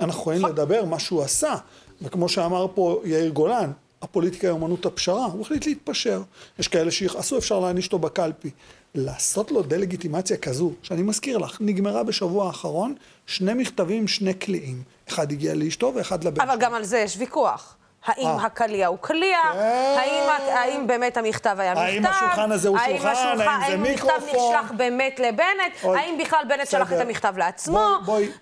אנחנו 0.00 0.20
יכולים 0.20 0.44
לדבר 0.44 0.84
מה 0.84 0.98
שהוא 0.98 1.22
עשה. 1.22 1.54
וכמו 2.02 2.28
שאמר 2.28 2.66
פה 2.74 3.02
יאיר 3.04 3.30
גולן, 3.30 3.72
הפוליטיקה 4.02 4.46
היא 4.46 4.52
אומנות 4.52 4.86
הפשרה, 4.86 5.24
הוא 5.24 5.42
החליט 5.42 5.66
להתפשר. 5.66 6.22
יש 6.58 6.68
כאלה 6.68 6.90
שיכעסו, 6.90 7.38
אפשר 7.38 7.60
להעניש 7.60 7.86
אותו 7.86 7.98
בקלפי. 7.98 8.50
לעשות 8.94 9.50
לו 9.50 9.62
דה-לגיטימציה 9.62 10.36
כזו, 10.36 10.72
שאני 10.82 11.02
מזכיר 11.02 11.38
לך, 11.38 11.58
נגמרה 11.60 12.02
בשבוע 12.02 12.46
האחרון, 12.46 12.94
שני 13.26 13.54
מכתבים, 13.54 14.08
שני 14.08 14.34
קליעים. 14.34 14.82
אחד 15.08 15.32
הגיע 15.32 15.54
לאשתו 15.54 15.92
ואחד 15.94 16.24
לבן 16.24 16.40
אבל 16.40 16.56
גם 16.60 16.74
על 16.74 16.84
זה 16.84 16.98
יש 16.98 17.16
ויכוח. 17.16 17.76
האם 18.06 18.26
אה. 18.26 18.46
הקליע 18.46 18.86
הוא 18.86 18.98
קליע? 19.00 19.38
כן. 19.52 20.28
האם, 20.52 20.86
באמת 20.86 21.16
המכתב 21.16 21.56
היה 21.58 21.72
מכתב? 21.72 21.84
האם 21.84 22.06
השולחן 22.06 22.52
הזה 22.52 22.68
הוא 22.68 22.78
שולחן? 22.78 23.08
האם 23.08 23.16
זה 23.16 23.20
האם 23.48 23.84
המכתב 23.84 24.06
מיקרופון? 24.06 24.50
נשלח 24.50 24.72
באמת 24.76 25.20
לבנט? 25.20 25.96
האם 25.98 26.18
בכלל 26.20 26.44
בנט 26.48 26.66
שלח 26.66 26.92
את. 26.92 27.00
המכתב 27.00 27.34
לעצמו? 27.36 27.88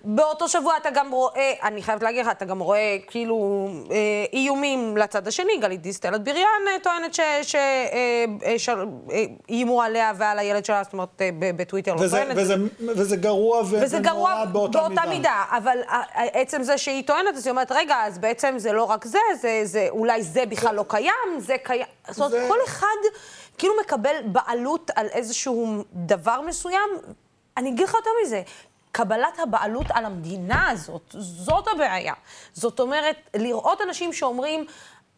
באותו 0.04 0.48
שבוע 0.48 0.76
אתה 0.76 0.90
גם 0.90 1.10
רואה, 1.10 1.52
אני 1.62 1.82
חייבת 1.82 2.02
להגיד 2.02 2.26
לך, 2.26 2.32
אתה 2.32 2.44
גם 2.44 2.60
רואה 2.60 2.96
כאילו 3.06 3.68
אה, 3.90 3.96
איומים 4.32 4.96
לצד 4.96 5.28
השני. 5.28 5.58
גלית 5.60 5.82
דיסטל 5.82 6.16
אטבריאן 6.16 6.46
אה, 6.68 6.76
טוענת 6.82 7.16
שאיימו 9.48 9.82
עליה 9.82 10.12
ועל 10.16 10.38
הילד 10.38 10.64
שלה, 10.64 10.82
זאת 10.82 10.92
אומרת, 10.92 11.22
בטוויטר 11.38 11.94
לא 11.94 12.08
טוענת. 12.10 12.36
וזה, 12.36 13.16
גרוע 13.16 13.62
ונורא 13.62 14.44
באותה, 14.44 15.02
מידה. 15.08 15.44
אבל 15.56 15.78
עצם 16.14 16.62
זה 16.62 16.78
שהיא 16.78 17.06
טוענת, 17.06 17.36
אז 17.36 17.46
היא 17.46 17.50
אומרת, 17.50 17.72
רגע, 17.72 17.96
אז 18.06 18.18
בעצם 18.18 18.54
זה 18.56 18.72
לא 18.72 18.84
רק 18.84 19.04
זה, 19.04 19.18
זה, 19.40 19.47
זה 19.64 19.86
אולי 19.90 20.22
זה 20.22 20.46
בכלל 20.46 20.74
לא 20.74 20.84
קיים, 20.88 21.12
זה 21.38 21.56
קיים. 21.62 21.86
זאת 22.08 22.18
אומרת, 22.18 22.30
זה- 22.30 22.46
כל 22.48 22.58
אחד 22.66 22.96
כאילו 23.58 23.74
מקבל 23.80 24.14
בעלות 24.24 24.90
על 24.96 25.06
איזשהו 25.06 25.66
דבר 25.92 26.40
מסוים. 26.40 26.88
אני 27.56 27.70
אגיד 27.70 27.88
לך 27.88 27.94
יותר 27.94 28.10
מזה. 28.24 28.42
קבלת 28.92 29.38
הבעלות 29.38 29.86
על 29.90 30.04
המדינה 30.04 30.70
הזאת, 30.70 31.02
זאת 31.18 31.64
הבעיה. 31.68 32.14
זאת 32.52 32.80
אומרת, 32.80 33.16
לראות 33.36 33.80
אנשים 33.80 34.12
שאומרים, 34.12 34.66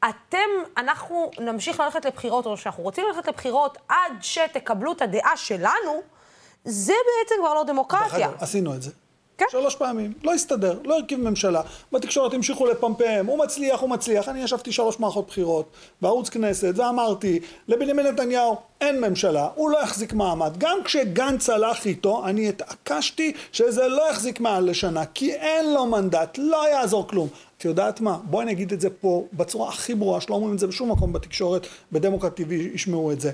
אתם, 0.08 0.38
אנחנו 0.76 1.30
נמשיך 1.40 1.80
ללכת 1.80 2.04
לבחירות, 2.04 2.46
או 2.46 2.56
שאנחנו 2.56 2.82
רוצים 2.82 3.06
ללכת 3.06 3.28
לבחירות 3.28 3.78
עד 3.88 4.12
שתקבלו 4.20 4.92
את 4.92 5.02
הדעה 5.02 5.36
שלנו, 5.36 6.02
זה 6.64 6.92
בעצם 6.92 7.34
כבר 7.40 7.54
לא 7.54 7.62
דרך 7.62 7.70
דמוקרטיה. 7.72 8.26
אגב, 8.28 8.42
עשינו 8.42 8.74
את 8.74 8.82
זה. 8.82 8.90
כן. 9.40 9.46
שלוש 9.50 9.76
פעמים, 9.76 10.12
לא 10.22 10.34
הסתדר, 10.34 10.78
לא 10.84 10.98
הרכיב 10.98 11.20
ממשלה. 11.20 11.60
בתקשורת 11.92 12.34
המשיכו 12.34 12.66
לפמפם, 12.66 13.26
הוא 13.26 13.38
מצליח, 13.38 13.80
הוא 13.80 13.90
מצליח. 13.90 14.28
אני 14.28 14.42
ישבתי 14.42 14.72
שלוש 14.72 15.00
מערכות 15.00 15.26
בחירות 15.28 15.70
בערוץ 16.02 16.28
כנסת 16.28 16.72
ואמרתי, 16.76 17.40
לבנימין 17.68 18.06
נתניהו 18.06 18.56
אין 18.80 19.00
ממשלה, 19.00 19.48
הוא 19.54 19.70
לא 19.70 19.82
יחזיק 19.82 20.12
מעמד. 20.12 20.54
גם 20.58 20.78
כשגנץ 20.84 21.50
הלך 21.50 21.84
איתו, 21.84 22.26
אני 22.26 22.48
התעקשתי 22.48 23.32
שזה 23.52 23.88
לא 23.88 24.10
יחזיק 24.10 24.40
מעל 24.40 24.70
לשנה, 24.70 25.06
כי 25.06 25.32
אין 25.32 25.74
לו 25.74 25.86
מנדט, 25.86 26.38
לא 26.38 26.68
יעזור 26.68 27.08
כלום. 27.08 27.28
את 27.58 27.64
יודעת 27.64 28.00
מה? 28.00 28.18
בואי 28.24 28.44
אני 28.44 28.52
אגיד 28.52 28.72
את 28.72 28.80
זה 28.80 28.90
פה 28.90 29.26
בצורה 29.32 29.68
הכי 29.68 29.94
ברורה, 29.94 30.20
שלא 30.20 30.34
אומרים 30.34 30.54
את 30.54 30.58
זה 30.58 30.66
בשום 30.66 30.92
מקום 30.92 31.12
בתקשורת, 31.12 31.66
בדמוקרט 31.92 32.40
ישמעו 32.74 33.12
את 33.12 33.20
זה. 33.20 33.30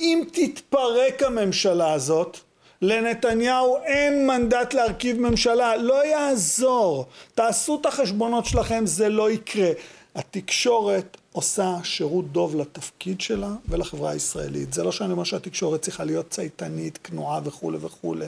אם 0.00 0.22
תתפרק 0.32 1.22
הממשלה 1.22 1.92
הזאת, 1.92 2.38
לנתניהו 2.82 3.76
אין 3.84 4.26
מנדט 4.26 4.74
להרכיב 4.74 5.20
ממשלה, 5.20 5.76
לא 5.76 6.06
יעזור. 6.06 7.06
תעשו 7.34 7.78
את 7.80 7.86
החשבונות 7.86 8.44
שלכם, 8.44 8.86
זה 8.86 9.08
לא 9.08 9.30
יקרה. 9.30 9.70
התקשורת 10.14 11.16
עושה 11.32 11.76
שירות 11.82 12.32
דוב 12.32 12.56
לתפקיד 12.56 13.20
שלה 13.20 13.50
ולחברה 13.68 14.10
הישראלית. 14.10 14.72
זה 14.72 14.82
לא 14.82 14.92
שאני 14.92 15.12
אומר 15.12 15.24
שהתקשורת 15.24 15.82
צריכה 15.82 16.04
להיות 16.04 16.30
צייתנית, 16.30 16.98
כנועה 17.04 17.40
וכולי 17.44 17.78
וכולי, 17.80 18.26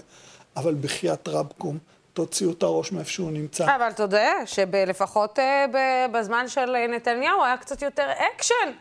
אבל 0.56 0.74
בחייאת 0.80 1.28
רבקום, 1.28 1.78
תוציאו 2.20 2.52
את 2.52 2.62
הראש 2.62 2.92
מאיפה 2.92 3.10
שהוא 3.10 3.30
נמצא. 3.30 3.76
אבל 3.76 3.88
אתה 3.88 4.02
יודע 4.02 4.32
שלפחות 4.46 5.38
אה, 5.38 5.66
בזמן 6.12 6.48
של 6.48 6.76
אה, 6.76 6.86
נתניהו 6.86 7.44
היה 7.44 7.56
קצת 7.56 7.82
יותר 7.82 8.08
אקשן 8.12 8.72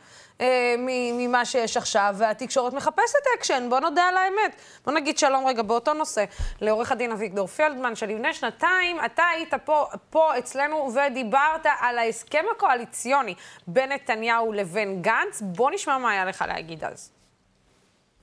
אה, 0.41 0.75
ממה 1.13 1.45
שיש 1.45 1.77
עכשיו, 1.77 2.15
והתקשורת 2.17 2.73
מחפשת 2.73 3.19
אקשן, 3.37 3.67
בוא 3.69 3.79
נודה 3.79 4.03
על 4.03 4.17
האמת. 4.17 4.55
בוא 4.85 4.93
נגיד 4.93 5.17
שלום 5.17 5.47
רגע 5.47 5.61
באותו 5.61 5.93
נושא 5.93 6.25
לעורך 6.61 6.91
הדין 6.91 7.11
אביגדור 7.11 7.47
פלדמן, 7.47 7.95
שלפני 7.95 8.33
שנתיים 8.33 8.97
אתה 9.05 9.23
היית 9.35 9.53
פה, 9.65 9.85
פה 10.09 10.37
אצלנו 10.37 10.91
ודיברת 10.93 11.65
על 11.79 11.97
ההסכם 11.97 12.43
הקואליציוני 12.55 13.35
בין 13.67 13.91
נתניהו 13.91 14.53
לבין 14.53 15.01
גנץ. 15.01 15.41
בוא 15.41 15.71
נשמע 15.71 15.97
מה 15.97 16.11
היה 16.11 16.25
לך 16.25 16.45
להגיד 16.47 16.83
אז. 16.83 17.11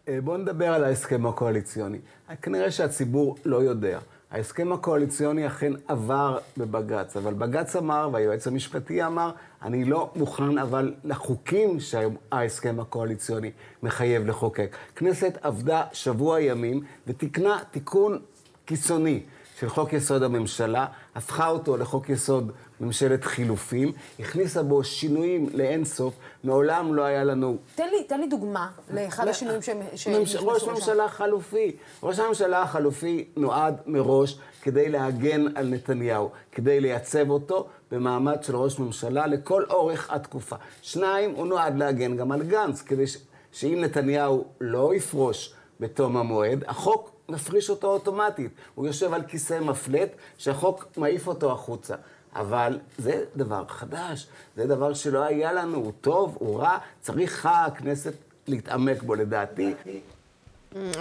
בואו 0.09 0.37
נדבר 0.37 0.75
על 0.75 0.85
ההסכם 0.85 1.27
הקואליציוני. 1.27 1.99
כנראה 2.43 2.71
שהציבור 2.71 3.37
לא 3.45 3.57
יודע. 3.57 3.99
ההסכם 4.31 4.73
הקואליציוני 4.73 5.47
אכן 5.47 5.73
עבר 5.89 6.39
בבג"ץ, 6.57 7.17
אבל 7.17 7.35
בג"ץ 7.35 7.77
אמר, 7.77 8.09
והיועץ 8.13 8.47
המשפטי 8.47 9.05
אמר, 9.05 9.31
אני 9.63 9.85
לא 9.85 10.11
מוכן 10.17 10.59
אבל 10.59 10.95
לחוקים 11.05 11.81
שההסכם 11.81 12.81
הקואליציוני 12.81 13.51
מחייב 13.83 14.27
לחוקק. 14.27 14.77
כנסת 14.97 15.39
עבדה 15.43 15.85
שבוע 15.93 16.41
ימים 16.41 16.83
ותיקנה 17.07 17.59
תיקון 17.71 18.19
קיצוני 18.65 19.23
של 19.61 19.69
חוק 19.69 19.93
יסוד 19.93 20.23
הממשלה, 20.23 20.87
הפכה 21.15 21.49
אותו 21.49 21.77
לחוק 21.77 22.09
יסוד 22.09 22.53
ממשלת 22.81 23.25
חילופים, 23.25 23.93
הכניסה 24.21 24.63
בו 24.63 24.85
שינויים 24.85 25.49
לאין 25.53 25.85
סוף, 25.85 26.15
מעולם 26.45 26.95
לא 26.95 27.03
היה 27.03 27.25
לנו 27.25 27.57
תן 27.75 27.89
לי, 27.91 28.05
תן 28.05 28.21
לי 28.21 28.27
דוגמה 28.27 28.71
לאחד 28.95 29.29
השינויים 29.29 29.63
שהם... 29.63 29.81
ממש... 30.07 30.37
ראש 30.37 30.65
ממשלה 30.65 31.09
חלופי. 31.09 31.77
ראש 32.03 32.19
הממשלה 32.19 32.63
החלופי 32.63 33.25
נועד 33.37 33.77
מראש 33.87 34.39
כדי 34.63 34.89
להגן 34.89 35.57
על 35.57 35.69
נתניהו, 35.69 36.31
כדי 36.53 36.81
לייצב 36.81 37.31
אותו 37.31 37.67
במעמד 37.91 38.43
של 38.43 38.57
ראש 38.57 38.79
ממשלה 38.79 39.27
לכל 39.27 39.65
אורך 39.71 40.11
התקופה. 40.11 40.57
שניים, 40.83 41.35
הוא 41.35 41.47
נועד 41.47 41.79
להגן 41.79 42.17
גם 42.17 42.33
על 42.33 42.43
גנץ, 42.43 42.83
כדי 42.83 43.07
ש... 43.07 43.19
שאם 43.53 43.79
נתניהו 43.81 44.45
לא 44.61 44.95
יפרוש 44.95 45.55
בתום 45.81 46.17
המועד, 46.17 46.65
החוק 46.67 47.16
מפריש 47.29 47.71
אותו 47.71 47.87
אוטומטית. 47.87 48.51
הוא 48.75 48.87
יושב 48.87 49.13
על 49.13 49.23
כיסא 49.23 49.61
מפלט 49.61 50.11
שהחוק 50.39 50.87
מעיף 50.97 51.27
אותו 51.27 51.53
החוצה. 51.53 51.95
אבל 52.35 52.79
זה 52.99 53.25
דבר 53.37 53.65
חדש, 53.69 54.27
זה 54.57 54.67
דבר 54.67 54.95
שלא 54.95 55.23
היה 55.25 55.53
לנו, 55.53 55.79
הוא 55.79 55.93
טוב, 56.01 56.37
הוא 56.41 56.61
רע, 56.61 56.79
צריכה 57.01 57.65
הכנסת 57.65 58.13
להתעמק 58.47 59.03
בו 59.03 59.15
לדעתי. 59.15 59.75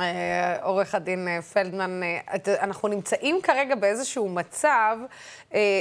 אה, 0.01 0.63
עורך 0.63 0.95
הדין 0.95 1.27
אה, 1.27 1.41
פלדמן, 1.41 2.03
אה, 2.03 2.19
אנחנו 2.61 2.87
נמצאים 2.87 3.41
כרגע 3.41 3.75
באיזשהו 3.75 4.29
מצב 4.29 4.97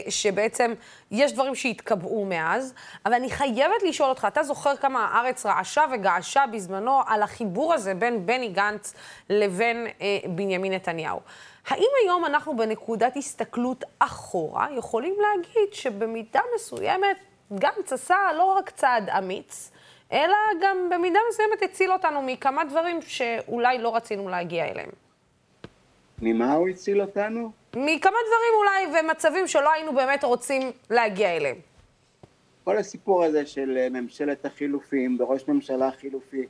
שבעצם 0.09 0.75
יש 1.11 1.33
דברים 1.33 1.55
שהתקבעו 1.55 2.25
מאז, 2.25 2.75
אבל 3.07 3.15
אני 3.15 3.31
חייבת 3.31 3.83
לשאול 3.89 4.09
אותך, 4.09 4.27
אתה 4.29 4.43
זוכר 4.43 4.77
כמה 4.77 5.05
הארץ 5.05 5.47
רעשה 5.47 5.85
וגעשה 5.93 6.45
בזמנו 6.53 7.01
על 7.07 7.23
החיבור 7.23 7.75
הזה 7.75 7.95
בין 7.95 8.27
בני 8.27 8.49
גנץ 8.49 8.95
לבין 9.31 9.87
בנימין 10.29 10.73
נתניהו. 10.73 11.21
האם 11.69 11.89
היום 12.03 12.25
אנחנו 12.25 12.57
בנקודת 12.57 13.17
הסתכלות 13.17 13.85
אחורה 13.99 14.67
יכולים 14.77 15.15
להגיד 15.21 15.75
שבמידה 15.75 16.41
מסוימת 16.55 17.17
גנץ 17.53 17.93
עשה 17.93 18.17
לא 18.37 18.45
רק 18.45 18.71
צעד 18.71 19.11
אמיץ, 19.11 19.71
אלא 20.15 20.37
גם 20.61 20.89
במידה 20.91 21.19
מסוימת 21.31 21.63
הציל 21.63 21.93
אותנו 21.93 22.23
מכמה 22.23 22.65
דברים 22.65 23.03
שאולי 23.03 23.79
לא 23.79 23.97
רצינו 23.97 24.29
להגיע 24.29 24.65
אליהם. 24.65 24.91
ממה 26.23 26.53
הוא 26.55 26.69
הציל 26.69 27.01
אותנו? 27.01 27.53
מכמה 27.77 28.19
דברים 28.27 28.55
אולי 28.59 29.01
ומצבים 29.01 29.47
שלא 29.47 29.73
היינו 29.73 29.95
באמת 29.95 30.25
רוצים 30.25 30.63
להגיע 30.91 31.37
אליהם. 31.37 31.57
כל 32.65 32.77
הסיפור 32.77 33.25
הזה 33.25 33.47
של 33.47 33.79
אה, 33.79 33.89
ממשלת 33.89 34.45
החילופים 34.45 35.17
וראש 35.21 35.49
ממשלה 35.49 35.91
חילופי 35.91 36.47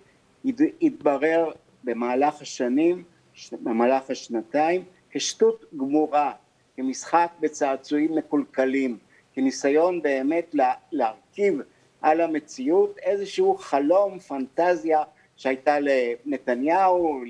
התברר 0.82 1.50
במהלך 1.84 2.42
השנים, 2.42 3.04
במהלך 3.52 4.10
השנתיים, 4.10 4.84
כשטות 5.10 5.64
גמורה, 5.76 6.32
כמשחק 6.76 7.28
בצעצועים 7.40 8.14
מקולקלים, 8.14 8.98
כניסיון 9.34 10.02
באמת 10.02 10.54
להרכיב 10.92 11.60
על 12.04 12.20
המציאות, 12.20 12.98
איזשהו 12.98 13.56
חלום, 13.58 14.18
פנטזיה 14.18 15.02
שהייתה 15.36 15.76
לנתניהו, 15.80 17.20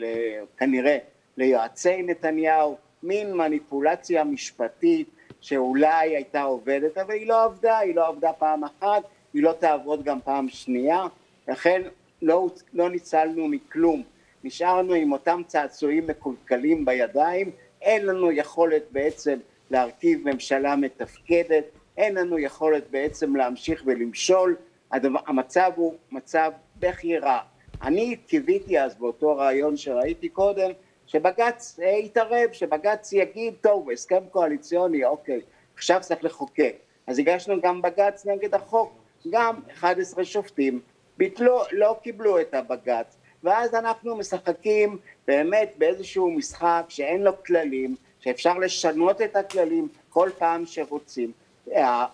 כנראה 0.57 0.99
ליועצי 1.37 2.03
נתניהו, 2.03 2.77
מין 3.03 3.33
מניפולציה 3.33 4.25
משפטית 4.25 5.09
שאולי 5.41 6.16
הייתה 6.16 6.43
עובדת, 6.43 6.99
אבל 6.99 7.14
היא 7.14 7.27
לא 7.29 7.45
עבדה, 7.45 7.79
היא 7.79 7.95
לא 7.95 8.09
עבדה 8.09 8.33
פעם 8.33 8.64
אחת, 8.64 9.03
היא 9.35 9.43
לא 9.43 9.53
תעבוד 9.53 10.05
גם 10.05 10.20
פעם 10.20 10.49
שנייה, 10.49 11.07
לכן 11.49 11.83
לא, 12.22 12.49
לא 12.72 12.91
ניצלנו 12.91 13.49
מכלום, 13.49 14.03
נשארנו 14.45 14.95
עם 14.95 15.12
אותם 15.12 15.43
צעצועים 15.47 16.07
מקולקלים 16.07 16.85
בידיים, 16.85 17.51
אין 17.83 18.07
לנו 18.07 18.33
יכולת 18.33 18.83
בעצם 18.91 19.39
להרכיב 19.70 20.29
ממשלה 20.29 20.77
מתפקדת, 20.77 21.64
אין 21.97 22.15
לנו 22.15 22.39
יכולת 22.39 22.91
בעצם 22.91 23.37
להמשיך 23.37 23.83
ולמשול, 23.87 24.57
הדבר, 24.93 25.21
המצב 25.27 25.73
הוא 25.77 25.95
מצב 26.11 26.53
בכי 26.79 27.19
רע. 27.19 27.39
אני 27.83 28.17
קיוויתי 28.17 28.81
אז 28.81 28.95
באותו 28.95 29.37
רעיון 29.37 29.77
שראיתי 29.77 30.29
קודם, 30.29 30.71
שבג"ץ 31.07 31.79
אה, 31.83 31.89
יתערב, 31.89 32.53
שבג"ץ 32.53 33.13
יגיד, 33.13 33.55
טוב, 33.61 33.91
הסכם 33.91 34.23
קואליציוני, 34.31 35.05
אוקיי, 35.05 35.41
עכשיו 35.75 36.01
צריך 36.01 36.25
לחוקק. 36.25 36.75
אז 37.07 37.19
הגשנו 37.19 37.61
גם 37.61 37.83
בג"ץ 37.83 38.27
נגד 38.27 38.55
החוק, 38.55 38.93
גם 39.31 39.61
11 39.73 40.25
שופטים 40.25 40.81
ביטלו, 41.17 41.61
לא 41.73 41.97
קיבלו 42.03 42.41
את 42.41 42.55
הבג"ץ, 42.55 43.17
ואז 43.45 43.75
אנחנו 43.75 44.17
משחקים 44.17 44.99
באמת 45.27 45.75
באיזשהו 45.79 46.31
משחק 46.31 46.85
שאין 46.89 47.23
לו 47.23 47.43
כללים, 47.45 47.97
שאפשר 48.21 48.59
לשנות 48.59 49.23
את 49.23 49.37
הכללים 49.37 49.89
כל 50.09 50.31
פעם 50.39 50.67
שרוצים. 50.67 51.33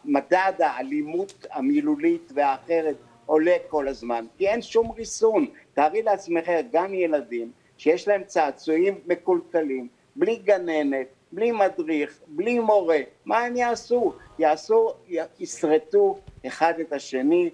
מדד 0.04 0.52
האלימות 0.58 1.46
המילולית 1.50 2.32
והאחרת 2.34 2.96
עולה 3.26 3.56
כל 3.68 3.88
הזמן, 3.88 4.26
כי 4.38 4.48
אין 4.48 4.62
שום 4.62 4.90
ריסון. 4.90 5.46
תארי 5.74 6.02
לעצמך 6.02 6.50
גן 6.72 6.94
ילדים 6.94 7.50
שיש 7.78 8.08
להם 8.08 8.24
צעצועים 8.24 9.00
מקולקלים, 9.06 9.88
בלי 10.16 10.36
גננת, 10.36 11.06
בלי 11.32 11.52
מדריך, 11.52 12.20
בלי 12.26 12.58
מורה, 12.58 12.98
מה 13.24 13.38
הם 13.38 13.56
יעשו? 13.56 14.12
יעשו, 14.38 14.94
ישרטו 15.38 16.18
אחד 16.46 16.74
את 16.80 16.92
השני, 16.92 17.50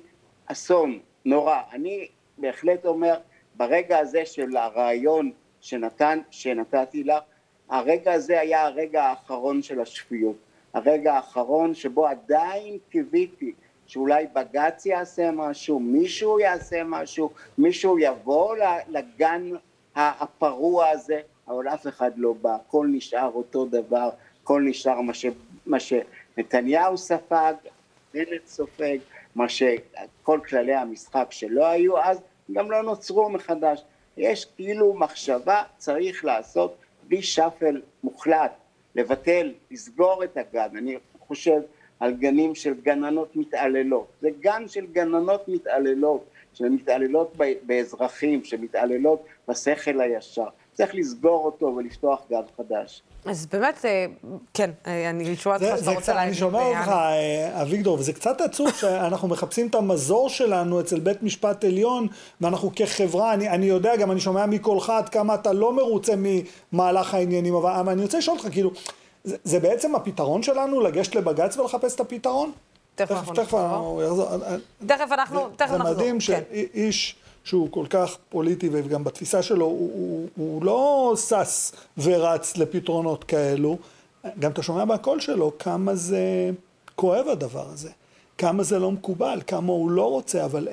אסון 0.47 0.99
נורא. 1.25 1.61
אני 1.73 2.09
בהחלט 2.39 2.87
אומר, 2.87 3.15
ברגע 3.55 3.99
הזה 3.99 4.27
של 4.27 4.57
הרעיון 4.57 5.31
שנתן, 5.61 6.19
שנתתי 6.31 7.05
לך, 7.05 7.23
הרגע 7.69 8.13
הזה 8.13 8.41
היה 8.41 8.65
הרגע 8.65 9.05
האחרון 9.05 9.63
של 9.63 9.81
השפיות. 9.81 10.37
הרגע 10.77 11.15
האחרון 11.15 11.75
שבו 11.75 12.07
עדיין 12.07 12.79
קיוויתי 12.91 13.53
שאולי 13.87 14.27
בג"ץ 14.33 14.87
יעשה 14.87 15.31
משהו, 15.31 15.81
מישהו 15.81 16.41
יעשה 16.41 16.85
משהו, 16.85 17.31
מישהו 17.59 17.99
יבוא 17.99 18.57
לגן 18.89 19.51
הפרוע 19.97 20.89
הזה, 20.89 21.21
אבל 21.49 21.69
אף 21.69 21.87
אחד 21.87 22.11
לא 22.17 22.33
בא, 22.33 22.55
הכל 22.55 22.87
נשאר 22.91 23.31
אותו 23.35 23.67
דבר, 23.67 24.11
הכל 24.43 24.63
נשאר 24.67 25.01
מה, 25.01 25.15
ש, 25.15 25.27
מה 25.67 25.79
שנתניהו 25.81 26.99
ספג, 26.99 27.55
בנט 28.15 28.47
סופג, 28.47 28.99
מה 29.35 29.49
שכל 29.49 30.41
כללי 30.49 30.75
המשחק 30.75 31.27
שלא 31.31 31.67
היו 31.67 31.99
אז, 31.99 32.21
גם 32.53 32.71
לא 32.71 32.83
נוצרו 32.83 33.29
מחדש. 33.29 33.85
יש 34.17 34.45
כאילו 34.57 34.95
מחשבה 34.95 35.63
צריך 35.77 36.25
לעשות 36.25 36.77
בלי 37.09 37.23
שאפל 37.23 37.83
מוחלט, 38.05 38.53
לבטל, 38.97 39.53
לסגור 39.71 40.25
את 40.25 40.37
הגן, 40.37 40.77
אני 40.77 40.97
חושב 41.19 41.61
על 42.01 42.15
גנים 42.15 42.55
של 42.55 42.75
גננות 42.83 43.37
מתעללות, 43.37 44.07
זה 44.21 44.29
גן 44.41 44.69
של 44.69 44.87
גננות 44.87 45.49
מתעללות, 45.49 46.25
שמתעללות 46.55 47.37
באזרחים, 47.63 48.45
שמתעללות 48.45 49.25
בשכל 49.49 50.01
הישר, 50.01 50.49
צריך 50.77 50.95
לסגור 50.95 51.45
אותו 51.45 51.75
ולפתוח 51.77 52.21
גן 52.31 52.41
חדש. 52.57 53.03
אז 53.25 53.47
באמת, 53.47 53.85
אה, 53.85 54.07
כן, 54.55 54.71
אה, 54.87 55.11
אני 55.11 55.37
שומעת 55.37 55.63
אותך 55.63 55.79
שאתה 55.79 55.91
רוצה 55.91 56.15
להגיד. 56.15 56.29
אני 56.29 56.39
שומע 56.39 56.63
אותך, 56.63 56.89
אה, 56.89 57.63
אביגדור, 57.63 57.99
וזה 57.99 58.13
קצת 58.13 58.41
עצוב 58.41 58.71
שאנחנו 58.81 59.29
מחפשים 59.29 59.67
את 59.67 59.75
המזור 59.75 60.29
שלנו 60.29 60.81
אצל 60.81 61.01
בית 61.01 61.23
משפט 61.23 61.65
עליון, 61.65 62.07
ואנחנו 62.41 62.71
כחברה, 62.77 63.35
אני, 63.35 63.49
אני 63.49 63.67
יודע, 63.67 63.97
גם 63.97 64.11
אני 64.11 64.21
שומע 64.21 64.47
מקולך 64.47 64.91
עד 64.91 65.09
כמה 65.09 65.35
אתה 65.35 65.53
לא 65.53 65.77
מרוצה 65.77 66.13
ממהלך 66.17 67.15
העניינים, 67.15 67.55
אבל, 67.55 67.71
אבל 67.71 67.93
אני 67.93 68.03
רוצה 68.03 68.19
לשאול 68.19 68.37
אותך, 68.37 68.49
כאילו, 68.53 68.71
זה, 69.25 69.37
זה 69.45 69.61
בעצם 69.61 69.95
הפתרון 69.95 70.43
שלנו, 70.43 70.81
לגשת 70.81 71.15
לבג"ץ 71.15 71.57
ולחפש 71.57 71.95
את 71.95 72.01
הפתרון? 72.01 72.53
תכף 72.95 73.11
אנחנו 73.11 73.33
נחזור. 73.33 74.29
תכף 74.87 75.13
אנחנו, 75.13 75.49
תכף 75.57 75.71
נחזור. 75.71 75.89
זה 75.89 75.95
מדהים 75.95 76.21
שאיש... 76.21 77.17
שהוא 77.47 77.69
כל 77.71 77.87
כך 77.91 78.17
פוליטי 78.29 78.69
וגם 78.73 79.05
בתפיסה 79.05 79.43
שלו 79.43 79.65
הוא, 79.65 79.91
הוא, 79.95 80.29
הוא 80.37 80.65
לא 80.65 81.15
שש 81.17 81.73
ורץ 81.99 82.57
לפתרונות 82.57 83.25
כאלו. 83.25 83.79
גם 84.39 84.51
אתה 84.51 84.63
שומע 84.63 84.85
בקול 84.85 85.21
שלו 85.21 85.53
כמה 85.59 85.95
זה 85.95 86.51
כואב 86.95 87.29
הדבר 87.29 87.67
הזה, 87.69 87.91
כמה 88.39 88.63
זה 88.63 88.79
לא 88.79 88.91
מקובל, 88.91 89.41
כמה 89.47 89.73
הוא 89.73 89.91
לא 89.91 90.11
רוצה, 90.11 90.45
אבל 90.45 90.69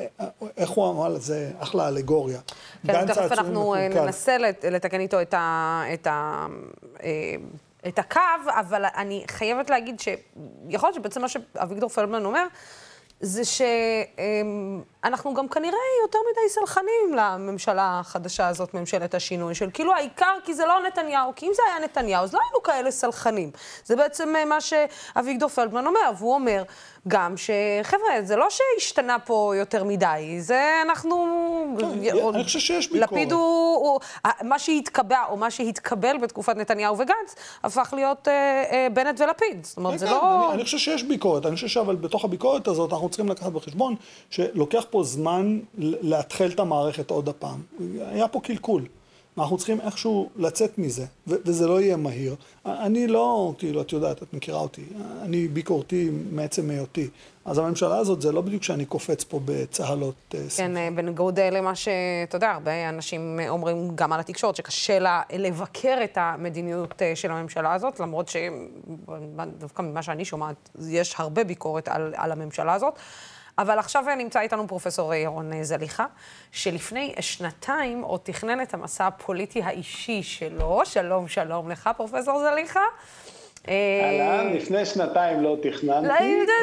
איך 0.58 0.70
הוא 0.70 0.90
אמר, 0.90 1.18
זה 1.20 1.52
אחלה 1.60 1.88
אלגוריה. 1.88 2.40
כן, 2.88 3.08
תכף 3.08 3.32
אנחנו 3.32 3.76
אה. 3.76 3.88
ננסה 3.88 4.38
לתקן 4.72 5.00
איתו 5.00 5.22
את 5.22 5.34
ה... 5.34 5.84
את 5.94 6.08
ה 6.08 6.48
אה, 7.04 7.36
את 7.88 8.00
הקו, 8.00 8.20
אבל 8.60 8.86
אני 8.98 9.24
חייבת 9.28 9.70
להגיד 9.70 10.00
שיכול 10.00 10.88
להיות 10.88 10.96
שבעצם 10.96 11.22
מה 11.22 11.30
שאביגדור 11.30 11.90
פלדמן 11.90 12.26
אומר, 12.26 12.46
זה 13.22 13.42
שאנחנו 15.04 15.34
גם 15.34 15.48
כנראה 15.48 15.78
יותר 16.04 16.20
מדי 16.32 16.50
סלחנים 16.50 17.16
לממשלה 17.16 18.00
החדשה 18.00 18.48
הזאת, 18.48 18.74
ממשלת 18.74 19.16
השינוי, 19.16 19.56
של 19.56 19.70
כאילו 19.74 19.94
העיקר 19.94 20.34
כי 20.46 20.54
זה 20.54 20.66
לא 20.66 20.80
נתניהו, 20.88 21.32
כי 21.36 21.46
אם 21.46 21.52
זה 21.56 21.62
היה 21.68 21.86
נתניהו, 21.86 22.24
אז 22.24 22.34
לא 22.34 22.40
היינו 22.44 22.64
כאלה 22.64 22.92
סלחנים. 22.92 23.52
זה 23.86 23.96
בעצם 23.96 24.36
אה, 24.36 24.46
מה 24.46 24.58
שאביגדור 24.62 25.50
פלדמן 25.50 25.88
אומר, 25.88 26.12
והוא 26.18 26.34
אומר 26.34 26.64
גם 27.08 27.36
שחבר'ה, 27.38 28.22
זה 28.24 28.36
לא 28.36 28.48
שהשתנה 28.50 29.20
פה 29.20 29.54
יותר 29.58 29.84
מדי, 29.84 30.36
זה 30.40 30.82
אנחנו... 30.86 31.28
כן, 31.80 31.86
אני 32.34 32.44
חושב 32.44 32.60
שיש 32.60 32.88
ביקורת. 32.88 33.12
לפיד 33.12 33.32
הוא. 33.32 34.00
מה 34.42 34.60
שהתקבע, 34.60 35.20
או 35.30 35.38
מה 35.38 35.52
שהתקבל 35.52 36.18
בתקופת 36.22 36.56
נתניהו 36.58 36.98
וגנץ, 36.98 37.36
הפך 37.64 37.94
להיות 37.96 38.28
אה, 38.28 38.64
אה, 38.72 38.88
בנט 38.94 39.22
ולפיד. 39.22 39.64
זאת 39.66 39.78
אומרת, 39.78 40.00
זה 40.00 40.06
כן, 40.06 40.12
לא... 40.12 40.46
אני, 40.46 40.54
אני 40.54 40.64
חושב 40.64 40.78
שיש 40.78 41.04
ביקורת, 41.04 41.46
אני 41.46 41.56
חושב 41.56 41.68
שאבל 41.68 41.96
בתוך 41.96 42.26
הביקורת 42.26 42.68
הזאת 42.68 42.94
אנחנו 42.94 43.10
צריכים 43.10 43.30
לקחת 43.30 43.52
בחשבון 43.52 43.96
שלוקח 44.30 44.86
פה 44.94 45.04
זמן 45.04 45.60
לאתחל 45.78 46.50
את 46.54 46.60
המערכת 46.60 47.10
עוד 47.10 47.30
הפעם. 47.30 47.62
היה 48.00 48.28
פה 48.28 48.40
קלקול. 48.40 48.86
אנחנו 49.38 49.58
צריכים 49.58 49.82
איכשהו 49.82 50.30
לצאת 50.36 50.78
מזה, 50.78 51.06
ו- 51.28 51.36
וזה 51.46 51.68
לא 51.68 51.82
יהיה 51.82 51.98
מהיר. 51.98 52.36
אני 52.66 53.08
לא, 53.08 53.54
כאילו, 53.58 53.82
את 53.82 53.92
יודעת, 53.92 54.24
את 54.24 54.34
מכירה 54.34 54.60
אותי, 54.60 54.84
אני 55.22 55.48
ביקורתי 55.48 56.10
מעצם 56.32 56.70
היותי. 56.70 57.10
אז 57.46 57.58
הממשלה 57.58 57.98
הזאת, 57.98 58.22
זה 58.22 58.32
לא 58.32 58.42
בדיוק 58.42 58.64
שאני 58.64 58.86
קופץ 58.86 59.24
פה 59.24 59.40
בצהלות 59.46 60.16
אה, 60.36 60.40
כן, 60.58 60.78
אה, 60.78 60.90
בניגוד 60.96 61.40
אה, 61.40 61.50
למה 61.50 61.76
שאתה 61.76 62.36
יודע, 62.36 62.52
הרבה 62.52 62.90
אנשים 62.90 63.40
אומרים 63.50 63.92
גם 63.96 64.14
על 64.14 64.20
התקשורת, 64.20 64.56
שקשה 64.56 65.00
לה 65.00 65.22
לבקר 65.38 65.98
את 66.04 66.18
המדיניות 66.22 67.02
של 67.16 67.32
הממשלה 67.32 67.74
הזאת, 67.74 68.00
למרות 68.00 68.30
שדווקא 68.30 69.82
ממה 69.82 70.04
שאני 70.04 70.26
שומעת, 70.26 70.70
יש 70.90 71.16
הרבה 71.18 71.44
ביקורת 71.44 71.88
על, 71.88 72.14
על 72.18 72.32
הממשלה 72.32 72.74
הזאת. 72.74 73.00
אבל 73.58 73.80
עכשיו 73.80 74.04
נמצא 74.18 74.40
איתנו 74.40 74.68
פרופסור 74.68 75.14
ירון 75.14 75.64
זליכה, 75.64 76.06
שלפני 76.52 77.14
שנתיים 77.20 78.02
עוד 78.02 78.20
תכנן 78.24 78.62
את 78.62 78.74
המסע 78.74 79.08
הפוליטי 79.08 79.62
האישי 79.64 80.24
שלו. 80.24 80.82
שלום, 80.86 81.28
שלום 81.28 81.70
לך, 81.70 81.90
פרופסור 81.98 82.40
זליכה. 82.40 82.80
אהלן, 83.68 84.54
לפני 84.54 84.86
שנתיים 84.86 85.44
לא 85.44 85.58
תכננתי. 85.62 86.08
לא, 86.08 86.16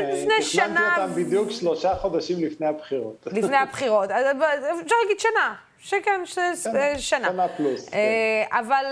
לפני 0.09 0.43
שנה... 0.43 0.65
תכננתי 0.65 1.01
אותם 1.01 1.15
בדיוק 1.15 1.51
שלושה 1.51 1.95
חודשים 1.95 2.45
לפני 2.45 2.67
הבחירות. 2.67 3.27
לפני 3.33 3.57
הבחירות. 3.57 4.11
אפשר 4.11 4.95
להגיד 5.03 5.21
שנה. 5.21 5.55
שכן, 5.83 6.21
ש... 6.25 6.39
שנה. 6.99 6.99
שנה 6.99 7.49
פלוס. 7.57 7.89
כן. 7.89 7.99
אבל 8.51 8.85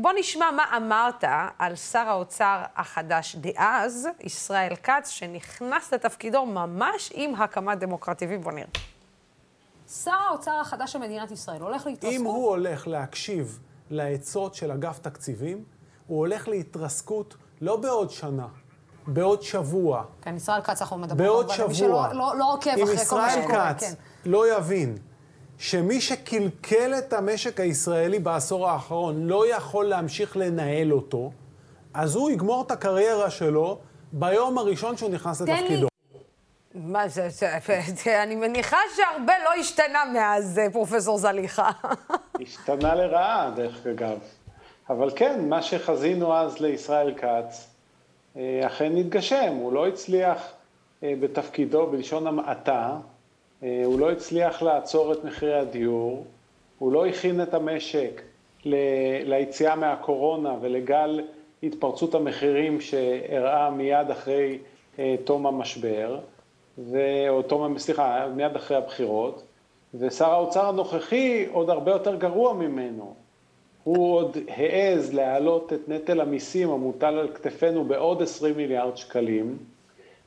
בוא 0.00 0.12
נשמע 0.18 0.50
מה 0.50 0.76
אמרת 0.76 1.24
על 1.58 1.76
שר 1.76 2.08
האוצר 2.08 2.62
החדש 2.76 3.36
דאז, 3.36 4.08
ישראל 4.20 4.76
כץ, 4.82 5.08
שנכנס 5.08 5.94
לתפקידו 5.94 6.46
ממש 6.46 7.12
עם 7.14 7.34
הקמת 7.34 7.78
דמוקרטיבי. 7.78 8.38
בוא 8.38 8.52
נראה. 8.52 8.66
שר 9.88 10.10
האוצר 10.28 10.60
החדש 10.60 10.92
של 10.92 10.98
מדינת 10.98 11.30
ישראל 11.30 11.60
הולך 11.60 11.86
להתרסקות. 11.86 12.20
אם 12.20 12.24
הוא 12.24 12.48
הולך 12.48 12.88
להקשיב 12.88 13.58
לעצות 13.90 14.54
של 14.54 14.70
אגף 14.70 14.98
תקציבים, 14.98 15.64
הוא 16.06 16.18
הולך 16.18 16.48
להתרסקות 16.48 17.34
לא 17.60 17.76
בעוד 17.76 18.10
שנה, 18.10 18.46
בעוד 19.06 19.42
שבוע. 19.42 20.04
כן, 20.22 20.36
ישראל 20.36 20.60
כץ 20.60 20.82
אנחנו 20.82 20.98
מדברים. 20.98 21.18
בעוד 21.18 21.50
שבוע. 21.50 21.74
שלא 21.74 22.08
לא, 22.12 22.36
לא 22.38 22.52
עוקב 22.52 22.70
אחרי 22.70 22.84
כל 22.84 22.90
מה 22.90 22.96
שקורה. 22.96 23.34
אם 23.34 23.40
ישראל 23.40 23.74
כץ 23.74 23.80
כן. 23.80 23.94
לא 24.24 24.56
יבין 24.56 24.98
שמי 25.58 26.00
שקלקל 26.00 26.94
את 26.98 27.12
המשק 27.12 27.60
הישראלי 27.60 28.18
בעשור 28.18 28.68
האחרון 28.68 29.26
לא 29.26 29.54
יכול 29.56 29.84
להמשיך 29.84 30.36
לנהל 30.36 30.92
אותו, 30.92 31.30
אז 31.94 32.14
הוא 32.14 32.30
יגמור 32.30 32.62
את 32.66 32.70
הקריירה 32.70 33.30
שלו 33.30 33.78
ביום 34.12 34.58
הראשון 34.58 34.96
שהוא 34.96 35.10
נכנס 35.10 35.40
לתפקידו. 35.40 35.88
מה 36.74 37.08
זה, 37.08 37.28
זה, 37.28 37.48
זה, 38.04 38.22
אני 38.22 38.36
מניחה 38.36 38.76
שהרבה 38.96 39.32
לא 39.44 39.60
השתנה 39.60 40.04
מאז, 40.12 40.58
אה, 40.58 40.70
פרופסור 40.70 41.18
זליכה. 41.18 41.70
השתנה 42.42 42.94
לרעה, 42.94 43.50
דרך 43.56 43.86
אגב. 43.86 44.18
אבל 44.90 45.10
כן, 45.16 45.48
מה 45.48 45.62
שחזינו 45.62 46.36
אז 46.36 46.58
לישראל 46.60 47.14
כץ, 47.14 47.68
אה, 48.36 48.60
אכן 48.66 48.96
התגשם. 48.96 49.54
הוא 49.54 49.72
לא 49.72 49.86
הצליח 49.86 50.52
אה, 51.02 51.14
בתפקידו, 51.20 51.86
בלשון 51.86 52.26
המעטה, 52.26 52.96
הוא 53.60 54.00
לא 54.00 54.10
הצליח 54.12 54.62
לעצור 54.62 55.12
את 55.12 55.24
מחירי 55.24 55.54
הדיור, 55.54 56.24
הוא 56.78 56.92
לא 56.92 57.06
הכין 57.06 57.42
את 57.42 57.54
המשק 57.54 58.22
ליציאה 59.24 59.76
מהקורונה 59.76 60.54
ולגל 60.60 61.20
התפרצות 61.62 62.14
המחירים 62.14 62.80
שאירעה 62.80 63.70
מיד 63.70 64.10
אחרי 64.10 64.58
תום 65.24 65.46
המשבר, 65.46 66.18
ו... 66.78 66.98
או 67.28 67.42
תום, 67.42 67.78
סליחה, 67.78 68.26
מיד 68.36 68.56
אחרי 68.56 68.76
הבחירות, 68.76 69.42
ושר 69.94 70.30
האוצר 70.30 70.68
הנוכחי 70.68 71.46
עוד 71.52 71.70
הרבה 71.70 71.90
יותר 71.90 72.16
גרוע 72.16 72.52
ממנו. 72.52 73.14
הוא 73.84 74.14
עוד 74.14 74.36
העז 74.48 75.14
להעלות 75.14 75.72
את 75.72 75.88
נטל 75.88 76.20
המיסים 76.20 76.70
המוטל 76.70 77.14
על 77.14 77.28
כתפינו 77.34 77.84
בעוד 77.84 78.22
20 78.22 78.56
מיליארד 78.56 78.96
שקלים. 78.96 79.58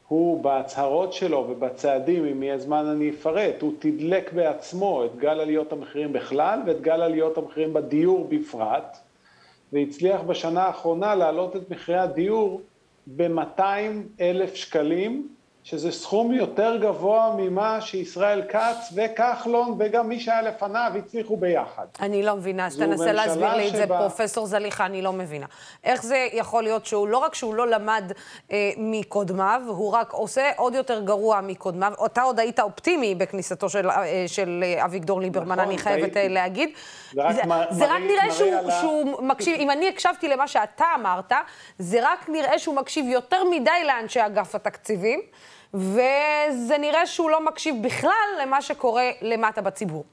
הוא 0.09 0.43
בהצהרות 0.43 1.13
שלו 1.13 1.47
ובצעדים, 1.49 2.25
אם 2.25 2.43
יהיה 2.43 2.57
זמן 2.57 2.85
אני 2.85 3.09
אפרט, 3.09 3.61
הוא 3.61 3.73
תדלק 3.79 4.33
בעצמו 4.33 5.05
את 5.05 5.15
גל 5.15 5.39
עליות 5.39 5.73
המחירים 5.73 6.13
בכלל 6.13 6.59
ואת 6.65 6.81
גל 6.81 7.01
עליות 7.01 7.37
המחירים 7.37 7.73
בדיור 7.73 8.27
בפרט, 8.29 8.97
והצליח 9.73 10.21
בשנה 10.21 10.63
האחרונה 10.63 11.15
להעלות 11.15 11.55
את 11.55 11.71
מחירי 11.71 11.97
הדיור 11.97 12.61
ב-200 13.07 13.61
אלף 14.21 14.55
שקלים, 14.55 15.27
שזה 15.63 15.91
סכום 15.91 16.31
יותר 16.33 16.77
גבוה 16.77 17.33
ממה 17.37 17.81
שישראל 17.81 18.41
כץ 18.49 18.93
וכחלון 18.95 19.75
וגם 19.79 20.09
מי 20.09 20.19
שהיה 20.19 20.41
לפניו 20.41 20.91
הצליחו 20.97 21.37
ביחד. 21.37 21.85
אני 21.99 22.23
לא 22.23 22.35
מבינה, 22.35 22.65
אז 22.65 22.77
תנסה 22.77 23.11
להסביר 23.11 23.53
לי 23.55 23.67
את 23.67 23.75
זה, 23.75 23.87
פרופסור 23.87 24.45
זליכה, 24.45 24.85
אני 24.85 25.01
לא 25.01 25.13
מבינה. 25.13 25.45
איך 25.83 26.03
זה 26.03 26.27
יכול 26.33 26.63
להיות 26.63 26.85
שהוא, 26.85 27.07
לא 27.07 27.17
רק 27.17 27.35
שהוא 27.35 27.55
לא 27.55 27.67
למד 27.67 28.11
אה, 28.51 28.71
מקודמיו, 28.77 29.61
הוא 29.67 29.91
רק 29.91 30.13
עושה 30.13 30.51
עוד 30.57 30.73
יותר 30.75 30.99
גרוע 31.01 31.41
מקודמיו. 31.41 31.93
אתה 32.05 32.21
עוד 32.21 32.39
היית 32.39 32.59
אופטימי 32.59 33.15
בכניסתו 33.15 33.69
של, 33.69 33.89
אה, 33.89 34.23
של 34.27 34.63
אה, 34.63 34.85
אביגדור 34.85 35.21
ליברמן, 35.21 35.55
נכון, 35.55 35.69
אני 35.69 35.77
חייבת 35.77 36.17
אה, 36.17 36.27
להגיד. 36.27 36.69
זה 37.13 37.21
רק, 37.23 37.35
זה, 37.35 37.41
מ- 37.45 37.63
זה 37.73 37.85
רק 37.85 38.01
נראה 38.01 38.31
שהוא, 38.31 38.53
על... 38.53 38.71
שהוא 38.71 39.21
מקשיב, 39.23 39.59
אם 39.59 39.71
אני 39.71 39.89
הקשבתי 39.89 40.27
למה 40.27 40.47
שאתה 40.47 40.85
אמרת, 40.95 41.31
זה 41.79 41.99
רק 42.01 42.29
נראה 42.29 42.59
שהוא 42.59 42.75
מקשיב 42.75 43.05
יותר 43.05 43.43
מדי 43.43 43.83
לאנשי 43.87 44.25
אגף 44.25 44.55
התקציבים. 44.55 45.21
וזה 45.73 46.77
נראה 46.79 47.05
שהוא 47.05 47.29
לא 47.29 47.45
מקשיב 47.45 47.75
בכלל 47.81 48.27
למה 48.41 48.61
שקורה 48.61 49.11
למטה 49.21 49.61
בציבור. 49.61 50.03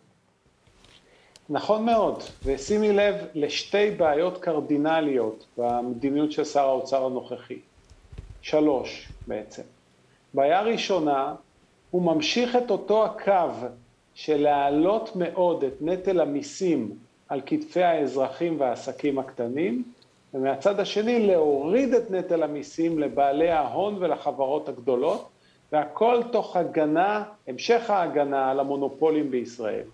נכון 1.49 1.85
מאוד, 1.85 2.23
ושימי 2.45 2.93
לב 2.93 3.15
לשתי 3.35 3.91
בעיות 3.91 4.39
קרדינליות 4.39 5.47
במדיניות 5.59 6.33
של 6.33 6.45
שר 6.45 6.69
האוצר 6.69 7.07
הנוכחי. 7.07 7.59
שלוש 8.43 9.09
בעצם. 9.27 9.63
בעיה 10.35 10.63
ראשונה, 10.63 11.35
הוא 11.91 12.03
ממשיך 12.03 12.57
את 12.57 12.71
אותו 12.71 13.05
הקו 13.05 13.67
של 14.15 14.43
להעלות 14.43 15.17
מאוד 15.17 15.65
את 15.65 15.75
נטל 15.81 16.21
המיסים 16.21 16.99
על 17.29 17.41
כתפי 17.47 17.83
האזרחים 17.83 18.61
והעסקים 18.61 19.19
הקטנים, 19.19 19.83
ומהצד 20.35 20.81
השני 20.81 21.27
להוריד 21.27 21.95
את 21.95 22.11
נטל 22.11 22.43
המיסים 22.43 22.99
לבעלי 22.99 23.51
ההון 23.51 23.97
ולחברות 24.01 24.69
הגדולות, 24.69 25.29
והכל 25.73 26.23
תוך 26.33 26.57
הגנה, 26.57 27.25
המשך 27.49 27.91
ההגנה 27.91 28.51
על 28.51 28.61
המונופולים 28.61 29.31
בישראל. 29.31 29.85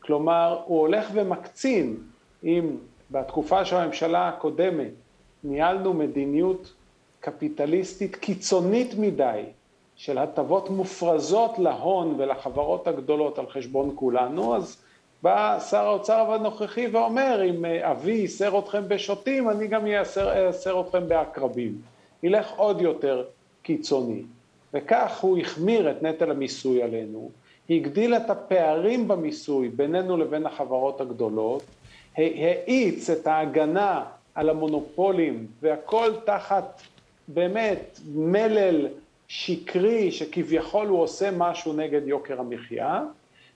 כלומר, 0.00 0.60
הוא 0.64 0.80
הולך 0.80 1.08
ומקצין, 1.12 1.96
אם 2.44 2.76
בתקופה 3.10 3.64
של 3.64 3.76
הממשלה 3.76 4.28
הקודמת 4.28 4.90
ניהלנו 5.44 5.94
מדיניות 5.94 6.72
קפיטליסטית 7.20 8.16
קיצונית 8.16 8.94
מדי, 8.98 9.42
של 9.96 10.18
הטבות 10.18 10.70
מופרזות 10.70 11.58
להון 11.58 12.14
ולחברות 12.18 12.88
הגדולות 12.88 13.38
על 13.38 13.46
חשבון 13.46 13.92
כולנו, 13.94 14.56
אז 14.56 14.82
בא 15.22 15.58
שר 15.70 15.86
האוצר 15.86 16.32
הנוכחי 16.32 16.86
ואומר, 16.86 17.42
אם 17.50 17.64
אבי 17.64 18.12
ייסר 18.12 18.58
אתכם 18.58 18.82
בשוטים, 18.88 19.50
אני 19.50 19.66
גם 19.66 19.86
אייסר 19.86 20.80
אתכם 20.80 21.08
בעקרבים. 21.08 21.80
ילך 22.22 22.50
עוד 22.56 22.80
יותר 22.80 23.24
קיצוני. 23.62 24.22
וכך 24.74 25.20
הוא 25.20 25.38
החמיר 25.38 25.90
את 25.90 26.02
נטל 26.02 26.30
המיסוי 26.30 26.82
עלינו, 26.82 27.30
הגדיל 27.70 28.14
את 28.14 28.30
הפערים 28.30 29.08
במיסוי 29.08 29.68
בינינו 29.68 30.16
לבין 30.16 30.46
החברות 30.46 31.00
הגדולות, 31.00 31.62
האיץ 32.16 33.10
את 33.10 33.26
ההגנה 33.26 34.04
על 34.34 34.50
המונופולים 34.50 35.46
והכל 35.60 36.12
תחת 36.24 36.82
באמת 37.28 38.00
מלל 38.14 38.86
שקרי 39.28 40.12
שכביכול 40.12 40.86
הוא 40.86 41.02
עושה 41.02 41.30
משהו 41.30 41.72
נגד 41.72 42.06
יוקר 42.06 42.40
המחיה, 42.40 43.02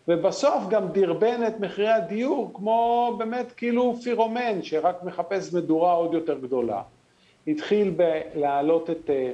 ובסוף 0.08 0.68
גם 0.70 0.88
דרבן 0.88 1.46
את 1.46 1.60
מחירי 1.60 1.88
הדיור 1.88 2.50
כמו 2.54 3.14
באמת 3.18 3.52
כאילו 3.52 3.96
פירומן 4.04 4.62
שרק 4.62 5.02
מחפש 5.02 5.54
מדורה 5.54 5.92
עוד 5.92 6.14
יותר 6.14 6.38
גדולה. 6.38 6.82
התחיל 7.46 7.94
בלהעלות 7.96 8.90
את 8.90 9.10
אה, 9.10 9.32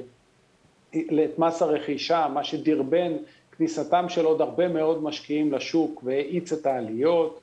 את 0.95 1.39
מס 1.39 1.61
הרכישה, 1.61 2.27
מה 2.33 2.43
שדרבן 2.43 3.11
כניסתם 3.57 4.05
של 4.09 4.25
עוד 4.25 4.41
הרבה 4.41 4.67
מאוד 4.67 5.03
משקיעים 5.03 5.53
לשוק 5.53 6.01
והאיץ 6.03 6.53
את 6.53 6.65
העליות, 6.65 7.39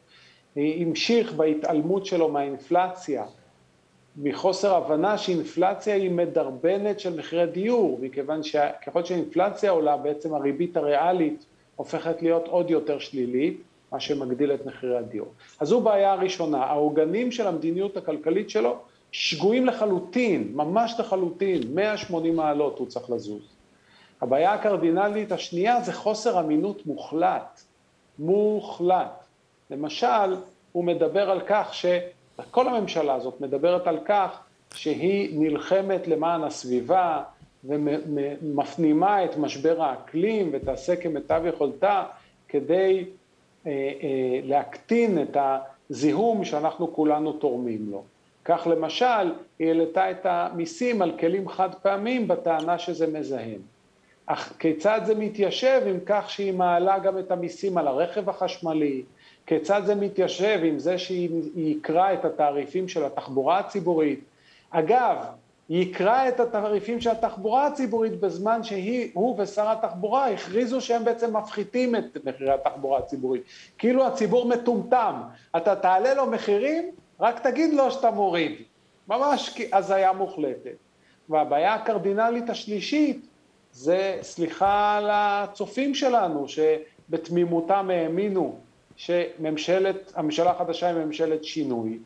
המשיך 0.57 1.32
בהתעלמות 1.32 2.07
שלו 2.07 2.28
מהאינפלציה, 2.28 3.24
מחוסר 4.16 4.74
הבנה 4.74 5.18
שאינפלציה 5.18 5.94
היא 5.94 6.11
מדרבנת 6.11 7.01
של 7.01 7.18
מחירי 7.18 7.47
דיור, 7.47 7.99
מכיוון 8.03 8.42
שככל 8.42 9.05
שהאינפלציה 9.05 9.70
עולה 9.70 9.97
בעצם 9.97 10.34
הריבית 10.34 10.76
הריאלית 10.76 11.47
הופכת 11.76 12.22
להיות 12.22 12.49
עוד 12.49 12.70
יותר 12.70 12.99
שלילית, 12.99 13.61
מה 13.92 14.01
שמגדיל 14.01 14.53
את 14.53 14.66
מחירי 14.66 14.97
הדיור. 14.97 15.28
אז 15.61 15.68
זו 15.68 15.80
בעיה 15.80 16.14
ראשונה, 16.14 16.64
העוגנים 16.64 17.32
של 17.32 17.47
המדיניות 17.47 17.97
הכלכלית 17.97 18.51
שלו 18.51 18.78
שגויים 19.18 19.66
לחלוטין, 19.66 20.52
ממש 20.54 20.94
לחלוטין, 20.98 21.60
180 21.74 22.36
מעלות 22.36 22.78
הוא 22.78 22.86
צריך 22.86 23.10
לזוז. 23.10 23.42
הבעיה 24.20 24.52
הקרדינלית 24.52 25.32
השנייה 25.32 25.80
זה 25.80 25.92
חוסר 25.92 26.40
אמינות 26.40 26.86
מוחלט, 26.86 27.60
מוחלט. 28.18 29.24
למשל, 29.70 30.36
הוא 30.72 30.84
מדבר 30.84 31.30
על 31.30 31.40
כך 31.46 31.74
ש... 31.74 31.86
כל 32.50 32.68
הממשלה 32.68 33.14
הזאת 33.14 33.40
מדברת 33.40 33.86
על 33.86 33.98
כך 34.04 34.40
שהיא 34.74 35.38
נלחמת 35.40 36.08
למען 36.08 36.44
הסביבה 36.44 37.22
ומפנימה 37.64 39.24
את 39.24 39.36
משבר 39.36 39.82
האקלים 39.82 40.50
ותעשה 40.52 40.96
כמיטב 40.96 41.42
יכולתה 41.48 42.04
כדי 42.48 43.04
אה, 43.66 43.70
אה, 43.70 44.40
להקטין 44.42 45.22
את 45.22 45.36
הזיהום 45.90 46.44
שאנחנו 46.44 46.94
כולנו 46.94 47.32
תורמים 47.32 47.88
לו. 47.90 48.04
כך 48.49 48.66
למשל, 48.70 49.32
היא 49.59 49.68
העלתה 49.68 50.11
את 50.11 50.26
המיסים 50.26 51.03
על 51.03 51.12
כלים 51.20 51.49
חד 51.49 51.74
פעמים 51.74 52.28
בטענה 52.28 52.78
שזה 52.78 53.07
מזהם. 53.07 53.61
אך 54.26 54.53
כיצד 54.59 55.01
זה 55.05 55.14
מתיישב 55.14 55.82
עם 55.86 55.99
כך 56.07 56.30
שהיא 56.30 56.53
מעלה 56.53 56.99
גם 56.99 57.18
את 57.18 57.30
המיסים 57.30 57.78
על 57.78 57.88
הרכב 57.88 58.28
החשמלי? 58.28 59.03
כיצד 59.47 59.82
זה 59.84 59.94
מתיישב 59.94 60.61
עם 60.64 60.78
זה 60.78 60.99
שהיא 60.99 61.30
יקרה 61.57 62.12
את 62.12 62.24
התעריפים 62.24 62.88
של 62.88 63.05
התחבורה 63.05 63.59
הציבורית? 63.59 64.20
אגב, 64.70 65.16
יקרא 65.70 66.28
את 66.28 66.40
התעריפים 66.40 67.01
של 67.01 67.11
התחבורה 67.11 67.66
הציבורית 67.66 68.20
בזמן 68.20 68.62
שהוא 68.62 69.34
ושר 69.38 69.70
התחבורה 69.70 70.30
הכריזו 70.30 70.80
שהם 70.80 71.05
בעצם 71.05 71.36
מפחיתים 71.36 71.97
את 71.97 72.18
מחירי 72.24 72.53
התחבורה 72.53 72.99
הציבורית. 72.99 73.42
כאילו 73.78 74.07
הציבור 74.07 74.49
מטומטם, 74.49 75.14
אתה 75.57 75.76
תעלה 75.76 76.14
לו 76.14 76.26
מחירים, 76.26 76.90
רק 77.20 77.38
תגיד 77.46 77.74
לו 77.74 77.90
שאתה 77.90 78.10
מוריד. 78.10 78.52
ממש 79.08 79.60
הזיה 79.72 80.12
מוחלטת. 80.12 80.76
והבעיה 81.28 81.74
הקרדינלית 81.74 82.50
השלישית 82.50 83.26
זה, 83.72 84.18
סליחה 84.22 84.96
על 84.96 85.08
הצופים 85.12 85.94
שלנו, 85.94 86.46
שבתמימותם 86.48 87.90
האמינו 87.90 88.58
שממשלת, 88.96 90.12
הממשלה 90.14 90.50
החדשה 90.50 90.86
היא 90.86 91.04
ממשלת 91.04 91.44
שינוי, 91.44 91.98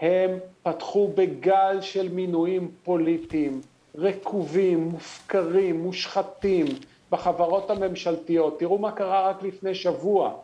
הם 0.00 0.38
פתחו 0.62 1.08
בגל 1.14 1.80
של 1.80 2.08
מינויים 2.08 2.70
פוליטיים, 2.84 3.60
רקובים, 3.94 4.78
מופקרים, 4.78 5.82
מושחתים, 5.82 6.66
בחברות 7.10 7.70
הממשלתיות. 7.70 8.58
תראו 8.58 8.78
מה 8.78 8.92
קרה 8.92 9.28
רק 9.30 9.42
לפני 9.42 9.74
שבוע, 9.74 10.34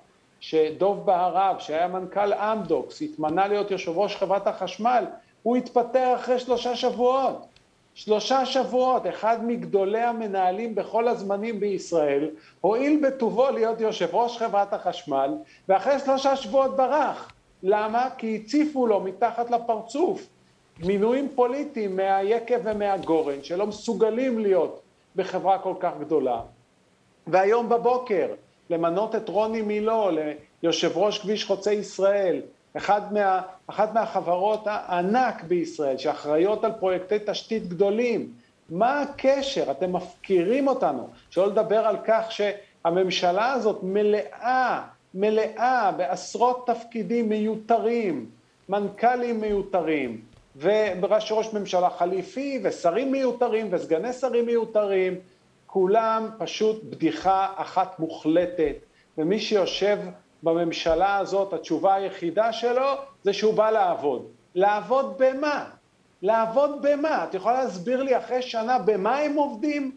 שדוב 0.41 1.07
בהרב, 1.07 1.57
שהיה 1.59 1.89
מנכ"ל 1.89 2.33
אמדוקס, 2.35 3.03
התמנה 3.03 3.47
להיות 3.49 3.71
יושב 3.71 3.99
ראש 3.99 4.17
חברת 4.17 4.47
החשמל, 4.47 5.05
הוא 5.43 5.57
התפטר 5.57 6.15
אחרי 6.15 6.39
שלושה 6.39 6.77
שבועות. 6.77 7.47
שלושה 7.95 8.47
שבועות, 8.47 9.07
אחד 9.07 9.45
מגדולי 9.45 10.01
המנהלים 10.01 10.75
בכל 10.75 11.09
הזמנים 11.09 11.61
בישראל, 11.61 12.31
הואיל 12.61 13.01
בטובו 13.07 13.51
להיות 13.51 13.81
יושב 13.81 14.09
ראש 14.13 14.39
חברת 14.39 14.73
החשמל, 14.73 15.31
ואחרי 15.69 15.99
שלושה 15.99 16.37
שבועות 16.37 16.77
ברח. 16.77 17.33
למה? 17.63 18.09
כי 18.19 18.41
הציפו 18.45 18.87
לו 18.87 19.01
מתחת 19.01 19.51
לפרצוף 19.51 20.27
מינויים 20.81 21.29
פוליטיים 21.35 21.97
מהיקב 21.97 22.61
ומהגורן, 22.65 23.43
שלא 23.43 23.67
מסוגלים 23.67 24.39
להיות 24.39 24.81
בחברה 25.17 25.59
כל 25.59 25.75
כך 25.81 25.93
גדולה. 26.01 26.41
והיום 27.27 27.69
בבוקר 27.69 28.27
למנות 28.71 29.15
את 29.15 29.29
רוני 29.29 29.63
מילו 29.63 30.09
ליושב 30.63 30.99
ראש 30.99 31.19
כביש 31.19 31.45
חוצה 31.45 31.73
ישראל, 31.73 32.41
אחד 32.77 33.13
מה, 33.13 33.41
אחת 33.67 33.95
מהחברות 33.95 34.63
הענק 34.65 35.43
בישראל 35.43 35.99
שאחראיות 35.99 36.65
על 36.65 36.73
פרויקטי 36.73 37.17
תשתית 37.27 37.69
גדולים. 37.69 38.33
מה 38.71 39.01
הקשר? 39.01 39.71
אתם 39.71 39.93
מפקירים 39.93 40.69
אותנו. 40.69 41.09
שלא 41.31 41.47
לדבר 41.47 41.87
על 41.87 41.97
כך 42.05 42.33
שהממשלה 42.33 43.53
הזאת 43.53 43.79
מלאה 43.83 44.83
מלאה 45.15 45.93
בעשרות 45.97 46.67
תפקידים 46.67 47.29
מיותרים, 47.29 48.27
מנכ"לים 48.69 49.41
מיותרים, 49.41 50.21
וראש 50.57 51.33
ראש 51.33 51.53
ממשלה 51.53 51.91
חליפי, 51.91 52.61
ושרים 52.65 53.13
מיותרים, 53.13 53.69
וסגני 53.71 54.13
שרים 54.13 54.47
מיותרים, 54.47 55.15
כולם 55.75 56.29
פשוט 56.39 56.83
בדיחה 56.85 57.53
אחת 57.57 57.99
מוחלטת, 57.99 58.77
ומי 59.19 59.41
שיושב 59.41 59.99
בממשלה 60.43 61.17
הזאת, 61.17 61.53
התשובה 61.53 61.95
היחידה 61.95 62.53
שלו 62.53 62.87
זה 63.23 63.33
שהוא 63.33 63.55
בא 63.55 63.71
לעבוד. 63.71 64.27
לעבוד 64.55 65.15
במה? 65.19 65.65
לעבוד 66.23 66.79
במה? 66.83 67.25
את 67.25 67.35
יכולה 67.35 67.65
להסביר 67.65 68.03
לי 68.03 68.19
אחרי 68.19 68.43
שנה 68.43 68.79
במה 68.79 69.17
הם 69.19 69.35
עובדים? 69.37 69.97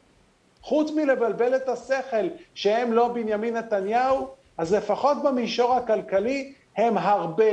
חוץ 0.62 0.92
מלבלבל 0.92 1.56
את 1.56 1.70
השכל 1.70 2.28
שהם 2.54 2.94
לא 2.94 3.08
בנימין 3.08 3.58
נתניהו, 3.58 4.28
אז 4.58 4.74
לפחות 4.74 5.18
במישור 5.24 5.76
הכלכלי 5.76 6.54
הם 6.78 6.98
הרבה 6.98 7.44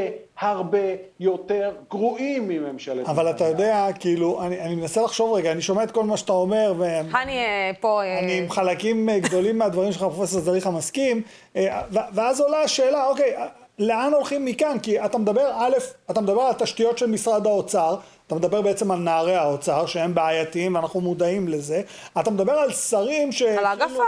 הרבה 0.41 0.79
יותר 1.20 1.72
גרועים 1.91 2.49
מממשלת 2.49 3.09
אבל 3.09 3.31
אתה 3.31 3.45
יודע, 3.45 3.87
כאילו, 4.01 4.43
אני, 4.43 4.61
אני 4.61 4.75
מנסה 4.75 5.03
לחשוב 5.03 5.33
רגע, 5.33 5.53
אני 5.53 5.62
שומע 5.62 5.85
את 5.85 5.91
כל 5.91 6.05
מה 6.05 6.16
שאתה 6.16 6.33
אומר, 6.33 6.75
ו... 6.79 6.85
חני 7.11 7.39
אה, 7.39 7.70
פה... 7.81 8.03
אה, 8.03 8.18
אני 8.18 8.39
עם 8.39 8.51
חלקים 8.51 9.09
אה, 9.09 9.18
גדולים 9.18 9.59
מהדברים 9.59 9.93
שלך, 9.93 10.03
פרופסור 10.03 10.41
זליכה 10.41 10.70
מסכים, 10.70 11.22
ואז 11.91 12.41
עולה 12.41 12.62
השאלה, 12.62 13.07
אוקיי, 13.07 13.37
לאן 13.79 14.12
הולכים 14.14 14.45
מכאן? 14.45 14.79
כי 14.83 15.05
אתה 15.05 15.18
מדבר, 15.18 15.53
א', 15.55 15.75
אתה 16.11 16.20
מדבר 16.20 16.41
על 16.41 16.53
תשתיות 16.53 16.99
של 16.99 17.07
משרד 17.07 17.47
האוצר, 17.47 17.97
אתה 18.27 18.35
מדבר 18.35 18.62
בעצם 18.62 18.91
על 18.91 18.99
נערי 18.99 19.35
האוצר, 19.35 19.87
שהם 19.87 20.14
בעייתיים, 20.14 20.75
ואנחנו 20.75 21.01
מודעים 21.01 21.49
לזה, 21.49 21.83
אתה 22.20 22.31
מדבר 22.31 22.53
על 22.53 22.72
שרים 22.72 23.33
ש... 23.33 23.43
על 23.43 23.64
האגף 23.64 23.91
ה... 23.99 24.03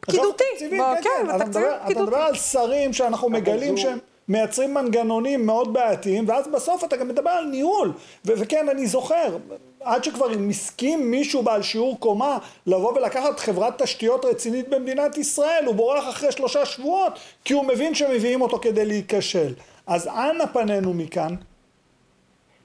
פקידותי. 0.00 0.44
כן, 0.58 0.94
כן, 1.02 1.34
מדבר, 1.34 1.76
אתה 1.86 2.00
מדבר 2.00 2.16
על 2.16 2.34
שרים 2.34 2.92
שאנחנו 2.92 3.28
מגלים 3.28 3.76
שהם 3.76 3.98
מייצרים 4.28 4.74
מנגנונים 4.74 5.46
מאוד 5.46 5.72
בעייתיים, 5.72 6.28
ואז 6.28 6.48
בסוף 6.48 6.84
אתה 6.84 6.96
גם 6.96 7.08
מדבר 7.08 7.30
על 7.30 7.44
ניהול. 7.44 7.92
וכן, 8.24 8.68
אני 8.68 8.86
זוכר, 8.86 9.36
עד 9.80 10.04
שכבר 10.04 10.26
הסכים 10.50 11.10
מישהו 11.10 11.42
בעל 11.42 11.62
שיעור 11.62 12.00
קומה 12.00 12.38
לבוא 12.66 12.92
ולקחת 12.92 13.40
חברת 13.40 13.82
תשתיות 13.82 14.24
רצינית 14.24 14.68
במדינת 14.68 15.18
ישראל, 15.18 15.64
הוא 15.66 15.74
בורח 15.74 16.08
אחרי 16.08 16.32
שלושה 16.32 16.66
שבועות, 16.66 17.18
כי 17.44 17.54
הוא 17.54 17.64
מבין 17.64 17.94
שמביאים 17.94 18.42
אותו 18.42 18.58
כדי 18.58 18.84
להיכשל. 18.84 19.54
אז 19.86 20.08
אנה 20.08 20.46
פנינו 20.46 20.94
מכאן? 20.94 21.34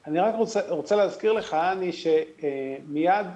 אני 0.07 0.19
רק 0.19 0.35
רוצה, 0.37 0.59
רוצה 0.69 0.95
להזכיר 0.95 1.33
לך, 1.33 1.53
אני, 1.53 1.91
שמיד 1.91 3.27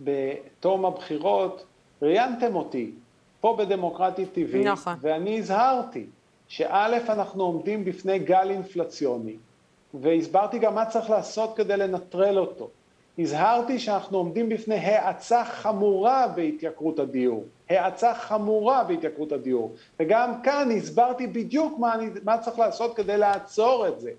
בתום 0.00 0.84
הבחירות 0.84 1.64
ראיינתם 2.02 2.56
אותי 2.56 2.90
פה 3.40 3.56
בדמוקרטית 3.58 4.32
טבעי, 4.32 4.64
נכון. 4.64 4.94
ואני 5.00 5.38
הזהרתי 5.38 6.06
שא', 6.56 6.98
אנחנו 7.08 7.44
עומדים 7.44 7.84
בפני 7.84 8.18
גל 8.18 8.50
אינפלציוני, 8.50 9.36
והסברתי 9.94 10.58
גם 10.58 10.74
מה 10.74 10.86
צריך 10.86 11.10
לעשות 11.10 11.56
כדי 11.56 11.76
לנטרל 11.76 12.38
אותו. 12.38 12.70
הזהרתי 13.18 13.78
שאנחנו 13.78 14.18
עומדים 14.18 14.48
בפני 14.48 14.74
האצה 14.74 15.44
חמורה 15.44 16.26
בהתייקרות 16.28 16.98
הדיור, 16.98 17.44
האצה 17.70 18.14
חמורה 18.14 18.84
בהתייקרות 18.84 19.32
הדיור, 19.32 19.72
וגם 20.00 20.42
כאן 20.42 20.68
הסברתי 20.76 21.26
בדיוק 21.26 21.78
מה, 21.78 21.94
אני, 21.94 22.06
מה 22.24 22.38
צריך 22.38 22.58
לעשות 22.58 22.96
כדי 22.96 23.16
לעצור 23.16 23.88
את 23.88 24.00
זה. 24.00 24.10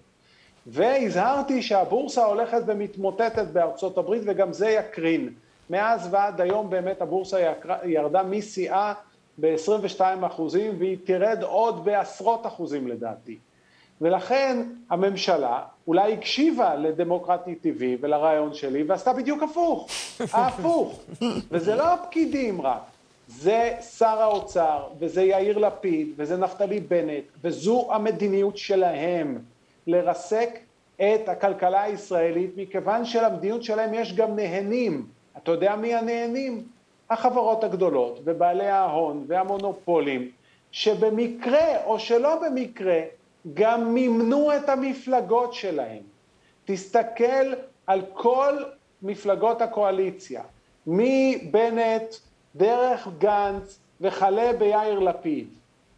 והזהרתי 0.68 1.62
שהבורסה 1.62 2.26
הולכת 2.26 2.62
ומתמוטטת 2.66 3.48
בארצות 3.48 3.98
הברית 3.98 4.24
וגם 4.26 4.54
זה 4.54 4.70
יקרין. 4.70 5.30
מאז 5.70 6.08
ועד 6.12 6.42
היום 6.42 6.70
באמת 6.70 7.02
הבורסה 7.02 7.54
ירדה 7.84 8.24
משיאה 8.24 8.94
ב-22 9.40 10.02
אחוזים 10.26 10.76
והיא 10.80 10.98
תרד 11.04 11.44
עוד 11.44 11.86
בעשרות 11.86 12.46
אחוזים 12.46 12.88
לדעתי. 12.88 13.38
ולכן 14.02 14.64
הממשלה 14.90 15.62
אולי 15.88 16.14
הקשיבה 16.14 16.76
לדמוקרטי 16.76 17.56
טבעי 17.56 17.98
ולרעיון 18.02 18.54
שלי 18.54 18.84
ועשתה 18.84 19.14
בדיוק 19.14 19.44
הפוך, 19.44 19.88
ההפוך. 20.34 21.00
וזה 21.52 21.76
לא 21.76 21.94
הפקידים 21.94 22.62
רק, 22.62 22.82
זה 23.28 23.78
שר 23.98 24.22
האוצר 24.22 24.84
וזה 25.00 25.24
יאיר 25.24 25.58
לפיד 25.58 26.08
וזה 26.18 26.38
נפתלי 26.38 26.80
בנט 26.80 27.24
וזו 27.44 27.88
המדיניות 27.92 28.58
שלהם 28.58 29.40
לרסק 29.88 30.60
את 30.96 31.30
הכלכלה 31.30 31.84
הישראלית 31.84 32.52
מכיוון 32.58 33.06
שלמדיניות 33.06 33.64
שלהם 33.64 33.94
יש 33.94 34.14
גם 34.16 34.36
נהנים. 34.36 35.06
אתה 35.38 35.52
יודע 35.52 35.76
מי 35.76 35.96
הנהנים? 35.96 36.64
החברות 37.10 37.64
הגדולות 37.64 38.20
ובעלי 38.24 38.68
ההון 38.68 39.26
והמונופולים, 39.28 40.32
שבמקרה 40.72 41.84
או 41.86 42.00
שלא 42.00 42.36
במקרה 42.42 43.00
גם 43.54 43.94
מימנו 43.94 44.56
את 44.56 44.70
המפלגות 44.70 45.54
שלהם. 45.54 46.04
תסתכל 46.66 47.54
על 47.88 48.02
כל 48.14 48.64
מפלגות 49.02 49.62
הקואליציה, 49.62 50.44
מבנט, 50.88 52.16
דרך 52.56 53.08
גנץ 53.18 53.80
וכלה 54.02 54.54
ביאיר 54.54 55.00
לפיד. 55.00 55.48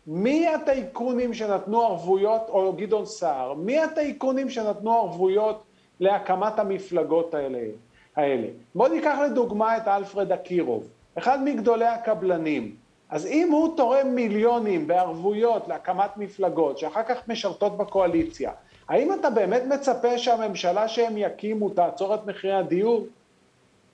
מי 0.07 0.47
הטייקונים 0.47 1.33
שנתנו 1.33 1.81
ערבויות, 1.81 2.41
או 2.49 2.73
גדעון 2.73 3.05
סער, 3.05 3.53
מי 3.53 3.79
הטייקונים 3.79 4.49
שנתנו 4.49 4.93
ערבויות 4.93 5.63
להקמת 5.99 6.59
המפלגות 6.59 7.33
האלה? 7.33 7.59
האלה. 8.15 8.47
בואו 8.75 8.93
ניקח 8.93 9.17
לדוגמה 9.25 9.77
את 9.77 9.87
אלפרד 9.87 10.31
אקירוב. 10.31 10.87
אחד 11.17 11.43
מגדולי 11.43 11.85
הקבלנים. 11.85 12.75
אז 13.09 13.25
אם 13.25 13.51
הוא 13.51 13.77
תורם 13.77 14.07
מיליונים 14.07 14.87
בערבויות 14.87 15.67
להקמת 15.67 16.17
מפלגות 16.17 16.77
שאחר 16.77 17.03
כך 17.03 17.17
משרתות 17.27 17.77
בקואליציה, 17.77 18.51
האם 18.89 19.13
אתה 19.13 19.29
באמת 19.29 19.63
מצפה 19.67 20.17
שהממשלה 20.17 20.87
שהם 20.87 21.17
יקימו 21.17 21.69
תעצור 21.69 22.15
את 22.15 22.25
מחירי 22.25 22.53
הדיור? 22.53 23.05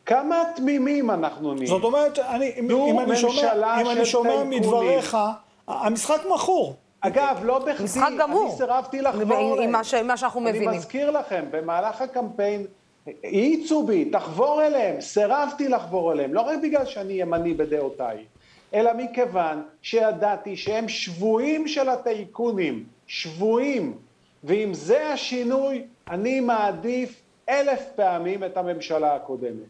כמה 0.05 0.43
תמימים 0.55 1.11
אנחנו 1.11 1.53
נהיים. 1.53 1.67
זאת 1.67 1.83
אומרת, 1.83 2.19
אני, 2.19 2.51
אם, 2.59 2.71
אם 2.71 2.99
אני 2.99 3.15
שומע, 3.15 3.81
אם 3.81 3.89
אני 3.89 4.05
שומע 4.05 4.43
מדבריך, 4.43 5.17
המשחק 5.67 6.21
מכור. 6.35 6.75
אגב, 7.01 7.39
לא 7.43 7.59
בכדי. 7.59 7.99
אני 7.99 8.51
סירבתי 8.57 9.01
לחבור 9.01 9.61
עם 9.61 9.71
מה 9.71 9.83
שאנחנו 10.17 10.41
מבינים. 10.41 10.69
אני 10.69 10.77
מזכיר 10.77 11.11
לכם, 11.11 11.45
במהלך 11.51 12.01
הקמפיין, 12.01 12.65
האיצו 13.23 13.83
בי, 13.83 14.05
תחבור 14.05 14.63
אליהם, 14.63 15.01
סירבתי 15.01 15.69
לחבור 15.69 16.11
אליהם, 16.11 16.33
לא 16.33 16.41
רק 16.41 16.59
בגלל 16.63 16.85
שאני 16.85 17.13
ימני 17.13 17.53
בדעותיי, 17.53 18.25
אלא 18.73 18.91
מכיוון 18.93 19.63
שידעתי 19.81 20.57
שהם 20.57 20.89
שבויים 20.89 21.67
של 21.67 21.89
הטייקונים, 21.89 22.83
שבויים, 23.07 23.97
ואם 24.43 24.73
זה 24.73 25.07
השינוי, 25.13 25.83
אני 26.09 26.39
מעדיף 26.39 27.21
אלף 27.49 27.81
פעמים 27.95 28.43
את 28.43 28.57
הממשלה 28.57 29.15
הקודמת. 29.15 29.67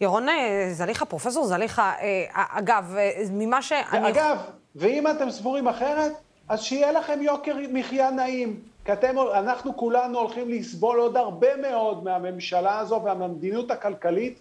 ירון 0.00 0.28
אה, 0.28 0.68
זליכה, 0.72 1.04
פרופסור 1.04 1.46
זליכה, 1.46 1.92
אה, 2.00 2.24
אגב, 2.32 2.94
אה, 2.98 3.22
ממה 3.32 3.62
ש... 3.62 3.72
אגב, 3.90 4.38
ואם 4.76 5.06
אתם 5.10 5.30
סבורים 5.30 5.68
אחרת, 5.68 6.12
אז 6.48 6.62
שיהיה 6.62 6.92
לכם 6.92 7.22
יוקר 7.22 7.56
מחיה 7.72 8.10
נעים. 8.10 8.60
כי 8.88 8.92
אתם, 8.92 9.16
אנחנו 9.34 9.76
כולנו 9.76 10.18
הולכים 10.18 10.48
לסבול 10.48 10.98
עוד 10.98 11.16
הרבה 11.16 11.56
מאוד 11.56 12.04
מהממשלה 12.04 12.78
הזו 12.78 13.00
והמדיניות 13.04 13.70
הכלכלית 13.70 14.40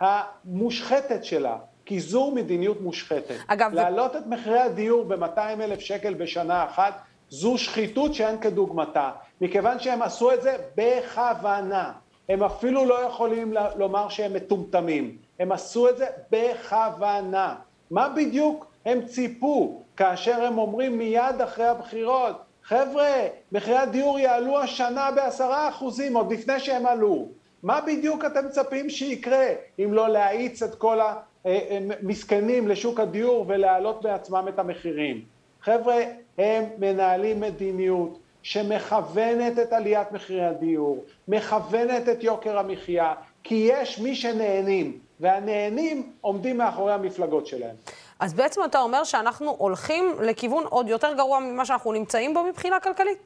המושחתת 0.00 1.24
שלה. 1.24 1.56
כי 1.84 2.00
זו 2.00 2.30
מדיניות 2.30 2.80
מושחתת. 2.80 3.36
אגב... 3.46 3.74
להעלות 3.74 4.16
את 4.16 4.26
מחירי 4.26 4.60
הדיור 4.60 5.04
ב-200 5.04 5.38
אלף 5.38 5.80
שקל 5.80 6.14
בשנה 6.14 6.64
אחת, 6.64 7.00
זו 7.30 7.58
שחיתות 7.58 8.14
שאין 8.14 8.40
כדוגמתה. 8.40 9.10
מכיוון 9.40 9.78
שהם 9.78 10.02
עשו 10.02 10.32
את 10.32 10.42
זה 10.42 10.56
בכוונה. 10.76 11.92
הם 12.28 12.42
אפילו 12.42 12.84
לא 12.84 13.00
יכולים 13.00 13.54
לומר 13.76 14.08
שהם 14.08 14.32
מטומטמים. 14.34 15.16
הם 15.40 15.52
עשו 15.52 15.88
את 15.88 15.98
זה 15.98 16.06
בכוונה. 16.30 17.54
מה 17.90 18.08
בדיוק 18.08 18.66
הם 18.86 19.06
ציפו 19.06 19.82
כאשר 19.96 20.44
הם 20.44 20.58
אומרים 20.58 20.98
מיד 20.98 21.40
אחרי 21.44 21.66
הבחירות, 21.66 22.45
חבר'ה, 22.68 23.26
מחירי 23.52 23.76
הדיור 23.78 24.18
יעלו 24.18 24.58
השנה 24.58 25.10
בעשרה 25.10 25.68
אחוזים, 25.68 26.16
עוד 26.16 26.32
לפני 26.32 26.60
שהם 26.60 26.86
עלו. 26.86 27.28
מה 27.62 27.80
בדיוק 27.80 28.24
אתם 28.24 28.46
מצפים 28.46 28.90
שיקרה 28.90 29.46
אם 29.78 29.92
לא 29.92 30.08
להאיץ 30.08 30.62
את 30.62 30.74
כל 30.74 30.98
המסכנים 31.44 32.68
לשוק 32.68 33.00
הדיור 33.00 33.44
ולהעלות 33.48 34.02
בעצמם 34.02 34.44
את 34.48 34.58
המחירים? 34.58 35.24
חבר'ה, 35.62 35.96
הם 36.38 36.64
מנהלים 36.78 37.40
מדיניות 37.40 38.18
שמכוונת 38.42 39.58
את 39.58 39.72
עליית 39.72 40.12
מחירי 40.12 40.44
הדיור, 40.44 41.04
מכוונת 41.28 42.08
את 42.08 42.24
יוקר 42.24 42.58
המחיה, 42.58 43.14
כי 43.42 43.54
יש 43.54 43.98
מי 43.98 44.14
שנהנים, 44.14 44.98
והנהנים 45.20 46.12
עומדים 46.20 46.58
מאחורי 46.58 46.92
המפלגות 46.92 47.46
שלהם. 47.46 47.76
אז 48.20 48.34
בעצם 48.34 48.60
אתה 48.64 48.80
אומר 48.80 49.04
שאנחנו 49.04 49.50
הולכים 49.58 50.16
לכיוון 50.22 50.64
עוד 50.64 50.88
יותר 50.88 51.14
גרוע 51.16 51.38
ממה 51.40 51.64
שאנחנו 51.64 51.92
נמצאים 51.92 52.34
בו 52.34 52.44
מבחינה 52.44 52.80
כלכלית? 52.80 53.18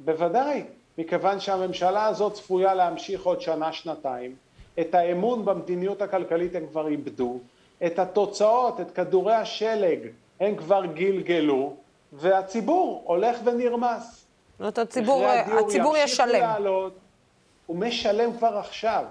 בוודאי, 0.00 0.64
מכיוון 0.98 1.40
שהממשלה 1.40 2.06
הזאת 2.06 2.34
צפויה 2.34 2.74
להמשיך 2.74 3.22
עוד 3.22 3.40
שנה-שנתיים. 3.40 4.34
את 4.80 4.94
האמון 4.94 5.44
במדיניות 5.44 6.02
הכלכלית 6.02 6.54
הם 6.54 6.66
כבר 6.66 6.88
איבדו, 6.88 7.38
את 7.86 7.98
התוצאות, 7.98 8.80
את 8.80 8.90
כדורי 8.90 9.34
השלג, 9.34 9.98
הם 10.40 10.56
כבר 10.56 10.86
גלגלו, 10.86 11.74
והציבור 12.12 13.02
הולך 13.06 13.38
ונרמס. 13.44 14.26
זאת 14.58 14.78
הציבור, 14.78 15.26
הציבור 15.26 15.96
ישלם. 15.96 16.40
לעלות, 16.40 16.92
הוא 17.66 17.76
משלם 17.76 18.36
כבר 18.36 18.58
עכשיו, 18.58 19.04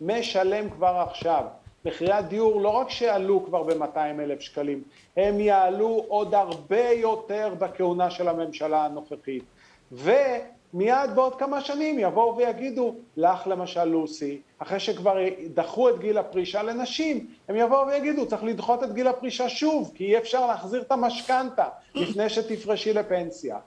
משלם 0.00 0.70
כבר 0.70 1.04
עכשיו. 1.08 1.44
מחירי 1.84 2.12
הדיור 2.12 2.60
לא 2.60 2.68
רק 2.68 2.90
שעלו 2.90 3.44
כבר 3.44 3.62
ב-200 3.62 3.96
אלף 3.96 4.40
שקלים, 4.40 4.82
הם 5.16 5.40
יעלו 5.40 6.04
עוד 6.08 6.34
הרבה 6.34 6.90
יותר 6.90 7.54
בכהונה 7.58 8.10
של 8.10 8.28
הממשלה 8.28 8.84
הנוכחית. 8.84 9.44
ומיד 9.92 11.10
בעוד 11.14 11.38
כמה 11.38 11.60
שנים 11.60 11.98
יבואו 11.98 12.36
ויגידו, 12.36 12.94
לך 13.16 13.46
למשל 13.46 13.84
לוסי, 13.84 14.40
אחרי 14.58 14.80
שכבר 14.80 15.16
דחו 15.54 15.88
את 15.88 15.98
גיל 15.98 16.18
הפרישה 16.18 16.62
לנשים, 16.62 17.26
הם 17.48 17.56
יבואו 17.56 17.86
ויגידו, 17.86 18.26
צריך 18.26 18.44
לדחות 18.44 18.84
את 18.84 18.92
גיל 18.92 19.08
הפרישה 19.08 19.48
שוב, 19.48 19.92
כי 19.94 20.04
אי 20.04 20.18
אפשר 20.18 20.46
להחזיר 20.46 20.82
את 20.82 20.92
המשכנתה 20.92 21.68
לפני 21.94 22.28
שתפרשי 22.28 22.92
לפנסיה. 22.92 23.58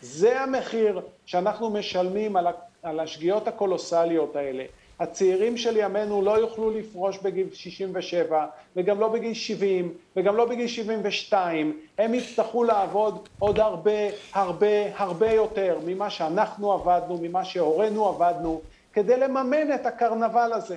זה 0.00 0.40
המחיר 0.40 1.00
שאנחנו 1.26 1.70
משלמים 1.70 2.36
על 2.82 3.00
השגיאות 3.00 3.48
הקולוסליות 3.48 4.36
האלה. 4.36 4.64
הצעירים 5.00 5.56
של 5.56 5.76
ימינו 5.76 6.22
לא 6.22 6.38
יוכלו 6.38 6.70
לפרוש 6.70 7.18
בגיל 7.18 7.46
67 7.52 8.46
וגם 8.76 9.00
לא 9.00 9.08
בגיל 9.08 9.34
70 9.34 9.94
וגם 10.16 10.36
לא 10.36 10.44
בגיל 10.44 10.66
72, 10.66 11.78
הם 11.98 12.14
יצטרכו 12.14 12.64
לעבוד 12.64 13.28
עוד 13.38 13.60
הרבה 13.60 14.00
הרבה 14.32 14.96
הרבה 14.96 15.32
יותר 15.32 15.78
ממה 15.86 16.10
שאנחנו 16.10 16.72
עבדנו, 16.72 17.18
ממה 17.22 17.44
שהורינו 17.44 18.08
עבדנו, 18.08 18.60
כדי 18.92 19.16
לממן 19.16 19.72
את 19.74 19.86
הקרנבל 19.86 20.52
הזה. 20.52 20.76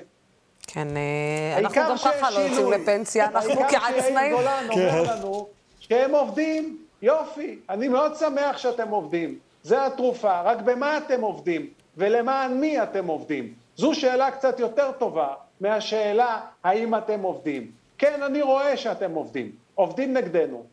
כן, 0.68 0.88
אה, 0.98 1.58
אנחנו 1.58 1.82
גם 1.82 1.98
ככה 1.98 2.32
לא 2.32 2.40
יוצאים 2.40 2.72
לפנסיה, 2.72 3.26
אנחנו 3.26 3.62
כעצמאים. 3.70 4.18
העיקר 4.18 4.36
גולן 4.36 4.68
אומר 4.70 5.06
כן. 5.06 5.14
לנו 5.14 5.48
שהם 5.80 6.12
עובדים, 6.12 6.78
יופי, 7.02 7.60
אני 7.70 7.88
מאוד 7.88 8.16
שמח 8.16 8.58
שאתם 8.58 8.90
עובדים, 8.90 9.40
זה 9.64 9.86
התרופה, 9.86 10.42
רק 10.42 10.58
במה 10.62 10.98
אתם 10.98 11.22
עובדים 11.22 11.68
ולמען 11.98 12.58
מי 12.58 12.84
אתם 12.84 13.08
עובדים? 13.08 13.54
זו 13.76 13.96
שאלה 13.96 14.32
קצת 14.32 14.60
יותר 14.60 14.92
טובה 14.92 15.34
מהשאלה 15.62 16.42
האם 16.64 16.96
אתם 16.96 17.22
עובדים. 17.22 17.72
כן, 17.98 18.24
אני 18.24 18.42
רואה 18.42 18.78
שאתם 18.78 19.12
עובדים. 19.14 19.52
עובדים 19.76 20.14
נגדנו. 20.14 20.64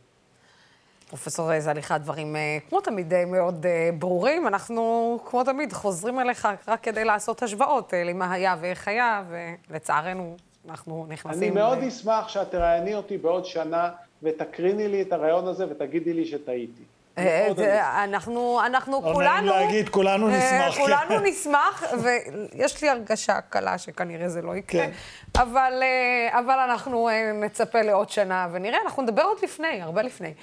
פרופסור 1.09 1.61
זליכה, 1.61 1.99
דברים 1.99 2.37
אה, 2.37 2.59
כמו 2.69 2.81
תמיד 2.81 3.15
אה, 3.15 3.25
מאוד 3.25 3.67
אה, 3.67 3.91
ברורים. 3.99 4.47
אנחנו, 4.47 5.19
כמו 5.25 5.45
תמיד, 5.45 5.73
חוזרים 5.73 6.21
אליך 6.21 6.49
רק 6.69 6.83
כדי 6.83 7.05
לעשות 7.05 7.43
השוואות 7.43 7.93
למה 8.05 8.33
היה 8.33 8.57
ואיך 8.61 8.89
היה, 8.89 9.23
ולצערנו, 9.71 10.37
אנחנו 10.69 11.07
נכנסים... 11.09 11.43
אני 11.43 11.51
מאוד 11.51 11.79
אשמח 11.79 12.29
שאת 12.29 12.51
תראייני 12.51 12.95
אותי 12.95 13.19
בעוד 13.19 13.45
שנה 13.45 13.91
ותקריני 14.23 14.89
לי 14.89 15.03
את 15.03 15.13
הרעיון 15.13 15.47
הזה 15.47 15.67
ותגידי 15.71 16.13
לי 16.13 16.27
שטעיתי. 16.27 16.83
אה, 17.19 18.05
אנחנו, 18.05 18.61
אנחנו 18.67 19.03
כולנו... 19.03 19.47
לא 19.47 19.53
נעים 19.53 19.67
להגיד, 19.67 19.89
כולנו 19.89 20.29
אה, 20.29 20.37
נשמח. 20.39 20.79
כולנו 20.79 21.21
נשמח, 21.29 21.83
ויש 22.03 22.83
לי 22.83 22.89
הרגשה 22.89 23.41
קלה 23.41 23.79
שכנראה 23.79 24.29
זה 24.29 24.43
לא 24.43 24.57
יקרה. 24.57 24.83
כן. 24.83 24.91
אה, 25.37 26.39
אבל 26.39 26.59
אנחנו 26.59 27.09
נצפה 27.35 27.83
לעוד 27.83 28.11
שנה 28.11 28.49
ונראה, 28.53 28.79
אנחנו 28.85 29.03
נדבר 29.03 29.23
עוד 29.23 29.39
לפני, 29.43 29.83
הרבה 29.83 30.03
לפני. 30.03 30.35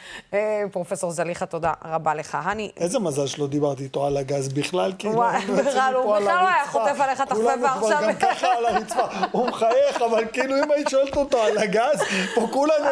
פרופסור 0.72 1.12
זליכה, 1.12 1.46
תודה 1.46 1.74
רבה 1.86 2.14
לך. 2.14 2.38
אני... 2.46 2.72
איזה 2.78 3.00
מזל 3.00 3.28
שלא 3.28 3.48
דיברתי 3.48 3.84
איתו 3.84 4.06
על 4.06 4.18
הגז 4.18 4.54
בכלל, 4.54 4.92
כי 4.92 4.98
כאילו, 4.98 5.24
הוא 5.48 5.56
בכלל 5.58 5.94
לא 5.94 6.16
היה 6.18 6.66
חוטף 6.68 7.00
עליך 7.00 7.22
תחפה 7.22 7.42
ועכשיו... 7.44 7.80
כולנו 7.80 7.98
כבר 8.02 8.12
גם 8.12 8.16
ככה 8.16 8.48
על 8.48 8.66
הרצפה. 8.66 9.06
הוא 9.32 9.48
מחייך, 9.48 10.02
אבל 10.02 10.26
כאילו 10.34 10.56
אם 10.64 10.72
היית 10.72 10.90
שואלת 10.90 11.18
אותו 11.18 11.42
על 11.42 11.58
הגז, 11.58 12.02
פה 12.36 12.48
כולנו 12.52 12.86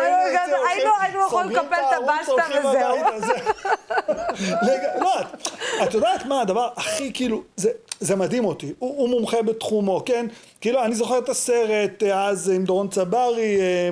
היינו 0.69 1.19
יכולים 1.27 1.49
לקפל 1.51 1.75
את 1.75 1.95
הבסטה 1.97 2.59
וזהו. 2.59 2.97
לא, 5.03 5.15
את 5.83 5.93
יודעת 5.93 6.25
מה 6.25 6.41
הדבר 6.41 6.69
הכי 6.77 7.13
כאילו, 7.13 7.41
זה, 7.55 7.69
זה 8.03 8.15
מדהים 8.15 8.45
אותי, 8.45 8.73
הוא, 8.79 8.97
הוא 8.97 9.09
מומחה 9.09 9.41
בתחומו, 9.41 10.01
כן? 10.05 10.25
כאילו, 10.61 10.83
אני 10.83 10.95
זוכר 10.95 11.17
את 11.17 11.29
הסרט 11.29 12.03
אה, 12.03 12.27
אז 12.27 12.49
עם 12.49 12.63
דורון 12.63 12.87
צברי, 12.89 13.57
אה, 13.61 13.89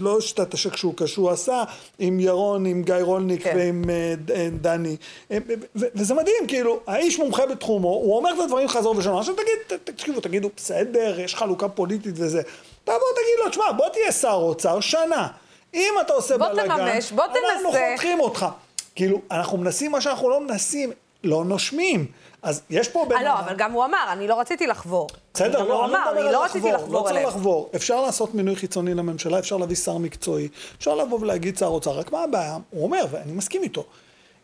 לא 0.00 0.20
שתת 0.20 0.54
השקשוקה 0.54 1.06
שהוא 1.06 1.30
עשה, 1.30 1.62
עם 1.98 2.20
ירון, 2.20 2.66
עם 2.66 2.82
גיא 2.82 2.94
רולניק 3.00 3.42
כן. 3.42 3.54
ועם 3.56 3.84
אה, 3.90 4.48
דני. 4.60 4.96
וזה 5.74 6.14
מדהים, 6.14 6.46
כאילו, 6.48 6.80
האיש 6.86 7.18
מומחה 7.18 7.46
בתחומו, 7.46 7.88
הוא 7.88 8.16
אומר 8.16 8.30
את 8.34 8.38
הדברים 8.44 8.68
חזור 8.68 8.96
ושנה. 8.96 9.18
עכשיו 9.18 9.34
תגיד, 9.34 9.78
תקשיבו, 9.84 10.20
תגידו, 10.20 10.50
בסדר, 10.56 11.20
יש 11.20 11.34
חלוקה 11.34 11.68
פוליטית 11.68 12.14
וזה. 12.16 12.42
תבוא 12.84 12.96
תגיד 12.96 13.44
לו, 13.44 13.50
תשמע, 13.50 13.72
בוא 13.72 13.88
תהיה 13.88 14.12
שר 14.12 14.32
אוצר 14.32 14.80
שנה. 14.80 15.28
אם 15.74 15.92
אתה 16.00 16.12
עושה 16.12 16.38
בלאגן, 16.38 16.76
תממש, 16.76 17.12
בוא 17.12 17.24
תנסה. 17.26 17.38
אנחנו 17.54 17.72
חותכים 17.72 18.20
אותך. 18.20 18.46
כאילו, 18.94 19.20
אנחנו 19.30 19.58
מנסים 19.58 19.92
מה 19.92 20.00
שאנחנו 20.00 20.30
לא 20.30 20.40
מנסים, 20.40 20.92
לא 21.24 21.44
נושמים. 21.44 22.06
אז 22.44 22.62
יש 22.70 22.88
פה 22.88 23.06
בן 23.08 23.16
אדם... 23.16 23.24
לא, 23.24 23.38
אבל 23.38 23.54
גם 23.56 23.72
הוא 23.72 23.84
אמר, 23.84 24.04
אני 24.12 24.28
לא 24.28 24.40
רציתי 24.40 24.66
לחבור. 24.66 25.08
בסדר, 25.34 25.64
לא, 25.64 25.74
הוא 25.78 25.84
אמר, 25.84 26.10
אני 26.12 26.32
לא 26.32 26.44
רציתי 26.44 26.72
לחבור 26.72 27.10
אליהם. 27.10 27.24
לא 27.24 27.28
צריך 27.30 27.36
לחבור. 27.36 27.70
אפשר 27.76 28.00
לעשות 28.00 28.34
מינוי 28.34 28.56
חיצוני 28.56 28.94
לממשלה, 28.94 29.38
אפשר 29.38 29.56
להביא 29.56 29.76
שר 29.76 29.98
מקצועי, 29.98 30.48
אפשר 30.78 30.94
לבוא 30.94 31.18
ולהגיד 31.20 31.58
שר 31.58 31.66
אוצר, 31.66 31.90
רק 31.90 32.12
מה 32.12 32.22
הבעיה? 32.22 32.56
הוא 32.70 32.84
אומר, 32.84 33.06
ואני 33.10 33.32
מסכים 33.32 33.62
איתו, 33.62 33.84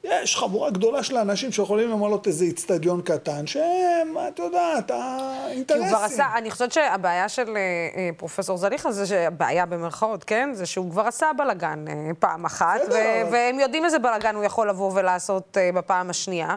יש 0.05 0.37
חבורה 0.37 0.71
גדולה 0.71 1.03
של 1.03 1.17
אנשים 1.17 1.53
שיכולים 1.53 1.91
למלות 1.91 2.27
איזה 2.27 2.45
איצטדיון 2.45 3.03
קטן, 3.03 3.47
שהם, 3.47 4.15
את 4.29 4.39
יודעת, 4.39 4.87
כי 4.87 4.93
הוא 4.93 5.03
האינטרסים. 5.03 5.89
כבר 5.89 5.97
עשה, 5.99 6.27
אני 6.37 6.51
חושבת 6.51 6.73
שהבעיה 6.73 7.29
של 7.29 7.49
אה, 7.49 7.55
אה, 7.97 8.11
פרופסור 8.17 8.57
זליכה 8.57 8.93
זה 8.93 9.07
שהבעיה 9.07 9.67
במרכאות, 9.67 10.25
כן? 10.25 10.51
זה 10.53 10.67
שהוא 10.67 10.91
כבר 10.91 11.03
עשה 11.07 11.27
בלאגן 11.39 11.85
אה, 11.89 11.95
פעם 12.19 12.45
אחת, 12.45 12.81
בסדר, 12.81 12.95
ו- 12.95 13.23
אבל- 13.23 13.33
והם 13.33 13.61
יודעים 13.61 13.85
איזה 13.85 13.99
בלאגן 13.99 14.35
הוא 14.35 14.45
יכול 14.45 14.69
לבוא 14.69 14.91
ולעשות 14.95 15.57
אה, 15.61 15.71
בפעם 15.75 16.11
השנייה. 16.11 16.55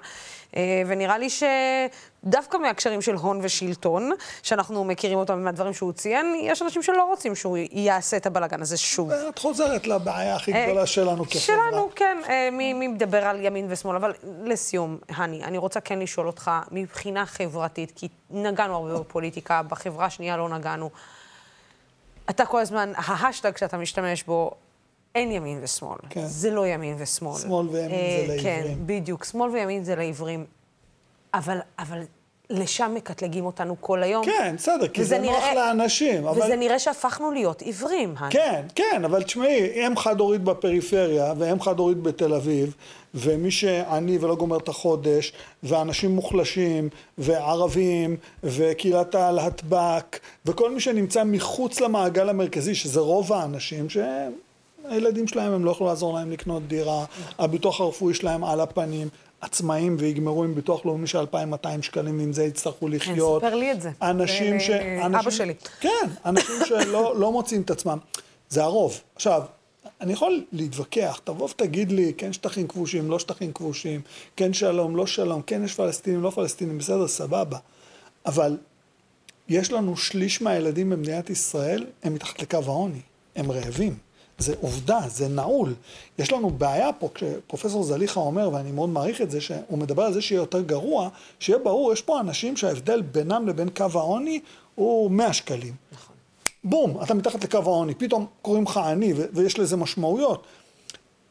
אה, 0.55 0.81
ונראה 0.87 1.17
לי 1.17 1.27
שדווקא 1.29 2.57
מהקשרים 2.57 3.01
של 3.01 3.15
הון 3.15 3.39
ושלטון, 3.41 4.11
שאנחנו 4.43 4.83
מכירים 4.83 5.17
אותם 5.17 5.43
מהדברים 5.43 5.73
שהוא 5.73 5.91
ציין, 5.91 6.35
יש 6.41 6.61
אנשים 6.61 6.83
שלא 6.83 7.03
רוצים 7.03 7.35
שהוא 7.35 7.57
יעשה 7.71 8.17
את 8.17 8.25
הבלאגן 8.25 8.61
הזה 8.61 8.77
שוב. 8.77 9.11
את 9.11 9.39
חוזרת 9.39 9.87
לבעיה 9.87 10.35
הכי 10.35 10.53
אה, 10.53 10.65
גדולה 10.65 10.85
שלנו 10.85 11.25
כחברה. 11.25 11.41
שלנו, 11.41 11.89
כן. 11.95 12.17
אה, 12.29 12.49
מי, 12.51 12.73
מי 12.73 12.87
מדבר 12.87 13.25
על 13.25 13.45
ימין 13.45 13.67
ושמאל? 13.69 13.95
אבל 13.95 14.13
לסיום, 14.43 14.97
הני, 15.09 15.43
אני 15.43 15.57
רוצה 15.57 15.79
כן 15.79 15.99
לשאול 15.99 16.27
אותך, 16.27 16.51
מבחינה 16.71 17.25
חברתית, 17.25 17.91
כי 17.95 18.07
נגענו 18.29 18.75
הרבה 18.75 18.99
בפוליטיקה, 18.99 19.61
בחברה 19.63 20.05
השנייה 20.05 20.37
לא 20.37 20.49
נגענו. 20.49 20.89
אתה 22.29 22.45
כל 22.45 22.59
הזמן, 22.59 22.91
ההאשטג 22.95 23.57
שאתה 23.57 23.77
משתמש 23.77 24.23
בו, 24.23 24.51
אין 25.15 25.31
ימין 25.31 25.59
ושמאל. 25.63 25.97
כן. 26.09 26.25
זה 26.25 26.49
לא 26.51 26.67
ימין 26.67 26.95
ושמאל. 26.99 27.37
שמאל 27.39 27.67
וימין 27.67 27.91
אה, 27.91 28.23
זה 28.27 28.35
כן, 28.43 28.49
לעיוורים. 28.55 28.77
בדיוק. 28.85 29.23
שמאל 29.25 29.49
וימין 29.49 29.83
זה 29.83 29.95
לעיוורים. 29.95 30.45
אבל, 31.33 31.57
אבל 31.79 31.99
לשם 32.49 32.91
מקטלגים 32.95 33.45
אותנו 33.45 33.75
כל 33.79 34.03
היום. 34.03 34.25
כן, 34.25 34.55
בסדר, 34.57 34.87
כי 34.87 35.03
זה 35.03 35.17
נוח 35.19 35.35
נראה- 35.35 35.53
לאנשים, 35.55 36.27
אבל... 36.27 36.41
וזה 36.43 36.55
נראה 36.55 36.79
שהפכנו 36.79 37.31
להיות 37.31 37.61
עיוורים, 37.61 38.13
הני. 38.17 38.31
כן, 38.31 38.61
כן, 38.75 39.01
אבל 39.05 39.23
תשמעי, 39.23 39.87
אם 39.87 39.97
חד-הורית 39.97 40.41
בפריפריה, 40.41 41.33
ואם 41.37 41.61
חד-הורית 41.61 41.97
בתל 41.97 42.33
אביב, 42.33 42.75
ומי 43.15 43.51
שעני 43.51 44.17
ולא 44.21 44.35
גומר 44.35 44.57
את 44.57 44.69
החודש, 44.69 45.33
ואנשים 45.63 46.11
מוחלשים, 46.15 46.89
וערבים, 47.17 48.17
וקהילת 48.43 49.15
הלהטב"ק, 49.15 50.19
וכל 50.45 50.71
מי 50.71 50.79
שנמצא 50.79 51.23
מחוץ 51.23 51.79
למעגל 51.79 52.29
המרכזי, 52.29 52.75
שזה 52.75 52.99
רוב 52.99 53.33
האנשים, 53.33 53.87
שהילדים 54.89 55.27
שלהם, 55.27 55.53
הם 55.53 55.65
לא 55.65 55.71
יכולים 55.71 55.89
לעזור 55.89 56.13
להם 56.13 56.31
לקנות 56.31 56.67
דירה, 56.67 57.05
הביטוח 57.39 57.81
הרפואי 57.81 58.13
שלהם 58.13 58.43
על 58.43 58.61
הפנים. 58.61 59.07
עצמאים 59.41 59.95
ויגמרו 59.99 60.43
עם 60.43 60.55
ביטוח 60.55 60.85
לאומי 60.85 61.07
של 61.07 61.17
2,200 61.17 61.81
שקלים, 61.83 62.19
ועם 62.19 62.33
זה 62.33 62.43
יצטרכו 62.43 62.87
לחיות. 62.87 63.41
ספר 63.43 63.55
לי 63.55 63.71
את 63.71 63.81
זה. 63.81 63.91
אנשים 64.01 64.59
ש... 64.59 64.69
אנשים- 64.69 65.15
אבא 65.15 65.29
שלי. 65.31 65.53
כן, 65.79 65.89
אנשים 66.25 66.55
שלא 66.65 67.19
לא 67.19 67.31
מוצאים 67.31 67.61
את 67.61 67.71
עצמם. 67.71 67.97
זה 68.49 68.63
הרוב. 68.63 69.01
עכשיו, 69.15 69.41
אני 70.01 70.13
יכול 70.13 70.43
להתווכח, 70.51 71.19
תבוא 71.23 71.47
ותגיד 71.49 71.91
לי, 71.91 72.13
כן 72.17 72.33
שטחים 72.33 72.67
כבושים, 72.67 73.11
לא 73.11 73.19
שטחים 73.19 73.53
כבושים, 73.53 74.01
כן 74.35 74.53
שלום, 74.53 74.95
לא 74.95 75.05
שלום, 75.07 75.41
כן 75.41 75.63
יש 75.63 75.73
פלסטינים, 75.73 76.21
לא 76.23 76.29
פלסטינים, 76.29 76.77
בסדר, 76.77 77.07
סבבה. 77.07 77.57
אבל 78.25 78.57
יש 79.49 79.71
לנו 79.71 79.97
שליש 79.97 80.41
מהילדים 80.41 80.89
במדינת 80.89 81.29
ישראל, 81.29 81.85
הם 82.03 82.13
מתחת 82.13 82.41
לקו 82.41 82.57
העוני, 82.65 83.01
הם 83.35 83.51
רעבים. 83.51 83.95
זה 84.37 84.53
עובדה, 84.61 84.99
זה 85.07 85.27
נעול. 85.27 85.73
יש 86.19 86.31
לנו 86.31 86.49
בעיה 86.49 86.93
פה, 86.93 87.09
כשפרופסור 87.13 87.83
זליכה 87.83 88.19
אומר, 88.19 88.49
ואני 88.53 88.71
מאוד 88.71 88.89
מעריך 88.89 89.21
את 89.21 89.31
זה, 89.31 89.41
שהוא 89.41 89.77
מדבר 89.77 90.03
על 90.03 90.13
זה 90.13 90.21
שיהיה 90.21 90.39
יותר 90.39 90.61
גרוע, 90.61 91.09
שיהיה 91.39 91.59
ברור, 91.59 91.93
יש 91.93 92.01
פה 92.01 92.19
אנשים 92.19 92.57
שההבדל 92.57 93.01
בינם 93.01 93.47
לבין 93.47 93.69
קו 93.69 93.85
העוני 93.93 94.39
הוא 94.75 95.11
100 95.11 95.33
שקלים. 95.33 95.73
נכון. 95.91 96.15
בום, 96.63 97.03
אתה 97.03 97.13
מתחת 97.13 97.43
לקו 97.43 97.57
העוני, 97.57 97.95
פתאום 97.95 98.25
קוראים 98.41 98.63
לך 98.63 98.77
עני, 98.77 99.13
ויש 99.33 99.59
לזה 99.59 99.77
משמעויות. 99.77 100.43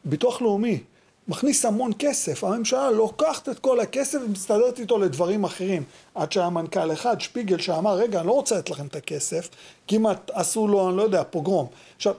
ביטוח 0.05 0.41
לאומי 0.41 0.79
מכניס 1.27 1.65
המון 1.65 1.91
כסף, 1.99 2.43
הממשלה 2.43 2.91
לוקחת 2.91 3.49
את 3.49 3.59
כל 3.59 3.79
הכסף 3.79 4.19
ומסתדרת 4.25 4.79
איתו 4.79 4.97
לדברים 4.97 5.43
אחרים. 5.43 5.83
עד 6.15 6.31
שהיה 6.31 6.49
מנכ"ל 6.49 6.93
אחד, 6.93 7.21
שפיגל, 7.21 7.57
שאמר, 7.57 7.95
רגע, 7.95 8.19
אני 8.19 8.27
לא 8.27 8.31
רוצה 8.31 8.57
לתת 8.57 8.69
לכם 8.69 8.87
את 8.87 8.95
הכסף, 8.95 9.49
כמעט 9.87 10.31
עשו 10.33 10.67
לו, 10.67 10.89
אני 10.89 10.97
לא 10.97 11.01
יודע, 11.01 11.23
פוגרום. 11.23 11.67
עכשיו, 11.95 12.13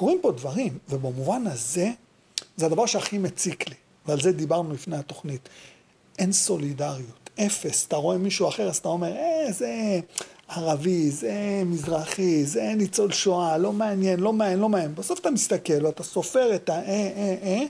קורים 0.00 0.18
פה 0.22 0.32
דברים, 0.32 0.78
ובמובן 0.88 1.46
הזה, 1.46 1.90
זה 2.56 2.66
הדבר 2.66 2.86
שהכי 2.86 3.18
מציק 3.18 3.68
לי, 3.68 3.74
ועל 4.06 4.20
זה 4.20 4.32
דיברנו 4.32 4.72
לפני 4.72 4.96
התוכנית. 4.96 5.48
אין 6.18 6.32
סולידריות, 6.32 7.30
אפס. 7.40 7.86
אתה 7.86 7.96
רואה 7.96 8.18
מישהו 8.18 8.48
אחר, 8.48 8.68
אז 8.68 8.76
אתה 8.76 8.88
אומר, 8.88 9.16
אה, 9.16 9.52
זה 9.52 10.00
ערבי, 10.48 11.10
זה 11.10 11.62
מזרחי, 11.66 12.44
זה 12.44 12.72
ניצול 12.76 13.12
שואה, 13.12 13.58
לא 13.58 13.72
מעניין, 13.72 14.20
לא 14.20 14.32
מעניין, 14.32 14.58
לא 14.58 14.68
מעניין. 14.68 14.94
בסוף 14.94 15.20
אתה 15.20 15.30
מסתכל 15.30 15.86
ואתה 15.86 16.02
סופר 16.02 16.54
את 16.54 16.68
ה-אה, 16.68 17.12
אה, 17.16 17.36
אה, 17.42 17.62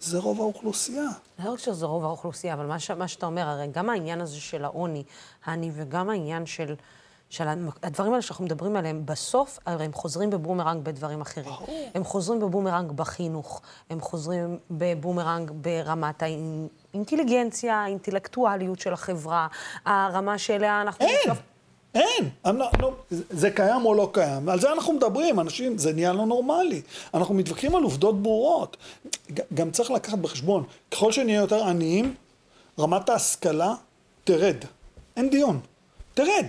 זה 0.00 0.18
רוב 0.18 0.40
האוכלוסייה. 0.40 1.08
לא 1.44 1.52
רק 1.52 1.58
שזה 1.58 1.86
רוב 1.86 2.04
האוכלוסייה, 2.04 2.54
אבל 2.54 2.66
מה, 2.66 2.78
ש, 2.78 2.90
מה 2.90 3.08
שאתה 3.08 3.26
אומר, 3.26 3.42
הרי 3.42 3.66
גם 3.72 3.90
העניין 3.90 4.20
הזה 4.20 4.40
של 4.40 4.64
העוני, 4.64 5.02
העני, 5.44 5.70
וגם 5.74 6.10
העניין 6.10 6.46
של, 6.46 6.74
של 7.30 7.44
הדברים 7.82 8.12
האלה 8.12 8.22
שאנחנו 8.22 8.44
מדברים 8.44 8.76
עליהם, 8.76 9.02
בסוף, 9.06 9.58
הרי 9.66 9.84
הם 9.84 9.92
חוזרים 9.92 10.30
בבומרנג 10.30 10.84
בדברים 10.84 11.20
אחרים. 11.20 11.46
הם 11.94 12.04
חוזרים 12.04 12.40
בבומרנג 12.40 12.92
בחינוך, 12.92 13.60
הם 13.90 14.00
חוזרים 14.00 14.58
בבומרנג 14.70 15.50
ברמת 15.54 16.22
האינטליגנציה, 16.22 17.74
האינטלקטואליות 17.76 18.80
של 18.80 18.92
החברה, 18.92 19.46
הרמה 19.84 20.38
שאליה 20.38 20.82
אנחנו... 20.82 21.06
אין, 21.06 21.30
אין. 21.94 22.28
אני 22.44 22.58
לא- 22.58 22.92
זה- 23.10 23.24
זה 23.30 23.50
קיים 23.50 23.84
או 23.86 23.94
לא 23.94 24.10
קיים. 24.12 24.48
על 24.48 24.60
זה 24.60 24.72
אנחנו 24.72 24.92
מדברים, 24.92 25.40
אנשים, 25.40 25.78
זה 25.78 25.92
נהיה 25.92 26.12
לא 26.12 26.26
נורמלי. 26.26 26.82
אנחנו 27.14 27.34
מתווכחים 27.34 27.76
על 27.76 27.82
עובדות 27.82 28.22
ברורות. 28.22 28.76
גם 29.54 29.70
צריך 29.70 29.90
לקחת 29.90 30.18
בחשבון, 30.18 30.64
ככל 30.90 31.12
שנהיה 31.12 31.40
יותר 31.40 31.64
עניים, 31.64 32.14
רמת 32.78 33.08
ההשכלה 33.08 33.74
תרד. 34.24 34.56
אין 35.16 35.30
דיון. 35.30 35.60
תרד. 36.14 36.46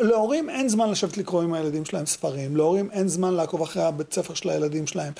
להורים 0.00 0.50
אין 0.50 0.68
זמן 0.68 0.90
לשבת 0.90 1.16
לקרוא 1.16 1.42
עם 1.42 1.54
הילדים 1.54 1.84
שלהם 1.84 2.06
ספרים, 2.06 2.56
להורים 2.56 2.90
אין 2.90 3.08
זמן 3.08 3.34
לעקוב 3.34 3.62
אחרי 3.62 3.82
הבית 3.82 4.12
ספר 4.12 4.34
של 4.34 4.50
הילדים 4.50 4.86
שלהם, 4.86 5.12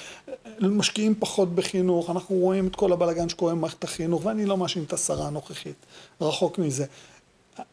משקיעים 0.61 1.15
פחות 1.19 1.55
בחינוך, 1.55 2.11
אנחנו 2.11 2.37
רואים 2.37 2.67
את 2.67 2.77
כל 2.77 2.93
הבלאגן 2.93 3.29
שקורה 3.29 3.55
במערכת 3.55 3.85
החינוך, 3.85 4.25
ואני 4.25 4.47
לא 4.47 4.57
מאשים 4.57 4.85
את 4.85 4.93
השרה 4.93 5.27
הנוכחית, 5.27 5.87
רחוק 6.21 6.59
מזה. 6.59 6.87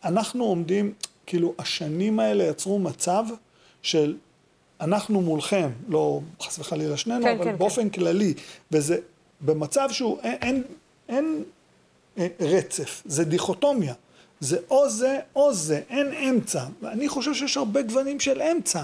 אנחנו 0.03 0.43
עומדים, 0.43 0.93
כאילו, 1.25 1.53
השנים 1.59 2.19
האלה 2.19 2.43
יצרו 2.43 2.79
מצב 2.79 3.25
של 3.81 4.15
אנחנו 4.81 5.21
מולכם, 5.21 5.69
לא 5.87 6.19
חס 6.41 6.59
וחלילה 6.59 6.97
שנינו, 6.97 7.23
כן, 7.23 7.35
אבל 7.35 7.43
כן, 7.43 7.57
באופן 7.57 7.89
כללי, 7.89 8.33
וזה 8.71 8.97
במצב 9.41 9.89
שהוא, 9.91 10.19
אין, 10.23 10.37
אין, 10.41 10.63
אין 11.09 11.43
אה, 12.17 12.27
רצף, 12.39 13.01
זה 13.05 13.23
דיכוטומיה. 13.23 13.93
זה 14.41 14.57
או 14.71 14.89
זה 14.89 15.19
או 15.35 15.53
זה, 15.53 15.81
אין 15.89 16.13
אמצע. 16.13 16.63
ואני 16.81 17.09
חושב 17.09 17.33
שיש 17.33 17.57
הרבה 17.57 17.81
גוונים 17.81 18.19
של 18.19 18.41
אמצע. 18.41 18.83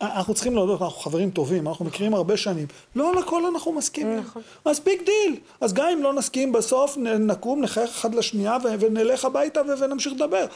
אנחנו 0.00 0.34
צריכים 0.34 0.54
להודות, 0.54 0.82
אנחנו 0.82 0.98
חברים 1.00 1.30
טובים, 1.30 1.68
אנחנו 1.68 1.84
מכירים 1.84 2.14
הרבה 2.14 2.36
שנים. 2.36 2.66
לא 2.96 3.10
על 3.10 3.18
הכל 3.18 3.46
אנחנו 3.46 3.72
מסכימים. 3.72 4.18
נכון. 4.18 4.42
אז 4.64 4.80
big 4.80 4.98
deal. 4.98 5.36
אז 5.60 5.72
גם 5.72 5.86
אם 5.92 6.02
לא 6.02 6.12
נסכים 6.12 6.52
בסוף, 6.52 6.96
נקום, 6.96 7.60
נחייך 7.60 7.90
אחד 7.90 8.14
לשנייה 8.14 8.56
ונלך 8.80 9.24
הביתה 9.24 9.60
ונמשיך 9.80 10.12
לדבר. 10.12 10.46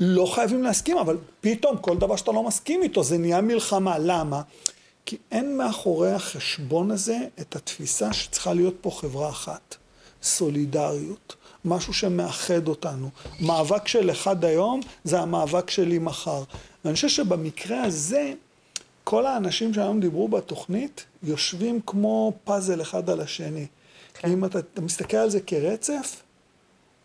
לא 0.00 0.26
חייבים 0.26 0.62
להסכים, 0.62 0.98
אבל 0.98 1.16
פתאום 1.40 1.76
כל 1.76 1.96
דבר 1.96 2.16
שאתה 2.16 2.32
לא 2.32 2.42
מסכים 2.42 2.82
איתו, 2.82 3.02
זה 3.02 3.18
נהיה 3.18 3.40
מלחמה. 3.40 3.98
למה? 3.98 4.42
כי 5.06 5.16
אין 5.32 5.56
מאחורי 5.56 6.12
החשבון 6.12 6.90
הזה 6.90 7.18
את 7.40 7.56
התפיסה 7.56 8.12
שצריכה 8.12 8.54
להיות 8.54 8.74
פה 8.80 8.90
חברה 8.90 9.28
אחת. 9.28 9.76
סולידריות. 10.22 11.34
משהו 11.64 11.92
שמאחד 11.92 12.68
אותנו. 12.68 13.10
מאבק 13.40 13.88
של 13.88 14.10
אחד 14.10 14.44
היום 14.44 14.80
זה 15.04 15.20
המאבק 15.20 15.70
שלי 15.70 15.98
מחר. 15.98 16.42
ואני 16.84 16.94
חושב 16.94 17.08
שבמקרה 17.08 17.82
הזה, 17.82 18.32
כל 19.04 19.26
האנשים 19.26 19.74
שהיום 19.74 20.00
דיברו 20.00 20.28
בתוכנית, 20.28 21.04
יושבים 21.22 21.80
כמו 21.86 22.32
פאזל 22.44 22.82
אחד 22.82 23.10
על 23.10 23.20
השני. 23.20 23.66
כן. 24.14 24.30
אם 24.30 24.44
אתה, 24.44 24.58
אתה 24.58 24.80
מסתכל 24.80 25.16
על 25.16 25.30
זה 25.30 25.40
כרצף, 25.40 26.22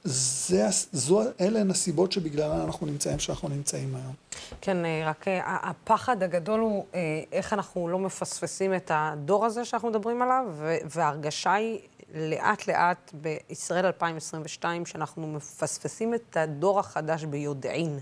זה, 0.03 0.67
זו, 0.91 1.21
אלה 1.41 1.59
הן 1.59 1.71
הסיבות 1.71 2.11
שבגללן 2.11 2.61
אנחנו 2.65 2.87
נמצאים 2.87 3.19
שאנחנו 3.19 3.49
נמצאים 3.49 3.95
היום. 3.95 4.13
כן, 4.61 4.85
אה, 4.85 5.01
רק 5.05 5.27
אה, 5.27 5.41
הפחד 5.45 6.23
הגדול 6.23 6.59
הוא 6.59 6.85
אה, 6.95 6.99
איך 7.31 7.53
אנחנו 7.53 7.87
לא 7.87 7.99
מפספסים 7.99 8.75
את 8.75 8.91
הדור 8.93 9.45
הזה 9.45 9.65
שאנחנו 9.65 9.89
מדברים 9.89 10.21
עליו, 10.21 10.45
וההרגשה 10.85 11.53
היא 11.53 11.79
לאט-לאט 12.13 13.11
בישראל 13.13 13.85
2022, 13.85 14.85
שאנחנו 14.85 15.27
מפספסים 15.27 16.13
את 16.13 16.37
הדור 16.37 16.79
החדש 16.79 17.23
ביודעין. 17.23 17.99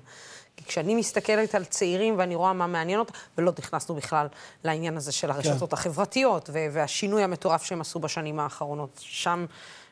כי 0.58 0.66
כשאני 0.66 0.96
מסתכלת 0.96 1.56
על 1.56 1.66
צעירים 1.66 2.18
ואני 2.18 2.36
רואה 2.36 2.54
מה 2.54 2.68
מעניין 2.68 3.00
אותם, 3.00 3.14
ולא 3.38 3.52
נכנסנו 3.60 3.96
בכלל 3.96 4.28
לעניין 4.64 4.98
הזה 4.98 5.12
של 5.12 5.32
הרשתות 5.32 5.70
כן. 5.70 5.76
החברתיות, 5.76 6.50
והשינוי 6.54 7.24
המטורף 7.24 7.64
שהם 7.64 7.82
עשו 7.82 8.00
בשנים 8.00 8.40
האחרונות, 8.40 9.00
שם 9.04 9.46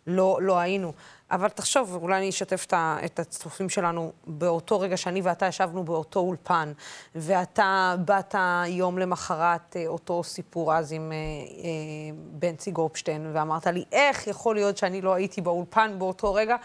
לא, 0.08 0.40
לא 0.42 0.60
היינו. 0.60 0.94
אבל 1.32 1.50
תחשוב, 1.50 1.98
אולי 2.02 2.18
אני 2.18 2.30
אשתף 2.30 2.68
את 3.06 3.20
הצופים 3.20 3.70
שלנו 3.70 4.12
באותו 4.28 4.80
רגע 4.80 4.98
שאני 4.98 5.22
ואתה 5.22 5.46
ישבנו 5.46 5.84
באותו 5.84 6.20
אולפן, 6.20 6.72
ואתה 7.16 7.96
באת 8.06 8.36
יום 8.68 9.00
למחרת 9.00 9.76
אה, 9.76 9.88
אותו 9.88 10.24
סיפור 10.24 10.74
אז 10.76 10.92
עם 10.92 11.12
אה, 11.12 11.18
אה, 11.18 12.16
בנצי 12.32 12.72
גופשטיין, 12.72 13.32
ואמרת 13.34 13.68
לי, 13.68 13.84
איך 13.92 14.28
יכול 14.28 14.56
להיות 14.56 14.78
שאני 14.78 15.02
לא 15.02 15.14
הייתי 15.14 15.42
באולפן 15.42 15.96
באותו 15.98 16.34
רגע? 16.34 16.56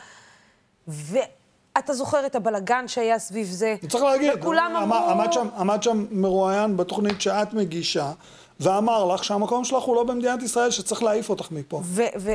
ואתה 0.88 1.94
זוכר 1.94 2.26
את 2.26 2.34
הבלגן 2.34 2.88
שהיה 2.88 3.18
סביב 3.18 3.46
זה. 3.46 3.74
צריך 3.88 4.04
להגיד, 4.04 4.32
וכולם 4.38 4.76
אמרו... 4.82 5.10
עמד 5.10 5.32
שם, 5.32 5.48
עמד 5.56 5.82
שם 5.82 6.06
מרואיין 6.10 6.76
בתוכנית 6.76 7.20
שאת 7.20 7.54
מגישה. 7.54 8.12
ואמר 8.60 9.04
לך 9.04 9.24
שהמקום 9.24 9.64
שלך 9.64 9.82
הוא 9.82 9.96
לא 9.96 10.04
במדינת 10.04 10.42
ישראל, 10.42 10.70
שצריך 10.70 11.02
להעיף 11.02 11.30
אותך 11.30 11.50
מפה. 11.50 11.82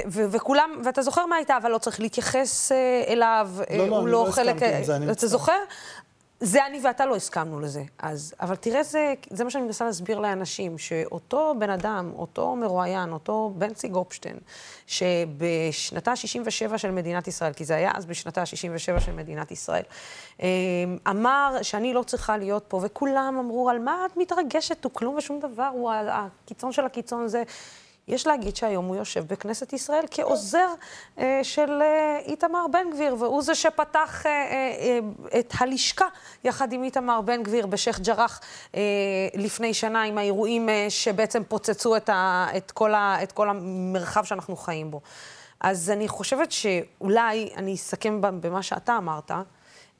וכולם, 0.09 0.69
ואתה 0.83 1.01
זוכר 1.01 1.25
מה 1.25 1.35
הייתה, 1.35 1.57
אבל 1.57 1.71
לא 1.71 1.77
צריך 1.77 1.99
להתייחס 1.99 2.71
אה, 2.71 3.03
אליו, 3.07 3.49
לא, 3.57 3.77
לא, 3.77 3.95
הוא 3.95 4.03
אני 4.03 4.11
לא, 4.11 4.25
לא 4.25 4.31
חלק... 4.31 4.55
הסכמתי 4.55 4.77
עם 4.77 4.83
זה, 4.83 4.95
אני 4.95 5.05
אתה 5.05 5.11
מצטער. 5.11 5.29
זוכר? 5.29 5.57
זה 6.41 6.65
אני 6.65 6.79
ואתה 6.83 7.05
לא 7.05 7.15
הסכמנו 7.15 7.59
לזה. 7.59 7.83
אז, 7.99 8.33
אבל 8.39 8.55
תראה, 8.55 8.83
זה, 8.83 9.13
זה 9.29 9.43
מה 9.43 9.49
שאני 9.49 9.63
מנסה 9.63 9.85
להסביר 9.85 10.19
לאנשים, 10.19 10.77
שאותו 10.77 11.55
בן 11.59 11.69
אדם, 11.69 12.11
אותו 12.15 12.55
מרואיין, 12.55 13.11
אותו 13.11 13.53
בנצי 13.57 13.87
גופשטיין, 13.87 14.37
שבשנתה 14.87 16.11
ה-67 16.11 16.77
של 16.77 16.91
מדינת 16.91 17.27
ישראל, 17.27 17.53
כי 17.53 17.65
זה 17.65 17.75
היה 17.75 17.91
אז 17.95 18.05
בשנתה 18.05 18.41
ה-67 18.41 18.99
של 18.99 19.11
מדינת 19.11 19.51
ישראל, 19.51 19.83
אמ, 20.39 20.45
אמר 21.09 21.57
שאני 21.61 21.93
לא 21.93 22.03
צריכה 22.03 22.37
להיות 22.37 22.65
פה, 22.67 22.79
וכולם 22.83 23.35
אמרו, 23.39 23.69
על 23.69 23.79
מה 23.79 24.05
את 24.05 24.17
מתרגשת? 24.17 24.83
הוא 24.83 24.91
כלום 24.93 25.15
ושום 25.15 25.39
דבר, 25.39 25.69
הוא 25.73 25.91
הקיצון 25.91 26.71
של 26.71 26.85
הקיצון 26.85 27.27
זה... 27.27 27.43
יש 28.09 28.27
להגיד 28.27 28.55
שהיום 28.55 28.85
הוא 28.85 28.95
יושב 28.95 29.27
בכנסת 29.27 29.73
ישראל 29.73 30.03
כעוזר 30.11 30.67
אה, 31.19 31.39
של 31.43 31.81
אה, 31.81 32.19
איתמר 32.25 32.65
בן 32.71 32.91
גביר, 32.93 33.15
והוא 33.19 33.41
זה 33.41 33.55
שפתח 33.55 34.25
אה, 34.25 34.31
אה, 34.31 34.99
אה, 35.33 35.39
את 35.39 35.53
הלשכה 35.59 36.05
יחד 36.43 36.73
עם 36.73 36.83
איתמר 36.83 37.21
בן 37.21 37.43
גביר 37.43 37.65
בשייח' 37.65 37.99
ג'ראח 37.99 38.41
אה, 38.75 38.81
לפני 39.35 39.73
שנה, 39.73 40.03
עם 40.03 40.17
האירועים 40.17 40.69
אה, 40.69 40.85
שבעצם 40.89 41.43
פוצצו 41.47 41.95
את, 41.95 42.09
ה, 42.09 42.47
את, 42.57 42.71
כל 42.71 42.93
ה, 42.93 43.23
את 43.23 43.31
כל 43.31 43.49
המרחב 43.49 44.23
שאנחנו 44.23 44.55
חיים 44.55 44.91
בו. 44.91 45.01
אז 45.61 45.89
אני 45.89 46.07
חושבת 46.07 46.51
שאולי, 46.51 47.49
אני 47.57 47.75
אסכם 47.75 48.21
במה 48.21 48.63
שאתה 48.63 48.97
אמרת, 48.97 49.31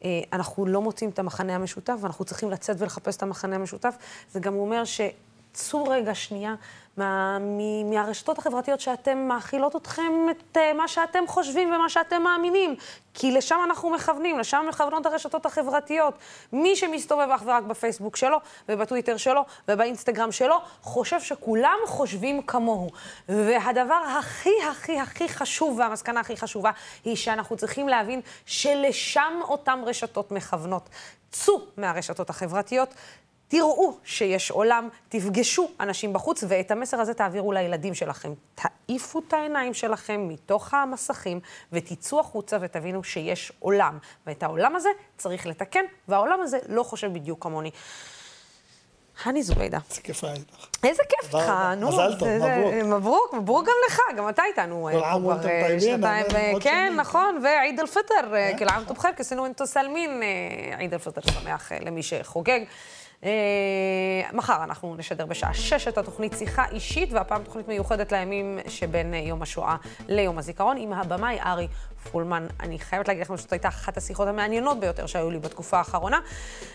אה, 0.04 0.22
אנחנו 0.34 0.66
לא 0.66 0.82
מוצאים 0.82 1.10
את 1.10 1.20
המחנה 1.20 1.56
המשותף, 1.56 1.96
ואנחנו 2.02 2.26
צריכים 2.26 2.52
לצאת 2.52 2.76
ולחפש 2.80 3.18
את 3.18 3.24
המחנה 3.24 3.56
המשותף. 3.56 3.96
זה 4.32 4.40
גם 4.40 4.56
אומר 4.56 4.84
שצאו 5.54 5.84
רגע 5.84 6.16
שנייה 6.16 6.56
מה, 6.98 7.38
מ, 7.40 7.90
מהרשתות 7.90 8.38
החברתיות 8.38 8.80
שאתם 8.80 9.18
מאכילות 9.18 9.76
אתכם 9.76 10.12
את 10.32 10.58
uh, 10.58 10.78
מה 10.78 10.88
שאתם 10.88 11.24
חושבים 11.28 11.74
ומה 11.74 11.90
שאתם 11.90 12.22
מאמינים. 12.22 12.76
כי 13.14 13.32
לשם 13.32 13.56
אנחנו 13.66 13.90
מכוונים, 13.90 14.40
לשם 14.40 14.66
מכוונות 14.70 15.06
הרשתות 15.06 15.46
החברתיות. 15.46 16.14
מי 16.54 16.76
שמסתובב 16.76 17.28
אך 17.36 17.42
ורק 17.46 17.64
בפייסבוק 17.64 18.16
שלו, 18.16 18.38
ובטוויטר 18.70 19.18
שלו, 19.18 19.46
ובאינסטגרם 19.68 20.32
שלו, 20.32 20.56
חושב 20.82 21.22
שכולם 21.22 21.78
חושבים 21.86 22.42
כמוהו. 22.42 22.90
והדבר 23.30 24.02
הכי 24.20 24.54
הכי 24.72 25.00
הכי 25.00 25.30
חשוב, 25.30 25.80
והמסקנה 25.80 26.20
הכי 26.20 26.38
חשובה, 26.38 26.72
היא 27.06 27.16
שאנחנו 27.16 27.58
צריכים 27.58 27.90
להבין 27.90 28.22
שלשם 28.46 29.40
אותן 29.42 29.80
רשתות 29.86 30.32
מכוונות. 30.32 30.90
צאו 31.32 31.62
מהרשתות 31.78 32.30
החברתיות. 32.30 32.94
תראו 33.50 33.98
שיש 34.04 34.52
עולם, 34.52 34.90
תפגשו 35.10 35.70
אנשים 35.80 36.14
בחוץ, 36.14 36.44
ואת 36.48 36.72
המסר 36.72 37.02
הזה 37.02 37.14
תעבירו 37.14 37.52
לילדים 37.52 37.94
שלכם. 37.94 38.34
תעיפו 38.56 39.20
את 39.28 39.34
העיניים 39.34 39.74
שלכם 39.74 40.28
מתוך 40.28 40.74
המסכים, 40.74 41.40
ותצאו 41.72 42.20
החוצה 42.20 42.58
ותבינו 42.62 43.04
שיש 43.04 43.52
עולם. 43.60 43.98
ואת 44.28 44.44
העולם 44.44 44.76
הזה 44.76 44.90
צריך 45.18 45.46
לתקן, 45.46 45.86
והעולם 46.08 46.42
הזה 46.42 46.60
לא 46.68 46.84
חושב 46.84 47.14
בדיוק 47.14 47.44
כמוני. 47.44 47.72
הני 49.26 49.44
זוביידה. 49.44 49.78
איזה 49.90 50.02
כיף 50.04 50.24
היה 50.24 50.34
איתך. 50.34 50.68
איזה 50.84 51.04
כיף 51.10 51.36
רבה. 51.36 51.74
נו. 51.78 51.88
מזל 51.88 52.16
טוב, 52.20 52.30
מברוק. 52.30 52.74
מברוק, 52.84 53.34
מברוק 53.34 53.66
גם 53.66 53.74
לך, 53.88 54.00
גם 54.18 54.30
אתה 54.30 54.44
איתנו. 54.44 54.90
כל 54.92 55.04
עאם 55.04 55.22
כבר, 55.22 55.38
ואנתם 55.44 56.04
אה, 56.04 56.22
אה, 56.36 56.52
כן. 56.62 56.94
נכון, 56.98 57.40
ועיד 57.44 57.80
אל-פטר, 57.80 58.36
אה, 58.36 58.52
כל 58.58 58.66
עאם 58.68 58.84
טוב 58.84 58.98
חיר, 58.98 59.12
כסינו 59.12 59.46
אינתו 59.46 59.68
סלמין, 59.68 60.22
עיד 60.78 60.94
אל-פטר 60.94 61.22
שמח 61.32 61.72
למי 61.72 62.04
שחוגג. 62.04 62.60
אה, 63.24 63.30
מחר 64.34 64.64
אנחנו 64.64 64.96
נשדר 64.96 65.26
בשעה 65.26 65.54
שש 65.54 65.88
את 65.88 65.98
התוכנית 65.98 66.34
שיחה 66.38 66.66
אישית, 66.72 67.14
והפעם 67.14 67.44
תוכנית 67.44 67.68
מיוחדת 67.68 68.12
לימים 68.12 68.60
שבין 68.68 69.14
אה, 69.14 69.20
יום 69.20 69.42
השואה 69.42 69.76
ליום 70.08 70.38
הזיכרון, 70.38 70.78
עם 70.78 70.94
הבמאי 70.94 71.40
ארי 71.46 71.68
פולמן. 72.12 72.48
אני 72.60 72.80
חייבת 72.80 73.08
להגיד 73.08 73.24
לכם 73.24 73.38
שזאת 73.38 73.52
הייתה 73.52 73.68
אחת 73.68 73.98
השיחות 73.98 74.28
המעניינות 74.28 74.80
ביותר 74.80 75.06
שהיו 75.06 75.32
לי 75.32 75.40
בתקופה 75.40 75.78
האחרונה. 75.78 76.20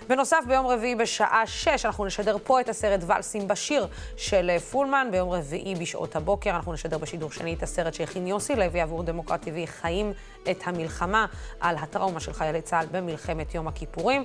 בנוסף, 0.09 0.45
ביום 0.49 0.67
רביעי 0.67 0.95
בשעה 0.95 1.47
שש 1.47 1.85
אנחנו 1.85 2.05
נשדר 2.05 2.37
פה 2.45 2.61
את 2.61 2.69
הסרט 2.69 3.01
ואלסים 3.07 3.49
בשיר 3.49 3.87
של 4.17 4.51
אה, 4.51 4.61
פולמן. 4.61 5.09
ביום 5.11 5.31
רביעי 5.31 5.75
בשעות 5.75 6.17
הבוקר 6.17 6.51
אנחנו 6.51 6.73
נשדר 6.73 6.99
בשידור 6.99 7.31
שני 7.31 7.55
את 7.55 7.63
הסרט 7.63 7.95
שהכין 7.95 8.27
יוסי 8.27 8.57
לוי 8.57 8.81
עבור 8.81 9.03
דמוקרט 9.03 9.45
TV, 9.45 9.67
חיים 9.67 10.13
את 10.51 10.59
המלחמה 10.65 11.27
על 11.61 11.77
הטראומה 11.77 12.21
של 12.21 12.33
חיילי 12.33 12.63
צה"ל 12.63 12.87
במלחמת 12.91 13.55
יום 13.55 13.69
הכיפורים. 13.69 14.25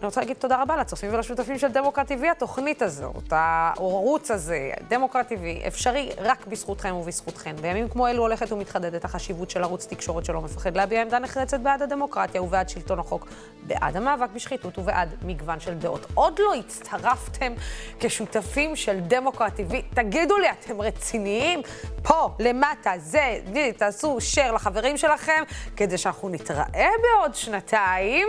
אני 0.00 0.06
רוצה 0.06 0.20
להגיד 0.20 0.36
תודה 0.36 0.62
רבה 0.62 0.76
לצופים 0.76 1.14
ולשותפים 1.14 1.58
של 1.58 1.68
דמוקרט 1.68 2.12
TV, 2.12 2.26
התוכנית 2.30 2.82
הזאת, 2.82 3.24
הערוץ 3.30 4.30
הזה, 4.30 4.70
דמוקרט 4.88 5.32
TV, 5.32 5.66
אפשרי 5.66 6.10
רק 6.18 6.46
בזכותכם 6.46 6.94
ובזכותכן. 6.94 7.56
בימים 7.56 7.88
כמו 7.88 8.08
אלו 8.08 8.22
הולכת 8.22 8.52
ומתחדדת 8.52 9.04
החשיבות 9.04 9.50
של 9.50 9.62
ערוץ 9.62 9.86
תקשורת 9.86 10.24
שלא 10.24 10.40
מפחד 10.40 10.76
להביע 10.76 11.02
עמדה 11.02 11.18
נחרצת 11.18 11.60
בעד 11.60 11.82
הדמוקרטיה 11.82 12.42
ובעד 12.42 12.68
שלטון 12.68 12.98
החוק, 12.98 13.28
בעד 13.62 13.96
המאבק 13.96 14.28
בשחיתות 14.34 14.78
ובעד 14.78 15.14
מגוון 15.22 15.60
של 15.60 15.74
דעות. 15.74 16.06
עוד 16.14 16.38
לא 16.38 16.54
הצטרפתם 16.54 17.52
כשותפים 18.00 18.76
של 18.76 19.00
דמוקרט 19.00 19.60
TV, 19.60 19.74
תגידו 19.94 20.38
לי, 20.38 20.50
אתם 20.50 20.80
רציניים? 20.80 21.60
פה, 22.02 22.30
למטה, 22.38 22.92
זה, 22.98 23.38
תעשו 23.76 24.18
share 24.34 24.52
לחברים 24.52 24.96
שלכם, 24.96 25.42
כדי 25.76 25.98
שאנחנו 25.98 26.28
נתראה 26.28 26.90
בעוד 27.02 27.34
שנתיים. 27.34 28.28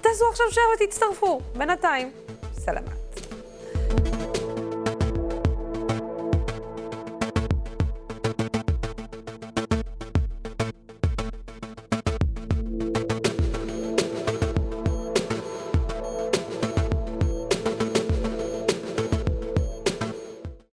תעשו 0.00 0.24
עכשיו 0.30 0.46
share 0.50 0.82
ותצטרפו. 0.82 1.40
בינתיים, 1.56 2.10
סלמה. 2.52 3.07